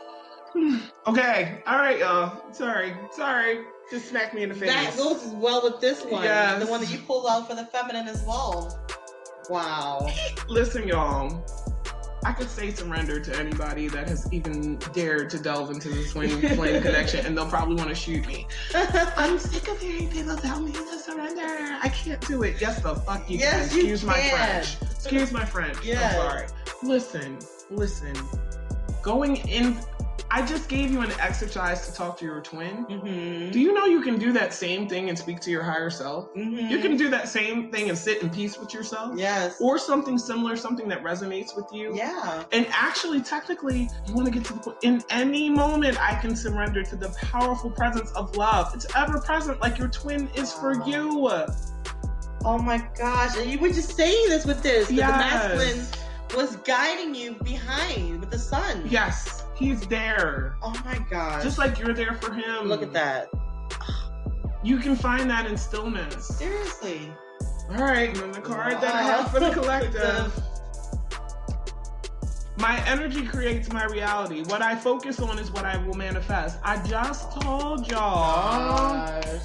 okay. 1.08 1.62
All 1.68 1.78
right, 1.78 2.00
y'all. 2.00 2.42
Sorry. 2.54 2.96
Sorry. 3.12 3.64
Just 3.92 4.10
smack 4.10 4.34
me 4.34 4.44
in 4.44 4.50
the 4.50 4.56
face. 4.56 4.70
that 4.70 4.96
goes 4.98 5.24
well 5.34 5.64
with 5.64 5.80
this 5.82 6.04
one. 6.06 6.24
Yes. 6.24 6.64
The 6.64 6.70
one 6.70 6.80
that 6.82 6.92
you 6.92 7.00
pulled 7.00 7.26
out 7.30 7.48
for 7.50 7.56
the 7.56 7.66
feminine 7.66 8.08
as 8.08 8.22
well. 8.24 8.86
Wow. 9.50 10.08
Listen, 10.48 10.88
y'all. 10.88 11.44
I 12.24 12.34
could 12.34 12.50
say 12.50 12.72
surrender 12.72 13.20
to 13.20 13.36
anybody 13.38 13.88
that 13.90 14.08
has 14.10 14.32
even 14.34 14.78
dared 14.94 15.30
to 15.32 15.40
delve 15.40 15.72
into 15.72 15.90
the 15.90 16.04
swing 16.04 16.30
flame 16.56 16.82
connection, 16.82 17.26
and 17.26 17.38
they'll 17.38 17.48
probably 17.50 17.76
want 17.76 17.90
to 17.90 17.96
shoot 17.96 18.26
me. 18.28 18.46
I'm 18.76 19.38
sick 19.40 19.68
of 19.70 19.80
hearing 19.80 20.10
people 20.10 20.36
tell 20.36 20.60
me 20.60 20.72
to 20.74 21.00
surrender. 21.00 21.78
I 21.82 21.90
can't 21.90 22.20
do 22.28 22.44
it. 22.44 22.60
Yes, 22.60 22.82
the 22.82 22.96
fuck 22.96 23.30
you 23.30 23.38
Yes, 23.40 23.70
can. 23.70 23.78
you 23.78 23.94
Excuse 23.94 24.04
my 24.04 24.14
can. 24.20 24.64
French. 24.64 24.92
Excuse 24.92 25.32
my 25.32 25.46
French. 25.46 25.78
Yes. 25.84 26.14
I'm 26.16 26.22
sorry. 26.30 26.48
Listen, 26.84 27.40
listen. 27.70 28.16
Going 29.02 29.38
in, 29.48 29.80
I 30.32 30.46
just 30.46 30.70
gave 30.70 30.92
you 30.92 31.02
an 31.02 31.12
exercise 31.20 31.88
to 31.88 31.94
talk 31.94 32.18
to 32.20 32.26
your 32.26 32.40
twin. 32.42 32.86
mm-hmm. 32.86 33.50
Do 33.52 33.60
you 33.60 33.74
know 33.74 33.86
you 33.86 34.02
can 34.02 34.20
do 34.20 34.32
that 34.34 34.54
same 34.54 34.88
thing 34.88 35.10
and 35.10 35.18
speak 35.18 35.40
to 35.42 35.50
your 35.52 35.64
higher 35.64 35.90
self? 35.90 36.32
mm-hmm. 36.36 36.70
You 36.70 36.78
can 36.80 36.98
do 36.98 37.10
that 37.10 37.28
same 37.28 37.72
thing 37.72 37.90
and 37.90 37.98
sit 37.98 38.22
in 38.22 38.30
peace 38.30 38.60
with 38.60 38.72
yourself 38.74 39.14
Yes. 39.18 39.58
or 39.60 39.80
something 39.80 40.20
similar, 40.20 40.56
something 40.56 40.88
that 40.90 41.04
resonates 41.04 41.56
with 41.56 41.66
you. 41.74 41.96
Yeah. 41.96 42.44
And 42.52 42.68
actually, 42.70 43.22
technically, 43.22 43.90
you 44.08 44.14
want 44.14 44.28
to 44.28 44.32
get 44.32 44.46
to 44.46 44.54
the 44.54 44.60
point. 44.60 44.78
In 44.84 45.02
any 45.10 45.50
moment, 45.50 46.00
I 46.00 46.14
can 46.22 46.36
surrender 46.36 46.84
to 46.84 46.96
the 46.96 47.10
powerful 47.10 47.72
presence 47.72 48.12
of 48.12 48.36
love. 48.38 48.72
It's 48.76 48.86
ever 48.96 49.20
present, 49.22 49.60
like 49.62 49.80
your 49.80 49.88
twin 49.88 50.30
is 50.36 50.54
for 50.54 50.74
you. 50.88 51.28
Oh 52.46 52.58
my 52.58 52.88
gosh. 52.98 53.36
And 53.36 53.50
you 53.52 53.58
were 53.60 53.70
just 53.70 53.96
saying 53.98 54.30
this 54.30 54.46
with 54.46 54.62
this. 54.62 54.88
that 54.88 54.94
Yes. 54.94 55.10
The 55.12 55.66
masculine 55.66 55.88
was 56.36 56.56
guiding 56.58 57.16
you 57.16 57.34
behind 57.44 58.20
with 58.20 58.30
the 58.32 58.38
sun. 58.40 58.84
Yes, 58.88 59.39
he's 59.60 59.82
there. 59.88 60.56
Oh 60.64 60.74
my 60.86 60.98
God. 61.10 61.44
Just 61.44 61.58
like 61.58 61.78
you're 61.78 61.94
there 61.94 62.16
for 62.16 62.34
him. 62.34 62.68
look 62.68 62.82
at 62.82 62.94
that. 62.94 63.30
You 64.64 64.78
can 64.78 64.96
find 64.96 65.30
that 65.30 65.46
in 65.46 65.56
stillness. 65.58 66.26
Seriously. 66.28 67.12
All 67.72 67.78
right, 67.78 68.10
and 68.10 68.18
then 68.18 68.32
the 68.32 68.42
card 68.42 68.74
that 68.82 68.96
I 68.96 69.04
have 69.04 69.32
for 69.32 69.40
the 69.40 69.52
collective. 69.52 70.34
My 72.58 72.84
energy 72.88 73.26
creates 73.26 73.72
my 73.72 73.86
reality. 73.86 74.42
What 74.44 74.62
I 74.62 74.76
focus 74.76 75.20
on 75.22 75.40
is 75.40 75.50
what 75.52 75.64
I 75.64 75.78
will 75.86 75.94
manifest. 75.94 76.58
I 76.64 76.82
just 76.86 77.32
told 77.40 77.90
y'all. 77.90 79.22
Gosh. 79.22 79.40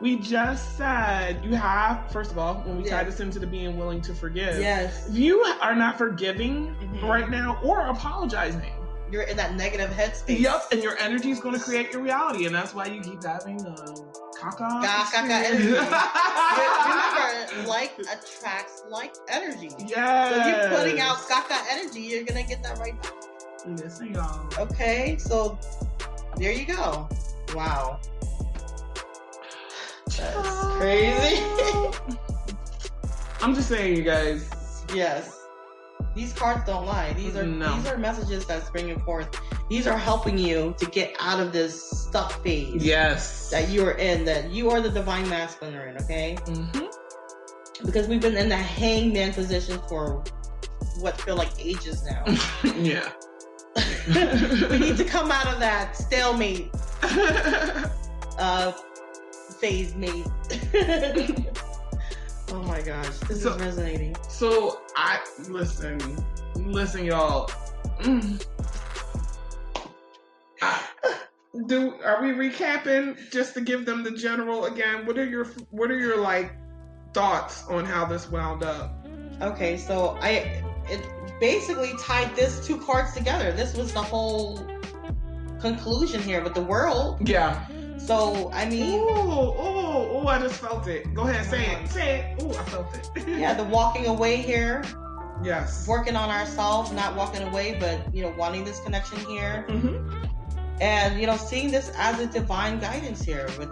We 0.00 0.16
just 0.16 0.76
said 0.78 1.44
you 1.44 1.54
have, 1.54 2.10
first 2.10 2.30
of 2.32 2.38
all, 2.38 2.54
when 2.64 2.78
we 2.82 2.88
tie 2.88 3.04
this 3.04 3.20
into 3.20 3.38
the 3.38 3.46
being 3.46 3.76
willing 3.76 4.00
to 4.02 4.14
forgive. 4.14 4.58
Yes. 4.58 5.08
If 5.08 5.14
you 5.16 5.40
are 5.60 5.74
not 5.76 5.98
forgiving 5.98 6.74
Mhm. 6.76 7.02
right 7.02 7.28
now 7.28 7.60
or 7.62 7.86
apologizing, 7.88 8.72
you're 9.12 9.22
in 9.22 9.36
that 9.36 9.54
negative 9.54 9.90
headspace. 9.90 10.40
Yep, 10.40 10.68
and 10.72 10.82
your 10.82 10.96
energy 10.98 11.30
is 11.30 11.38
going 11.38 11.54
to 11.54 11.60
create 11.60 11.92
your 11.92 12.02
reality, 12.02 12.46
and 12.46 12.54
that's 12.54 12.72
why 12.74 12.86
you 12.86 13.02
keep 13.02 13.22
having 13.22 13.60
um, 13.66 13.76
caca. 14.40 14.80
Ga- 14.82 15.10
caca 15.12 15.44
energy. 15.44 15.72
Re- 15.72 17.52
Remember, 17.52 17.68
like 17.68 17.92
attracts 17.98 18.84
like 18.88 19.14
energy. 19.28 19.68
Yeah. 19.86 20.30
So 20.30 20.36
if 20.40 20.46
you're 20.46 20.78
putting 20.78 21.00
out 21.00 21.16
caca 21.18 21.62
energy, 21.70 22.00
you're 22.00 22.24
gonna 22.24 22.42
get 22.42 22.62
that 22.62 22.78
right 22.78 23.00
back. 23.02 23.12
Listen, 23.66 24.14
y'all. 24.14 24.48
Okay, 24.58 25.16
so 25.18 25.58
there 26.36 26.52
you 26.52 26.64
go. 26.64 27.08
Wow. 27.54 28.00
That's 30.06 30.76
crazy. 30.78 31.42
I'm 33.42 33.54
just 33.54 33.68
saying, 33.68 33.96
you 33.96 34.02
guys. 34.04 34.48
yes. 34.94 35.41
These 36.14 36.32
cards 36.34 36.64
don't 36.66 36.84
lie. 36.86 37.12
These 37.14 37.36
are 37.36 37.44
No. 37.44 37.74
these 37.76 37.86
are 37.86 37.96
messages 37.96 38.44
that's 38.44 38.68
bringing 38.70 39.00
forth. 39.00 39.28
These 39.70 39.86
are 39.86 39.96
helping 39.96 40.36
you 40.36 40.74
to 40.78 40.86
get 40.86 41.14
out 41.20 41.40
of 41.40 41.52
this 41.52 41.82
stuck 41.90 42.42
phase 42.42 42.84
Yes. 42.84 43.48
that 43.50 43.68
you 43.70 43.84
are 43.86 43.92
in. 43.92 44.24
That 44.24 44.50
you 44.50 44.70
are 44.70 44.80
the 44.80 44.90
divine 44.90 45.28
masculine 45.28 45.74
in. 45.74 45.96
Okay, 46.02 46.36
hmm 46.46 46.86
because 47.84 48.06
we've 48.06 48.20
been 48.20 48.36
in 48.36 48.48
the 48.48 48.56
Hanged 48.56 49.12
Man 49.12 49.32
position 49.32 49.80
for 49.88 50.22
what 51.00 51.20
feel 51.20 51.34
like 51.36 51.50
ages 51.58 52.04
now. 52.04 52.24
yeah. 52.76 53.10
we 54.70 54.78
need 54.78 54.96
to 54.98 55.04
come 55.04 55.32
out 55.32 55.46
of 55.46 55.58
that 55.58 55.96
stalemate 55.96 56.70
uh 58.38 58.72
phase 59.60 59.94
mate. 59.94 60.26
Oh 62.52 62.62
my 62.62 62.80
gosh, 62.82 63.18
this 63.28 63.42
So- 63.42 63.54
is 63.54 63.60
resonating. 63.60 64.16
so 64.28 64.80
I 64.96 65.20
listen, 65.48 65.98
listen, 66.56 67.04
y'all. 67.04 67.50
Mm. 68.00 68.44
Do 71.66 71.94
are 72.04 72.22
we 72.22 72.28
recapping 72.32 73.30
just 73.30 73.52
to 73.54 73.60
give 73.60 73.84
them 73.84 74.02
the 74.02 74.10
general 74.12 74.64
again? 74.66 75.04
What 75.06 75.18
are 75.18 75.24
your 75.24 75.44
what 75.70 75.90
are 75.90 75.98
your 75.98 76.16
like 76.18 76.52
thoughts 77.12 77.64
on 77.68 77.84
how 77.84 78.06
this 78.06 78.30
wound 78.30 78.62
up? 78.62 79.06
Okay, 79.42 79.76
so 79.76 80.16
I 80.20 80.62
it 80.88 81.06
basically 81.40 81.92
tied 82.00 82.34
this 82.36 82.66
two 82.66 82.78
cards 82.78 83.12
together. 83.12 83.52
This 83.52 83.74
was 83.76 83.92
the 83.92 84.02
whole 84.02 84.66
conclusion 85.60 86.22
here 86.22 86.42
with 86.42 86.54
the 86.54 86.62
world. 86.62 87.28
Yeah. 87.28 87.66
So 88.06 88.50
I 88.52 88.66
Ooh, 88.66 88.70
mean, 88.70 89.00
ooh, 89.00 90.22
ooh! 90.22 90.26
I 90.26 90.38
just 90.40 90.60
felt 90.60 90.86
it. 90.88 91.12
Go 91.14 91.28
ahead, 91.28 91.44
say 91.46 91.66
it, 91.66 91.88
say 91.88 92.34
it. 92.38 92.42
Ooh, 92.42 92.50
I 92.50 92.64
felt 92.64 92.94
it. 92.94 93.10
yeah, 93.28 93.54
the 93.54 93.64
walking 93.64 94.06
away 94.06 94.36
here, 94.36 94.84
yes. 95.42 95.86
working 95.86 96.16
on 96.16 96.30
ourselves, 96.30 96.90
not 96.92 97.16
walking 97.16 97.42
away, 97.42 97.76
but 97.78 98.12
you 98.14 98.22
know, 98.22 98.34
wanting 98.36 98.64
this 98.64 98.80
connection 98.80 99.18
here. 99.26 99.64
hmm 99.68 100.22
and 100.80 101.20
you 101.20 101.26
know 101.26 101.36
seeing 101.36 101.70
this 101.70 101.92
as 101.96 102.18
a 102.18 102.26
divine 102.26 102.78
guidance 102.80 103.22
here 103.22 103.46
with 103.58 103.70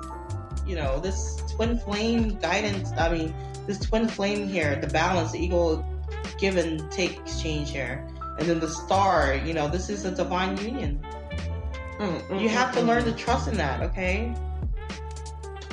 you 0.66 0.76
know 0.76 1.00
this 1.00 1.42
twin 1.50 1.76
flame 1.78 2.36
guidance 2.38 2.92
i 2.98 3.10
mean 3.10 3.34
this 3.66 3.78
twin 3.80 4.06
flame 4.06 4.46
here 4.46 4.76
the 4.76 4.86
balance 4.86 5.32
the 5.32 5.42
equal 5.42 5.84
give 6.38 6.56
and 6.56 6.90
take 6.92 7.18
exchange 7.18 7.70
here 7.70 8.06
and 8.38 8.48
then 8.48 8.60
the 8.60 8.68
star 8.68 9.34
you 9.44 9.52
know 9.52 9.66
this 9.68 9.88
is 9.90 10.04
a 10.04 10.10
divine 10.14 10.56
union 10.58 11.04
Mm, 12.00 12.40
you 12.40 12.48
have 12.48 12.72
to 12.72 12.80
learn 12.80 13.04
to 13.04 13.12
trust 13.12 13.46
in 13.46 13.58
that 13.58 13.82
okay? 13.82 14.34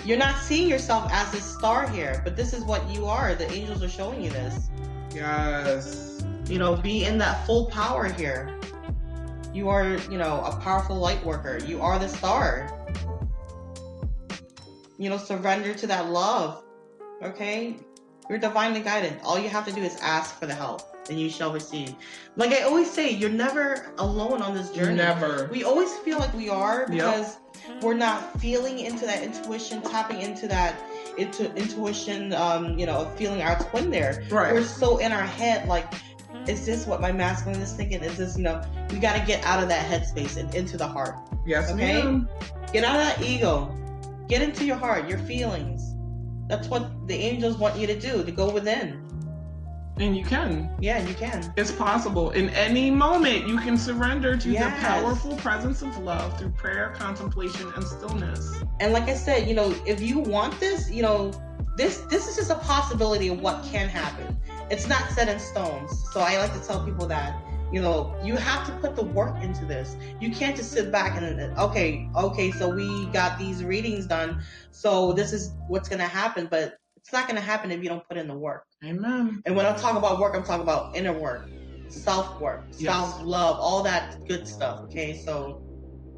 You're 0.03 0.17
not 0.17 0.35
seeing 0.35 0.67
yourself 0.67 1.09
as 1.09 1.33
a 1.33 1.39
star 1.39 1.87
here 1.87 2.19
but 2.25 2.35
this 2.35 2.51
is 2.51 2.65
what 2.65 2.85
you 2.89 3.05
are. 3.05 3.33
The 3.33 3.49
angels 3.49 3.81
are 3.81 3.87
showing 3.87 4.21
you 4.21 4.29
this. 4.29 4.69
Yes. 5.15 6.25
you 6.49 6.59
know 6.59 6.75
be 6.75 7.05
in 7.05 7.17
that 7.19 7.45
full 7.45 7.67
power 7.67 8.09
here. 8.09 8.59
You 9.53 9.69
are 9.69 9.95
you 10.11 10.17
know 10.17 10.41
a 10.43 10.53
powerful 10.57 10.97
light 10.97 11.25
worker. 11.25 11.59
You 11.65 11.81
are 11.81 11.97
the 11.97 12.09
star. 12.09 12.85
You 14.97 15.09
know 15.09 15.17
surrender 15.17 15.73
to 15.75 15.87
that 15.87 16.09
love 16.09 16.61
okay? 17.23 17.77
You're 18.29 18.39
divinely 18.39 18.81
guided. 18.81 19.17
All 19.23 19.39
you 19.39 19.47
have 19.47 19.65
to 19.65 19.71
do 19.71 19.81
is 19.81 19.95
ask 20.01 20.37
for 20.37 20.45
the 20.45 20.53
help 20.53 20.96
and 21.09 21.19
you 21.19 21.29
shall 21.29 21.51
receive 21.53 21.93
like 22.35 22.51
i 22.51 22.61
always 22.61 22.89
say 22.89 23.09
you're 23.09 23.29
never 23.29 23.93
alone 23.99 24.41
on 24.41 24.53
this 24.53 24.71
journey 24.71 24.95
Never. 24.95 25.47
we 25.51 25.63
always 25.63 25.93
feel 25.97 26.19
like 26.19 26.33
we 26.33 26.49
are 26.49 26.85
Yep. 26.89 26.89
because 26.89 27.37
we're 27.81 27.93
not 27.95 28.39
feeling 28.39 28.79
into 28.79 29.05
that 29.05 29.23
intuition 29.23 29.81
tapping 29.81 30.21
into 30.21 30.47
that 30.47 30.79
into 31.17 31.53
intuition 31.55 32.33
um 32.33 32.77
you 32.77 32.85
know 32.85 32.99
of 32.99 33.15
feeling 33.17 33.41
our 33.41 33.57
twin 33.69 33.89
there 33.89 34.23
Right. 34.29 34.53
we're 34.53 34.63
so 34.63 34.97
in 34.99 35.11
our 35.11 35.23
head 35.23 35.67
like 35.67 35.91
is 36.47 36.65
this 36.65 36.85
what 36.87 37.01
my 37.01 37.11
masculine 37.11 37.59
is 37.61 37.73
thinking 37.73 38.01
is 38.03 38.17
this 38.17 38.37
you 38.37 38.43
know 38.43 38.61
we 38.91 38.99
got 38.99 39.17
to 39.19 39.25
get 39.25 39.43
out 39.43 39.61
of 39.61 39.69
that 39.69 39.85
headspace 39.89 40.37
and 40.37 40.53
into 40.55 40.77
the 40.77 40.87
heart 40.87 41.15
yes, 41.45 41.71
Okay. 41.71 42.01
ma'am. 42.03 42.29
get 42.71 42.83
out 42.83 42.95
of 42.99 43.05
that 43.05 43.21
ego 43.25 43.73
get 44.27 44.41
into 44.41 44.65
your 44.65 44.75
heart 44.77 45.07
your 45.09 45.19
feelings 45.19 45.93
that's 46.47 46.67
what 46.69 47.07
the 47.07 47.15
angels 47.15 47.57
want 47.57 47.77
you 47.77 47.85
to 47.87 47.99
do 47.99 48.23
to 48.23 48.31
go 48.31 48.49
within 48.49 49.03
And 49.99 50.15
you 50.15 50.23
can. 50.23 50.69
yeah 50.79 50.99
you 51.07 51.13
can 51.15 51.53
It's 51.57 51.71
possible. 51.71 52.31
In 52.31 52.49
any 52.51 52.91
moment, 52.91 53.47
you 53.47 53.57
can 53.57 53.77
surrender 53.77 54.37
to 54.37 54.49
Yes. 54.49 54.79
the 54.79 54.85
powerful 54.85 55.35
presence 55.37 55.81
of 55.81 55.97
love 55.97 56.37
through 56.37 56.51
prayer, 56.51 56.93
contemplation, 56.95 57.71
and 57.75 57.85
stillness. 57.87 58.63
and 58.79 58.93
like 58.93 59.09
i 59.09 59.13
said 59.15 59.47
you 59.49 59.55
know 59.55 59.73
if 59.85 60.01
you 60.01 60.19
want 60.19 60.59
this 60.59 60.89
you 60.91 61.01
know 61.01 61.33
this 61.75 62.01
this 62.11 62.27
is 62.27 62.35
just 62.35 62.51
a 62.51 62.55
possibility 62.73 63.27
of 63.29 63.39
what 63.41 63.63
can 63.63 63.87
happen 63.89 64.37
it's 64.69 64.87
not 64.87 65.09
set 65.09 65.27
in 65.27 65.39
stones 65.39 65.91
so 66.11 66.19
i 66.21 66.37
like 66.37 66.53
to 66.53 66.59
tell 66.67 66.85
people 66.85 67.07
that 67.07 67.41
you 67.71 67.81
know 67.81 68.15
you 68.23 68.35
have 68.35 68.65
to 68.67 68.71
put 68.73 68.95
the 68.95 69.03
work 69.03 69.41
into 69.43 69.65
this 69.65 69.95
you 70.19 70.29
can't 70.31 70.55
just 70.55 70.71
sit 70.71 70.91
back 70.91 71.17
and 71.19 71.39
okay 71.57 72.07
okay 72.15 72.51
so 72.51 72.69
we 72.69 73.07
got 73.07 73.37
these 73.39 73.63
readings 73.63 74.05
done 74.05 74.39
so 74.71 75.11
this 75.13 75.33
is 75.33 75.55
what's 75.67 75.89
going 75.89 75.99
to 75.99 76.07
happen 76.07 76.47
but 76.49 76.77
it's 76.95 77.11
not 77.11 77.27
going 77.27 77.35
to 77.35 77.41
happen 77.41 77.71
if 77.71 77.81
you 77.81 77.89
don't 77.89 78.07
put 78.07 78.17
in 78.17 78.27
the 78.27 78.37
work 78.37 78.66
Amen. 78.83 79.41
and 79.45 79.55
when 79.55 79.65
I 79.65 79.73
talk 79.75 79.97
about 79.97 80.19
work 80.19 80.35
i'm 80.35 80.43
talking 80.43 80.61
about 80.61 80.95
inner 80.95 81.13
work 81.17 81.49
self 81.89 82.39
work 82.39 82.65
Yes. 82.77 82.81
self 82.93 83.23
love 83.23 83.57
all 83.59 83.81
that 83.83 84.25
good 84.27 84.47
stuff 84.47 84.81
okay? 84.83 85.17
So 85.25 85.61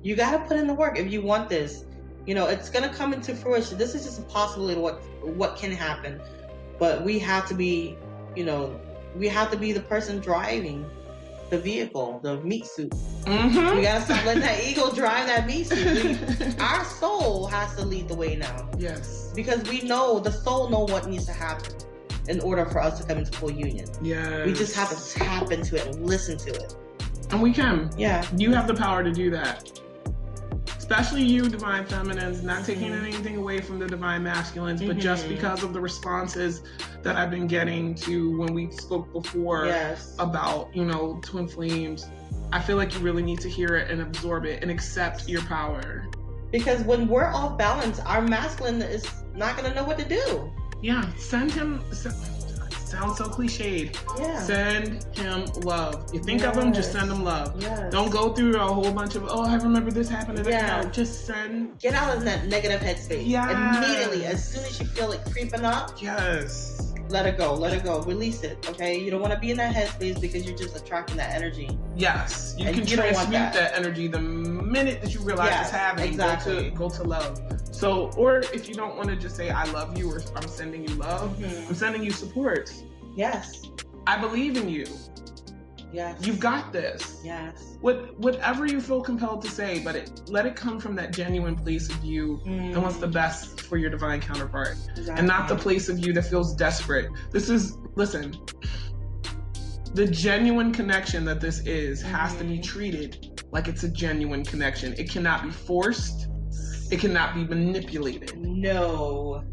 you 0.02 0.16
got 0.16 0.32
to 0.32 0.40
put 0.48 0.58
in 0.58 0.68
the 0.68 0.74
work 0.74 0.98
if 0.98 1.12
you 1.12 1.22
want 1.22 1.48
this. 1.50 1.86
You 2.26 2.36
know 2.36 2.48
it's 2.48 2.70
going 2.70 2.88
to 2.90 2.94
come 2.96 3.14
into 3.14 3.34
fruition. 3.36 3.78
This 3.78 3.96
is 3.96 4.04
just 4.04 4.20
a 4.20 4.24
possibility 4.24 4.76
of 4.76 4.82
what 4.82 5.02
what 5.36 5.58
can 5.58 5.72
happen. 5.72 6.20
But 6.80 7.04
we 7.04 7.18
have 7.20 7.48
to 7.50 7.54
be 7.54 7.98
you 8.36 8.46
know 8.46 8.80
we 9.16 9.28
have 9.28 9.52
to 9.52 9.58
be 9.58 9.72
the 9.72 9.82
person 9.82 10.20
driving 10.20 10.86
the 11.50 11.58
vehicle 11.58 12.20
the 12.24 12.38
meat 12.42 12.66
suit. 12.66 12.92
Mm-hmm. 13.26 13.76
we 13.78 13.82
got 13.84 14.00
to 14.00 14.02
stop 14.14 14.26
letting 14.26 14.42
that 14.44 14.64
ego 14.64 14.92
drive 15.02 15.28
that 15.28 15.46
meat 15.48 15.68
suit. 15.68 16.18
We- 16.40 16.58
our 16.60 16.84
soul 16.86 17.48
has 17.48 17.76
to 17.76 17.86
lead 17.86 18.08
the 18.08 18.16
way 18.16 18.36
now. 18.36 18.70
Yes. 18.78 19.32
because 19.36 19.64
we 19.70 19.82
know 19.82 20.20
the 20.20 20.32
soul 20.32 20.70
know 20.70 20.84
what 20.86 21.08
needs 21.08 21.26
to 21.26 21.34
happen 21.34 21.74
in 22.30 22.40
order 22.42 22.66
for 22.66 22.80
us 22.82 23.00
to 23.00 23.06
come 23.08 23.18
into 23.18 23.32
full 23.38 23.52
union 23.52 23.88
Yeah. 24.02 24.46
we 24.46 24.54
just 24.54 24.76
have 24.76 24.90
to 24.90 25.20
tap 25.20 25.52
into 25.52 25.76
it 25.76 25.88
and 25.88 26.06
listen 26.08 26.38
to 26.38 26.52
it 26.52 26.76
And 27.32 27.42
we 27.42 27.52
can. 27.54 27.90
yeah 27.98 28.26
You 28.38 28.54
have 28.54 28.68
the 28.68 28.74
power 28.74 29.04
to 29.04 29.12
do 29.12 29.30
that. 29.32 29.70
Especially 30.78 31.22
you, 31.24 31.48
divine 31.50 31.86
feminines, 31.86 32.42
not 32.42 32.66
taking 32.66 32.92
Mhm. 32.92 33.04
anything 33.04 33.38
away 33.38 33.62
from 33.62 33.78
the 33.78 33.86
divine 33.86 34.24
masculines, 34.24 34.82
but 34.82 34.98
just 34.98 35.26
Mhm. 35.26 35.30
because 35.30 35.62
of 35.64 35.72
the 35.72 35.80
responses 35.80 36.64
that 37.04 37.16
I've 37.16 37.30
been 37.30 37.46
getting 37.46 37.94
to 37.96 38.38
when 38.40 38.54
we 38.56 38.72
spoke 38.72 39.12
before 39.14 39.66
yes 39.68 40.16
about, 40.18 40.70
you 40.76 40.86
know, 40.86 41.20
twin 41.22 41.48
flames. 41.48 42.08
I 42.52 42.60
feel 42.60 42.78
like 42.78 42.96
you 42.96 43.02
really 43.02 43.22
need 43.22 43.40
to 43.42 43.50
hear 43.50 43.76
it 43.76 43.92
and 43.92 44.02
absorb 44.02 44.46
it 44.46 44.64
and 44.64 44.72
accept 44.72 45.28
your 45.30 45.42
power. 45.44 46.06
because 46.52 46.82
when 46.82 47.08
we're 47.08 47.28
off 47.28 47.56
balance 47.60 48.00
our 48.08 48.24
masculine 48.24 48.82
is 48.82 49.06
not 49.36 49.56
going 49.56 49.70
to 49.70 49.76
know 49.80 49.84
what 49.86 50.00
to 50.00 50.04
do 50.06 50.52
Yeah, 50.82 51.04
send 51.18 51.52
him. 51.52 51.82
s 51.92 52.39
sounds 52.90 53.18
so 53.18 53.26
cliched. 53.26 53.96
yeah 54.20 54.40
Send 54.40 55.04
him 55.16 55.46
love. 55.62 56.10
You 56.14 56.20
think 56.24 56.44
of 56.44 56.56
him, 56.58 56.74
just 56.74 56.92
send 56.92 57.10
him 57.12 57.24
love. 57.24 57.62
yes. 57.62 57.92
Don't 57.92 58.10
go 58.12 58.34
through 58.34 58.56
a 58.56 58.60
whole 58.68 58.92
bunch 58.92 59.16
of 59.16 59.24
oh 59.28 59.44
I 59.44 59.56
remember 59.56 59.92
this 59.92 60.10
happened. 60.10 60.40
and 60.40 60.48
that." 60.48 60.52
Yeah. 60.52 60.82
No, 60.84 60.90
just 60.90 61.26
send. 61.26 61.80
get 61.80 61.94
out 61.94 62.16
of 62.16 62.24
that 62.26 62.48
negative 62.48 62.82
headspace 62.82 63.24
Yeah. 63.26 63.78
immediately 63.80 64.26
as 64.26 64.44
soon 64.52 64.64
as 64.66 64.80
you 64.80 64.86
feel 64.88 65.12
it 65.12 65.22
creeping 65.32 65.64
up 65.66 66.02
Yes. 66.02 66.94
let 67.10 67.26
it 67.26 67.38
go 67.38 67.54
let 67.54 67.74
it 67.74 67.84
go 67.84 68.02
release 68.04 68.44
it 68.44 68.58
okay 68.70 69.00
you 69.00 69.10
don't 69.10 69.22
want 69.22 69.34
to 69.34 69.40
be 69.40 69.50
in 69.52 69.58
that 69.58 69.74
headspace 69.74 70.20
because 70.22 70.46
you're 70.46 70.58
just 70.58 70.76
attracting 70.76 71.18
that 71.18 71.32
energy 71.34 71.70
Yes. 71.96 72.56
You 72.58 72.66
And 72.68 72.76
can 72.78 72.88
you 72.88 72.96
transmute 72.96 73.32
that. 73.32 73.54
that. 73.54 73.78
energy 73.78 74.08
the 74.08 74.20
minute 74.22 75.02
that 75.02 75.14
you 75.14 75.20
realize 75.22 75.50
Yes, 75.50 75.68
it's 75.68 75.72
happening. 75.76 76.10
exactly. 76.10 76.54
Go 76.72 76.88
to 76.90 76.98
go 76.98 77.04
to 77.04 77.04
love. 77.04 77.42
So, 77.72 78.12
or 78.18 78.40
if 78.54 78.68
you 78.70 78.76
don't 78.76 78.96
want 78.98 79.08
to 79.10 79.16
just 79.16 79.36
say 79.38 79.50
I 79.50 79.64
love 79.72 79.98
you 79.98 80.12
or 80.12 80.22
I'm 80.36 80.48
sending 80.48 80.86
you 80.88 80.94
love, 80.96 81.36
Mhm. 81.38 81.70
I'm 81.70 81.76
sending 81.76 82.04
you 82.04 82.12
support. 82.12 82.72
Yes 83.16 83.62
I 84.08 84.18
believe 84.20 84.58
in 84.58 84.68
you. 84.70 84.86
yes 85.94 86.26
You've 86.26 86.40
got 86.40 86.72
this. 86.74 87.22
yes 87.24 87.78
What 87.82 88.18
whatever 88.20 88.66
you 88.66 88.80
feel 88.82 89.02
compelled 89.02 89.42
to 89.44 89.50
say, 89.50 89.82
but 89.84 89.96
it, 89.96 90.22
let 90.30 90.46
it 90.46 90.56
come 90.56 90.80
from 90.80 90.96
that 90.96 91.12
genuine 91.14 91.56
place 91.56 91.90
of 91.90 92.04
you 92.04 92.40
Mm, 92.46 92.74
and 92.74 92.84
what's 92.84 92.98
the 92.98 93.08
best 93.08 93.62
for 93.62 93.78
your 93.78 93.90
divine 93.90 94.20
counterpart, 94.22 94.76
exactly. 94.96 95.14
and 95.18 95.28
not 95.28 95.48
the 95.48 95.56
place 95.56 95.90
of 95.90 96.00
you 96.00 96.12
that 96.14 96.24
feels 96.26 96.56
desperate. 96.56 97.10
This 97.32 97.50
is 97.50 97.78
listen. 97.96 98.34
The 99.96 100.06
genuine 100.08 100.72
connection 100.72 101.26
that 101.26 101.40
this 101.42 101.60
is 101.66 102.02
has 102.02 102.36
to 102.38 102.44
be 102.44 102.60
Mhm. 102.60 102.64
treated 102.64 103.42
like 103.52 103.68
it's 103.68 103.84
a 103.84 103.90
genuine 103.90 104.44
connection. 104.46 104.94
It 104.94 105.10
cannot 105.10 105.44
be 105.44 105.50
forced. 105.50 106.28
It 106.92 107.00
cannot 107.00 107.34
be 107.36 107.44
manipulated. 107.44 108.38
No. 108.40 109.44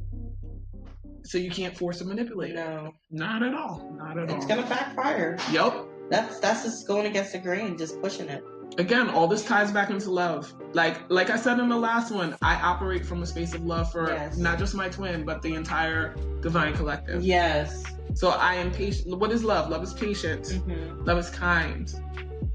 So 1.27 1.39
you 1.39 1.51
can't 1.51 1.77
force 1.77 2.01
or 2.01 2.05
manipulate 2.05 2.53
it. 2.53 2.55
No. 2.57 2.95
Not 3.11 3.43
at 3.43 3.55
all. 3.55 3.93
Not 3.99 4.17
at 4.17 4.25
It's 4.25 4.33
all. 4.33 4.37
It's 4.39 4.47
gonna 4.47 4.67
backfire. 4.67 5.37
Yep. 5.51 5.87
That's 6.11 6.39
that's 6.39 6.63
just 6.63 6.87
going 6.87 7.07
against 7.07 7.33
the 7.33 7.39
grain, 7.39 7.77
just 7.77 8.01
pushing 8.01 8.29
it. 8.29 8.45
Again, 8.79 9.09
all 9.09 9.27
this 9.27 9.45
ties 9.45 9.73
back 9.73 9.91
into 9.91 10.11
love. 10.11 10.55
Like 10.73 11.11
like 11.11 11.31
I 11.31 11.37
said 11.37 11.59
in 11.59 11.69
the 11.69 11.77
last 11.77 12.13
one, 12.13 12.37
I 12.43 12.55
operate 12.57 13.05
from 13.05 13.23
a 13.23 13.27
space 13.27 13.55
of 13.55 13.65
love 13.65 13.91
for 13.91 14.11
Yes. 14.11 14.37
not 14.39 14.59
just 14.59 14.75
my 14.75 14.89
twin, 14.89 15.25
but 15.25 15.43
the 15.43 15.55
entire 15.55 16.15
divine 16.41 16.75
collective. 16.75 17.23
Yes. 17.23 17.83
So 18.15 18.31
I 18.31 18.55
am 18.55 18.71
patient. 18.71 19.19
What 19.19 19.33
is 19.33 19.43
love? 19.45 19.69
Love 19.69 19.83
is 19.83 19.93
patient. 19.95 20.47
hmm 20.49 21.05
Love 21.05 21.19
is 21.19 21.29
kind. 21.31 21.93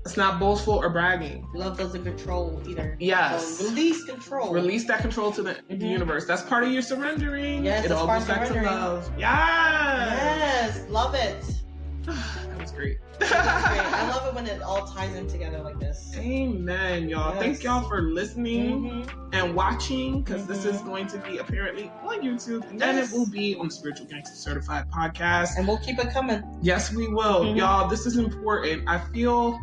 It's 0.06 0.18
not 0.18 0.40
boastful 0.40 0.74
or 0.76 0.90
bragging. 0.90 1.48
Love 1.54 1.78
doesn't 1.78 2.04
control 2.04 2.60
either. 2.68 2.98
Yes. 3.00 3.58
So 3.60 3.66
release 3.70 4.04
control. 4.06 4.52
Release 4.52 4.88
that 4.88 5.02
control 5.02 5.32
to 5.34 5.44
the, 5.44 5.58
the 5.70 5.76
Mhm. 5.76 5.90
universe. 5.92 6.26
That's 6.26 6.42
part 6.42 6.64
of 6.64 6.72
your 6.72 6.82
surrendering. 6.82 7.64
Yes, 7.64 7.86
it 7.86 7.92
all 7.92 8.08
goes 8.08 8.26
back 8.26 8.48
to 8.48 8.54
love. 8.64 9.12
Yes. 9.18 10.80
Yes. 10.80 10.90
Love 10.90 11.14
it. 11.14 11.44
that 12.06 12.60
was 12.60 12.72
great. 12.72 12.98
Great. 13.20 13.32
I 13.32 14.10
love 14.10 14.26
it 14.28 14.34
when 14.34 14.48
it 14.48 14.64
all 14.64 14.88
ties 14.88 15.14
in 15.16 15.28
together 15.28 15.60
like 15.60 15.80
this. 15.80 16.12
Amen, 16.18 17.08
y'all. 17.08 17.36
Yes. 17.36 17.40
Thank 17.44 17.64
y'all 17.64 17.88
for 17.88 18.02
listening 18.02 19.06
Mhm. 19.06 19.30
and 19.34 19.54
watching 19.56 20.24
because 20.24 20.48
this 20.48 20.66
Mhm. 20.66 20.74
is 20.74 20.82
going 20.82 21.06
to 21.08 21.20
be 21.20 21.38
apparently 21.38 21.92
on 22.04 22.22
YouTube 22.22 22.68
and 22.72 22.80
Yes. 22.80 23.12
it 23.14 23.16
will 23.16 23.30
be 23.30 23.56
on 23.56 23.68
the 23.68 23.74
Spiritual 23.74 24.08
Gangsta 24.08 24.36
Certified 24.36 24.90
podcast. 24.90 25.50
And 25.58 25.68
we'll 25.68 25.78
keep 25.78 26.00
it 26.00 26.12
coming. 26.12 26.42
Yes, 26.64 26.92
we 26.92 27.08
will. 27.08 27.42
Mhm. 27.46 27.58
Y'all, 27.58 27.88
this 27.88 28.08
is 28.08 28.18
important. 28.18 28.82
I 28.90 28.98
feel, 29.14 29.60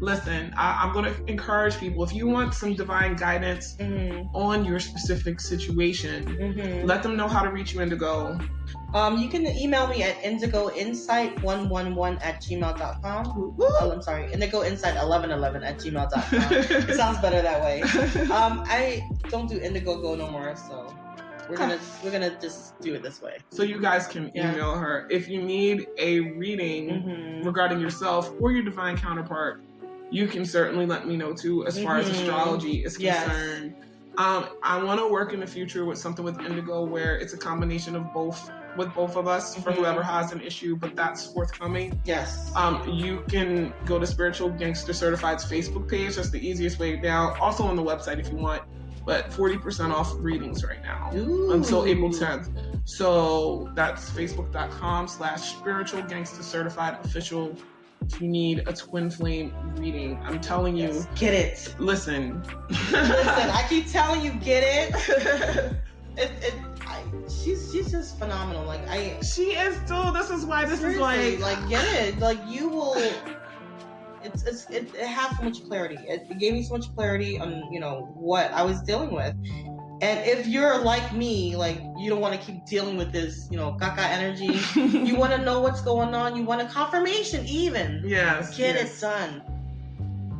listen, 0.00 0.52
I, 0.56 0.82
I'm 0.82 0.92
going 0.92 1.04
to 1.12 1.24
encourage 1.30 1.76
people 1.78 2.02
if 2.04 2.12
you 2.14 2.26
want 2.26 2.54
some 2.54 2.74
divine 2.74 3.16
guidance 3.16 3.76
Mm-hmm. 3.78 4.34
on 4.34 4.64
your 4.64 4.78
specific 4.80 5.40
situation, 5.40 6.24
Mm-hmm. 6.26 6.86
let 6.86 7.02
them 7.02 7.16
know 7.16 7.28
how 7.28 7.42
to 7.42 7.50
reach 7.50 7.72
you, 7.74 7.80
Indigo. 7.80 8.38
Um, 8.94 9.18
you 9.18 9.28
can 9.28 9.46
email 9.46 9.86
me 9.88 10.02
at 10.02 10.16
indigoinsight111 10.22 12.18
at 12.24 12.42
gmail.com. 12.42 13.56
Oh, 13.60 13.90
I'm 13.92 14.02
sorry, 14.02 14.30
indigoinsight1111 14.32 15.64
at 15.64 15.78
gmail.com. 15.78 16.52
it 16.52 16.96
sounds 16.96 17.18
better 17.22 17.42
that 17.42 17.62
way. 17.62 17.82
Um, 18.30 18.62
I 18.66 19.06
don't 19.28 19.48
do 19.48 19.58
indigo 19.58 20.00
go 20.00 20.14
no 20.14 20.28
more, 20.30 20.54
so 20.56 20.92
we're 21.48 21.56
gonna 21.56 21.78
we're 22.04 22.10
gonna 22.12 22.38
just 22.40 22.78
do 22.80 22.94
it 22.94 23.02
this 23.02 23.20
way. 23.20 23.38
so 23.50 23.62
you 23.64 23.80
guys 23.80 24.06
can 24.06 24.30
Yeah. 24.34 24.52
email 24.52 24.74
her. 24.76 25.06
If 25.10 25.28
you 25.28 25.42
need 25.42 25.86
a 25.98 26.20
reading 26.20 26.88
Mm-hmm. 26.90 27.46
regarding 27.46 27.80
yourself 27.80 28.30
or 28.40 28.52
your 28.52 28.62
divine 28.62 28.96
counterpart, 28.96 29.62
you 30.10 30.26
can 30.26 30.44
certainly 30.44 30.86
let 30.86 31.06
me 31.06 31.16
know 31.16 31.32
too 31.32 31.66
as 31.66 31.80
far 31.82 31.96
as 31.98 32.08
Mhm. 32.08 32.12
astrology 32.12 32.84
is 32.84 32.98
Yes. 32.98 33.24
concerned. 33.24 33.74
Um, 34.18 34.46
I 34.62 34.82
want 34.82 35.00
to 35.00 35.06
work 35.08 35.32
in 35.32 35.40
the 35.40 35.46
future 35.46 35.84
with 35.84 35.96
something 35.96 36.24
with 36.24 36.38
Indigo 36.40 36.84
where 36.84 37.16
it's 37.16 37.32
a 37.32 37.36
combination 37.38 37.94
of 37.96 38.12
both 38.12 38.50
with 38.76 38.94
both 38.94 39.16
of 39.16 39.26
us 39.26 39.56
for 39.56 39.72
Mhm. 39.72 39.76
whoever 39.78 40.00
has 40.02 40.30
an 40.30 40.40
issue, 40.42 40.76
but 40.76 40.94
that's 40.94 41.26
forthcoming. 41.32 41.98
Yes. 42.04 42.52
Um, 42.54 42.80
you 42.88 43.24
can 43.28 43.74
go 43.84 43.98
to 43.98 44.06
Spiritual 44.06 44.50
Gangsta 44.50 44.94
Certified's 44.94 45.44
Facebook 45.44 45.88
page. 45.88 46.14
That's 46.14 46.30
the 46.30 46.38
easiest 46.46 46.78
way 46.78 46.98
now. 47.00 47.34
Also 47.40 47.64
on 47.64 47.74
the 47.74 47.82
website 47.82 48.20
if 48.20 48.30
you 48.30 48.36
want, 48.36 48.62
but 49.04 49.32
40% 49.32 49.92
off 49.92 50.12
readings 50.18 50.64
right 50.64 50.80
now 50.84 51.10
Ooh. 51.16 51.50
until 51.50 51.84
April 51.84 52.10
10th. 52.10 52.48
So 52.84 53.68
that's 53.74 54.08
facebook.com 54.10 55.08
slash 55.08 55.56
spiritual 55.56 56.02
gangsta 56.02 56.42
certified 56.44 56.96
official. 57.04 57.56
You 58.18 58.28
need 58.28 58.64
a 58.66 58.72
twin 58.72 59.10
flame 59.10 59.52
reading, 59.76 60.18
I'm 60.24 60.40
telling 60.40 60.76
you, 60.76 60.88
Yes. 60.88 61.06
Get 61.16 61.34
it. 61.34 61.74
listen. 61.78 62.42
Listen, 62.68 62.94
I 62.96 63.64
keep 63.68 63.90
telling 63.90 64.22
you, 64.24 64.32
get 64.34 64.62
it. 64.64 65.76
It, 66.16 66.30
it 66.42 66.54
I, 66.86 67.02
she's 67.28 67.70
she's 67.72 67.90
just 67.90 68.18
phenomenal. 68.18 68.64
Like 68.66 68.86
I 68.88 69.16
she 69.22 69.52
is 69.52 69.76
still, 69.84 70.12
this 70.12 70.28
is 70.28 70.44
why 70.44 70.64
this 70.66 70.82
is 70.82 70.98
like, 70.98 71.38
like 71.38 71.68
get 71.68 71.84
it. 72.04 72.18
Like 72.18 72.38
you 72.46 72.68
will. 72.68 72.96
It's, 74.22 74.42
it's 74.42 74.68
it, 74.70 74.92
it 74.94 75.06
has 75.06 75.36
so 75.38 75.44
much 75.44 75.64
clarity. 75.66 75.96
It, 76.06 76.26
it 76.28 76.38
gave 76.38 76.52
me 76.52 76.62
so 76.62 76.76
much 76.76 76.92
clarity 76.94 77.38
on 77.38 77.72
you 77.72 77.80
know 77.80 78.10
what 78.16 78.50
I 78.52 78.62
was 78.64 78.82
dealing 78.82 79.14
with. 79.14 79.34
And 80.02 80.26
if 80.26 80.46
you're 80.46 80.78
like 80.78 81.12
me, 81.12 81.56
like 81.56 81.78
you 81.98 82.08
don't 82.08 82.20
want 82.20 82.38
to 82.38 82.44
keep 82.46 82.64
dealing 82.66 82.96
with 82.96 83.12
this, 83.12 83.48
you 83.50 83.56
know, 83.58 83.76
caca 83.80 83.98
energy. 83.98 84.58
you 85.06 85.14
want 85.16 85.32
to 85.32 85.38
know 85.38 85.60
what's 85.60 85.82
going 85.82 86.14
on. 86.14 86.36
You 86.36 86.44
want 86.44 86.62
a 86.62 86.66
confirmation, 86.66 87.44
even. 87.46 88.02
yes, 88.04 88.56
Get 88.56 88.76
yes, 88.76 88.96
it 88.98 89.00
done. 89.02 89.42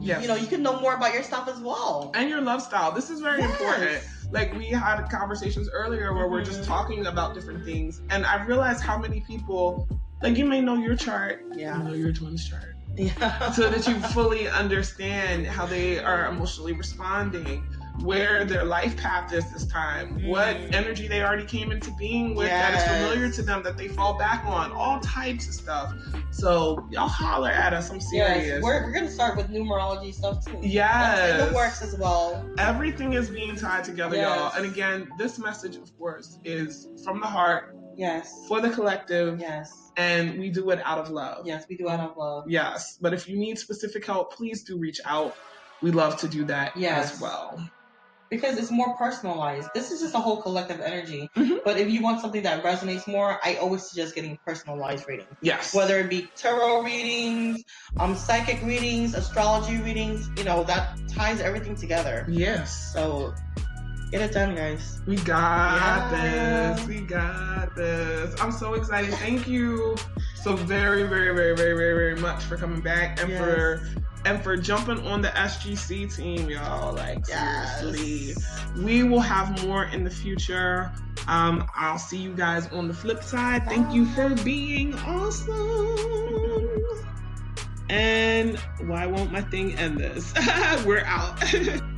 Yes. 0.01 0.23
You 0.23 0.28
know, 0.28 0.35
you 0.35 0.47
can 0.47 0.62
know 0.62 0.81
more 0.81 0.95
about 0.95 1.12
yourself 1.12 1.47
as 1.49 1.61
well. 1.61 2.11
and 2.15 2.31
your 2.31 2.41
love 2.41 2.62
style. 2.62 2.91
This 2.93 3.11
is 3.11 3.20
very 3.20 3.41
Yes. 3.41 3.51
important. 3.51 4.03
Like 4.32 4.55
we 4.55 4.66
had 4.69 5.05
conversations 5.11 5.69
earlier 5.74 6.15
where 6.15 6.27
we're 6.28 6.45
just 6.45 6.62
Mhm. 6.62 6.66
talking 6.66 7.07
about 7.07 7.35
different 7.35 7.65
things, 7.65 8.01
and 8.11 8.24
I 8.24 8.43
realized 8.45 8.81
how 8.82 8.97
many 8.97 9.20
people, 9.20 9.87
like 10.23 10.39
you 10.39 10.47
may 10.47 10.61
know 10.62 10.77
your 10.77 10.97
chart, 10.97 11.45
you 11.53 11.61
Yeah. 11.62 11.77
know 11.82 11.93
your 11.93 12.12
twin's 12.12 12.49
chart, 12.49 12.77
Yeah. 12.97 13.51
so 13.53 13.69
that 13.69 13.87
you 13.89 14.01
fully 14.15 14.49
understand 14.49 15.47
how 15.47 15.66
they 15.66 15.99
are 15.99 16.27
emotionally 16.28 16.73
responding, 16.73 17.62
where 18.02 18.44
their 18.44 18.64
life 18.64 18.97
path 18.97 19.32
is 19.32 19.51
this 19.52 19.66
time, 19.66 20.27
what 20.27 20.56
Mm. 20.56 20.74
energy 20.74 21.06
they 21.09 21.22
already 21.22 21.44
came 21.44 21.70
into 21.70 21.90
being 21.98 22.35
with 22.35 22.48
that 22.48 22.74
is 22.74 22.82
familiar 22.85 23.31
to 23.32 23.43
them 23.43 23.62
that 23.62 23.77
they 23.77 23.89
fall 23.89 24.18
back 24.18 24.44
on, 24.47 24.72
all 24.72 25.01
types 25.01 25.48
of 25.48 25.55
stuff. 25.55 25.94
So 26.31 26.86
y'all 26.90 27.09
holler 27.09 27.51
at 27.51 27.72
us. 27.74 27.90
I'm 27.90 28.01
serious. 28.01 28.47
Yes, 28.47 28.62
we're, 28.62 28.85
we're 28.85 28.93
gonna 28.93 29.10
start 29.10 29.36
with 29.36 29.48
numerology 29.48 30.14
stuff 30.14 30.44
too. 30.44 30.52
That's 30.52 30.64
in 30.64 30.70
Yes. 30.70 31.48
the 31.48 31.55
works 31.55 31.82
as 31.82 31.97
well. 31.98 32.48
Everything 32.59 33.12
is 33.12 33.28
being 33.28 33.56
tied 33.56 33.85
together, 33.85 34.16
Yes. 34.16 34.39
y'all. 34.39 34.52
And 34.56 34.64
again, 34.70 35.09
this 35.18 35.39
message, 35.39 35.77
of 35.77 35.97
course, 35.98 36.39
is 36.44 36.89
from 37.05 37.20
the 37.20 37.27
heart 37.27 37.77
Yes. 37.97 38.47
for 38.48 38.60
the 38.60 38.70
collective, 38.70 39.39
Yes. 39.40 39.93
and 39.97 40.39
we 40.39 40.48
do 40.51 40.70
it 40.70 40.81
out 40.85 40.98
of 40.98 41.10
love. 41.10 41.47
Yes, 41.47 41.64
we 41.68 41.77
do 41.77 41.89
out 41.89 42.01
of 42.01 42.16
love. 42.16 42.44
Yes, 42.48 42.97
but 43.01 43.12
if 43.12 43.28
you 43.28 43.36
need 43.36 43.59
specific 43.59 44.06
help, 44.06 44.32
please 44.35 44.62
do 44.62 44.78
reach 44.78 45.01
out. 45.05 45.35
We 45.82 45.90
love 45.90 46.16
to 46.18 46.28
do 46.28 46.44
that 46.44 46.77
Yes. 46.77 47.14
as 47.14 47.20
well. 47.20 47.60
Because 48.31 48.57
it's 48.59 48.70
more 48.70 48.97
personalized. 48.97 49.69
This 49.74 49.90
is 49.90 50.01
just 50.01 50.15
a 50.15 50.19
whole 50.19 50.40
collective 50.40 50.81
energy. 50.81 51.28
Mhm. 51.36 51.59
But 51.65 51.78
if 51.78 51.90
you 51.90 52.01
want 52.01 52.20
something 52.20 52.43
that 52.44 52.62
resonates 52.62 53.09
more, 53.09 53.39
I 53.43 53.57
always 53.57 53.82
suggest 53.82 54.15
getting 54.15 54.39
personalized 54.47 55.09
readings. 55.09 55.28
Yes. 55.43 55.74
Whether 55.74 55.98
it 55.98 56.09
be 56.09 56.28
tarot 56.36 56.82
readings, 56.82 57.65
um, 57.98 58.15
psychic 58.15 58.62
readings, 58.62 59.15
astrology 59.15 59.78
readings, 59.78 60.31
you 60.36 60.44
know, 60.44 60.62
that 60.65 60.97
ties 61.12 61.40
everything 61.40 61.74
together. 61.74 62.24
Yes. 62.28 62.93
So 62.93 63.35
get 64.12 64.23
it 64.23 64.32
done, 64.32 64.55
guys. 64.55 65.01
We 65.07 65.16
got 65.16 66.12
Yeah. 66.12 66.74
this. 66.77 66.86
We 66.86 67.01
got 67.01 67.74
this. 67.74 68.40
I'm 68.40 68.52
so 68.52 68.74
excited. 68.74 69.12
Thank 69.15 69.48
you 69.48 69.97
so 70.36 70.55
very, 70.55 71.02
very, 71.02 71.35
very, 71.35 71.57
very, 71.57 71.77
very, 71.77 71.94
very 71.94 72.16
much 72.16 72.44
for 72.44 72.57
coming 72.57 72.81
back 72.81 73.20
and 73.20 73.31
Yes. 73.31 73.40
for 73.40 73.82
and 74.25 74.43
for 74.43 74.57
jumping 74.57 75.07
on 75.07 75.23
the 75.23 75.29
SGC 75.29 76.15
team, 76.15 76.49
y'all. 76.49 76.95
Like 76.95 77.27
seriously. 77.27 78.35
We 78.77 79.03
will 79.03 79.21
have 79.21 79.65
more 79.65 79.85
in 79.85 80.05
the 80.05 80.11
future. 80.11 80.93
Um, 81.27 81.67
I'll 81.75 81.99
see 81.99 82.19
you 82.19 82.35
guys 82.35 82.69
on 82.69 82.89
the 82.89 82.95
flip 82.95 83.23
side. 83.23 83.67
Thank 83.67 83.93
you 83.95 84.07
for 84.07 84.35
being 84.45 84.95
awesome. 84.95 86.21
And 87.89 88.57
why 88.87 89.07
won't 89.07 89.33
my 89.33 89.43
thing 89.43 89.75
end 89.75 89.99
this? 89.99 90.33
We're 90.87 91.05
out. 91.05 91.43